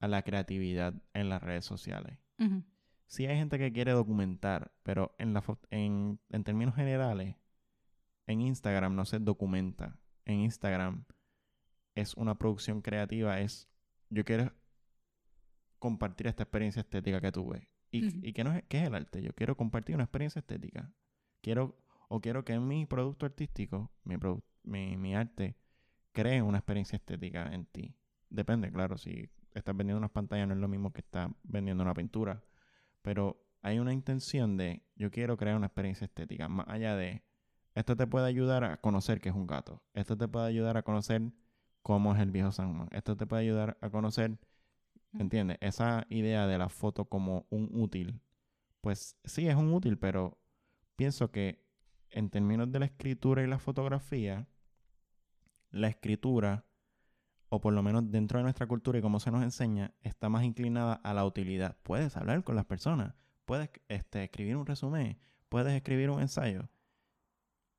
[0.00, 2.18] a la creatividad en las redes sociales.
[2.38, 2.62] Ujú.
[3.06, 7.36] Sí hay gente que quiere documentar, pero en, la en, en términos generales,
[8.26, 9.98] en Instagram no se documenta.
[10.24, 11.04] En Instagram
[11.94, 13.68] es una producción creativa, es
[14.10, 14.52] yo quiero
[15.78, 17.68] compartir esta experiencia estética que tuve.
[17.90, 18.18] ¿Y, Ujú.
[18.22, 19.22] y qué, no es, qué es el arte?
[19.22, 20.92] Yo quiero compartir una experiencia estética.
[21.40, 21.78] Quiero,
[22.08, 25.56] o quiero que mi producto artístico, mi, produ- mi, mi arte,
[26.12, 27.96] cree una experiencia estética en ti.
[28.28, 31.94] Depende, claro, si estás vendiendo unas pantallas no es lo mismo que estás vendiendo una
[31.94, 32.42] pintura.
[33.02, 37.22] Pero hay una intención de yo quiero crear una experiencia estética, más allá de
[37.74, 39.82] esto te puede ayudar a conocer qué es un gato.
[39.92, 41.22] Esto te puede ayudar a conocer
[41.82, 42.88] cómo es el viejo San Juan.
[42.90, 44.38] Esto te puede ayudar a conocer.
[45.18, 45.58] ¿entiendes?
[45.60, 48.20] Esa idea de la foto como un útil.
[48.80, 50.38] Pues sí, es un útil, pero
[50.96, 51.64] pienso que
[52.10, 54.48] en términos de la escritura y la fotografía,
[55.76, 56.64] la escritura,
[57.48, 60.44] o por lo menos dentro de nuestra cultura y como se nos enseña, está más
[60.44, 61.76] inclinada a la utilidad.
[61.82, 66.68] Puedes hablar con las personas, puedes este, escribir un resumen, puedes escribir un ensayo.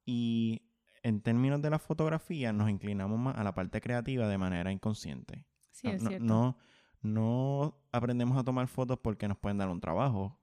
[0.05, 0.61] Y
[1.03, 5.45] en términos de la fotografía, nos inclinamos más a la parte creativa de manera inconsciente.
[5.71, 6.25] Sí, no, es no- cierto.
[6.25, 6.57] no,
[7.01, 10.39] no aprendemos a tomar fotos porque nos pueden dar un trabajo.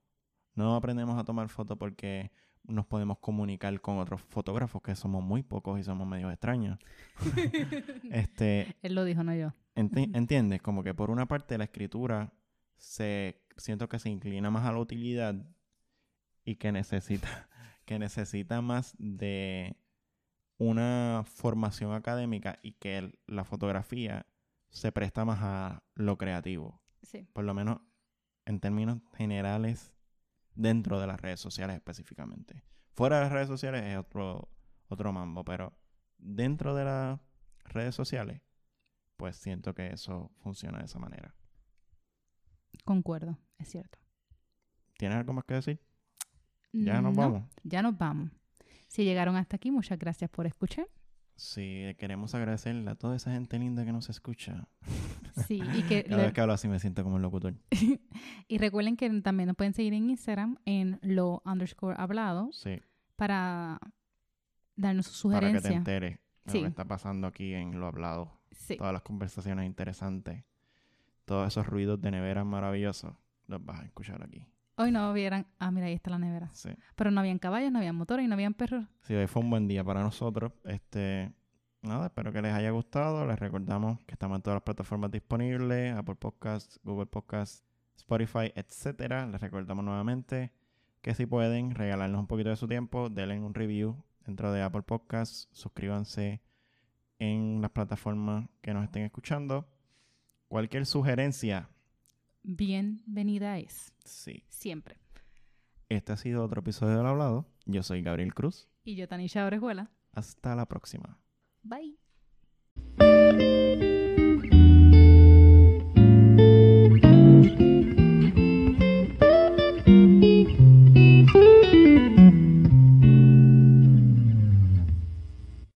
[0.54, 2.30] No aprendemos a tomar fotos porque
[2.66, 6.78] nos podemos comunicar con otros fotógrafos, que somos muy pocos y somos medio extraños.
[8.10, 9.52] este, Él lo dijo, no yo.
[9.74, 10.62] enti- ¿Entiendes?
[10.62, 12.32] Como que por una parte la escritura
[12.76, 15.34] se siento que se inclina más a la utilidad
[16.44, 17.48] y que necesita,
[17.84, 19.76] que necesita más de
[20.58, 24.26] una formación académica y que el- la fotografía
[24.70, 26.82] se presta más a lo creativo.
[27.02, 27.26] Sí.
[27.32, 27.80] Por lo menos
[28.46, 29.93] en términos generales
[30.54, 32.62] dentro de las redes sociales específicamente.
[32.92, 34.48] Fuera de las redes sociales es otro,
[34.88, 35.76] otro mambo, pero
[36.18, 37.20] dentro de las
[37.64, 38.40] redes sociales,
[39.16, 41.34] pues siento que eso funciona de esa manera.
[42.84, 43.98] Concuerdo, es cierto.
[44.98, 45.80] ¿Tienes algo más que decir?
[46.72, 47.44] Ya nos No, vamos.
[47.62, 48.30] Ya nos vamos.
[48.88, 50.86] Si llegaron hasta aquí, muchas gracias por escuchar.
[51.36, 54.68] Sí, queremos agradecerle a toda esa gente linda que nos escucha.
[55.48, 57.54] Sí, y que Cada le- vez que hablo así me siento como el locutor.
[58.48, 62.80] y recuerden que también nos pueden seguir en Instagram en lo underscore hablado Sí,
[63.16, 63.80] para
[64.76, 65.74] darnos sus para que te sugerencias.
[65.76, 66.58] enteres de Sí.
[66.58, 68.40] lo que está pasando aquí en lo hablado.
[68.52, 68.76] Sí.
[68.76, 70.44] Todas las conversaciones interesantes,
[71.24, 73.14] todos esos ruidos de nevera maravillosos,
[73.48, 74.46] los vas a escuchar aquí.
[74.76, 76.50] Hoy no vieran, ah, mira, ahí está la nevera.
[76.52, 76.70] Sí.
[76.96, 78.84] Pero no habían caballos, no habían motores y no habían perros.
[79.02, 80.52] Sí, hoy fue un buen día para nosotros.
[80.64, 81.32] Este,
[81.82, 83.24] nada, espero que les haya gustado.
[83.24, 87.64] Les recordamos que estamos en todas las plataformas disponibles, Apple Podcasts, Google Podcasts,
[87.96, 89.26] Spotify, etcétera.
[89.26, 90.52] Les recordamos nuevamente
[91.02, 94.82] que si pueden regalarnos un poquito de su tiempo, denle un review dentro de Apple
[94.82, 96.42] Podcasts, suscríbanse
[97.18, 99.68] en las plataformas que nos estén escuchando.
[100.48, 101.68] Cualquier sugerencia,
[102.44, 103.92] Bienvenida es.
[104.04, 104.44] sí.
[104.50, 104.98] Siempre.
[105.88, 107.46] Este ha sido otro episodio del Hablado.
[107.66, 108.68] Yo soy Gabriel Cruz.
[108.84, 109.90] Y yo, Tanisha Orejuela.
[110.12, 111.18] Hasta la próxima.
[111.62, 111.98] Bye.